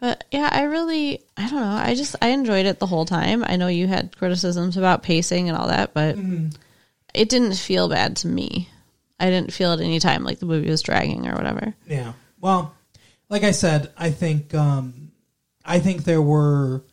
But 0.00 0.22
yeah, 0.30 0.48
I 0.52 0.62
really, 0.62 1.24
I 1.36 1.50
don't 1.50 1.60
know. 1.60 1.66
I 1.66 1.96
just, 1.96 2.14
I 2.22 2.28
enjoyed 2.28 2.66
it 2.66 2.78
the 2.78 2.86
whole 2.86 3.04
time. 3.04 3.42
I 3.44 3.56
know 3.56 3.66
you 3.66 3.88
had 3.88 4.16
criticisms 4.16 4.76
about 4.76 5.02
pacing 5.02 5.48
and 5.48 5.58
all 5.58 5.66
that, 5.66 5.92
but 5.92 6.14
mm-hmm. 6.16 6.50
It 7.18 7.28
didn't 7.28 7.54
feel 7.54 7.88
bad 7.88 8.16
to 8.18 8.28
me. 8.28 8.68
I 9.18 9.28
didn't 9.28 9.52
feel 9.52 9.72
at 9.72 9.80
any 9.80 9.98
time 9.98 10.22
like 10.22 10.38
the 10.38 10.46
movie 10.46 10.70
was 10.70 10.82
dragging 10.82 11.26
or 11.26 11.34
whatever. 11.34 11.74
Yeah. 11.88 12.12
Well, 12.40 12.74
like 13.28 13.42
I 13.42 13.50
said, 13.50 13.92
I 13.96 14.10
think 14.10 14.54
um, 14.54 15.10
I 15.64 15.80
think 15.80 16.04
there 16.04 16.22
were 16.22 16.84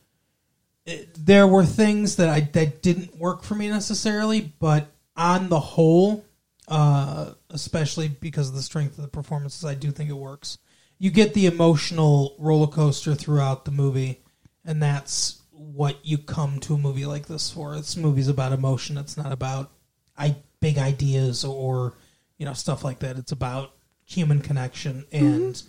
there 1.18 1.46
were 1.48 1.64
things 1.64 2.16
that 2.16 2.30
I 2.30 2.42
that 2.54 2.82
didn't 2.82 3.18
work 3.18 3.44
for 3.44 3.54
me 3.54 3.70
necessarily, 3.70 4.52
but 4.60 4.88
on 5.16 5.50
the 5.50 5.60
whole, 5.60 6.26
uh, 6.68 7.34
especially 7.52 8.08
because 8.08 8.50
of 8.50 8.56
the 8.56 8.64
strength 8.64 8.98
of 8.98 9.04
the 9.04 9.10
performances, 9.10 9.64
I 9.64 9.76
do 9.76 9.92
think 9.92 10.10
it 10.10 10.14
works. 10.14 10.58
You 10.98 11.12
get 11.12 11.36
the 11.36 11.46
emotional 11.46 12.36
roller 12.40 12.68
coaster 12.68 13.14
throughout 13.14 13.66
the 13.66 13.72
movie, 13.72 14.24
and 14.66 14.82
that's 14.82 15.42
what 15.52 16.04
you 16.04 16.18
come 16.18 16.60
to 16.62 16.74
a 16.74 16.78
movie 16.80 17.06
like 17.06 17.28
this 17.28 17.52
for. 17.52 17.76
This 17.76 17.96
movie's 17.96 18.28
about 18.28 18.54
emotion. 18.54 18.98
It's 18.98 19.18
not 19.18 19.32
about 19.32 19.72
I 20.18 20.38
big 20.59 20.78
ideas 20.78 21.43
or 21.43 21.95
you 22.38 22.45
know 22.45 22.53
stuff 22.53 22.84
like 22.84 22.99
that. 22.99 23.18
It's 23.18 23.32
about 23.32 23.72
human 24.05 24.41
connection, 24.41 25.05
and 25.11 25.61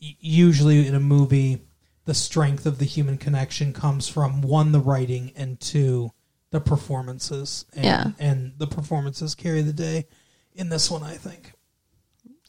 y- 0.00 0.16
usually 0.20 0.86
in 0.86 0.94
a 0.94 1.00
movie, 1.00 1.62
the 2.04 2.14
strength 2.14 2.66
of 2.66 2.78
the 2.78 2.84
human 2.84 3.18
connection 3.18 3.72
comes 3.72 4.08
from 4.08 4.42
one 4.42 4.72
the 4.72 4.80
writing 4.80 5.32
and 5.36 5.58
two 5.60 6.10
the 6.50 6.60
performances. 6.60 7.64
And, 7.74 7.84
Yeah. 7.84 8.10
and 8.18 8.52
the 8.58 8.66
performances 8.66 9.34
carry 9.34 9.62
the 9.62 9.72
day 9.72 10.06
in 10.54 10.68
this 10.68 10.90
one. 10.90 11.02
I 11.02 11.14
think. 11.16 11.52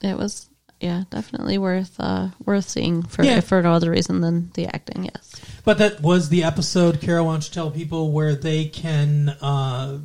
It 0.02 0.16
was, 0.18 0.48
yeah, 0.80 1.04
definitely 1.10 1.58
worth, 1.58 1.96
uh, 2.00 2.30
worth 2.46 2.70
seeing 2.70 3.02
for, 3.02 3.24
Yeah. 3.26 3.38
if 3.38 3.46
for 3.46 3.62
no 3.64 3.74
other 3.74 3.90
reason 3.90 4.22
than 4.22 4.52
the 4.54 4.68
acting. 4.68 5.06
Yes. 5.06 5.32
But 5.64 5.80
that 5.80 6.02
was 6.02 6.30
the 6.30 6.44
episode. 6.44 7.02
Carol, 7.02 7.26
why 7.26 7.34
don't 7.34 7.48
you 7.48 7.52
tell 7.54 7.72
people 7.72 8.12
where 8.12 8.36
they 8.36 8.66
can 8.66 9.30
uh, 9.42 9.98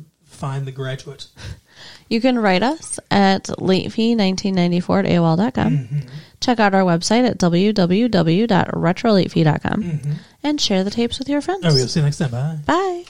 find 0.43 0.67
the 0.67 0.73
graduate? 0.73 1.27
You 2.09 2.19
can 2.19 2.37
write 2.37 2.63
us 2.63 2.99
at 3.09 3.45
latefee1994 3.45 4.99
at 4.99 5.05
AOL.com. 5.05 5.77
Mm-hmm. 5.77 5.99
Check 6.41 6.59
out 6.59 6.75
our 6.75 6.83
website 6.83 7.25
at 7.27 7.37
www.retrolatefee.com 7.37 9.83
mm-hmm. 9.83 10.11
and 10.43 10.61
share 10.61 10.83
the 10.83 10.91
tapes 10.91 11.17
with 11.17 11.29
your 11.29 11.39
friends. 11.41 11.65
Oh, 11.65 11.73
we'll 11.73 11.87
see 11.87 12.01
you 12.01 12.05
next 12.05 12.17
time. 12.17 12.31
Bye. 12.31 12.59
Bye. 12.65 13.05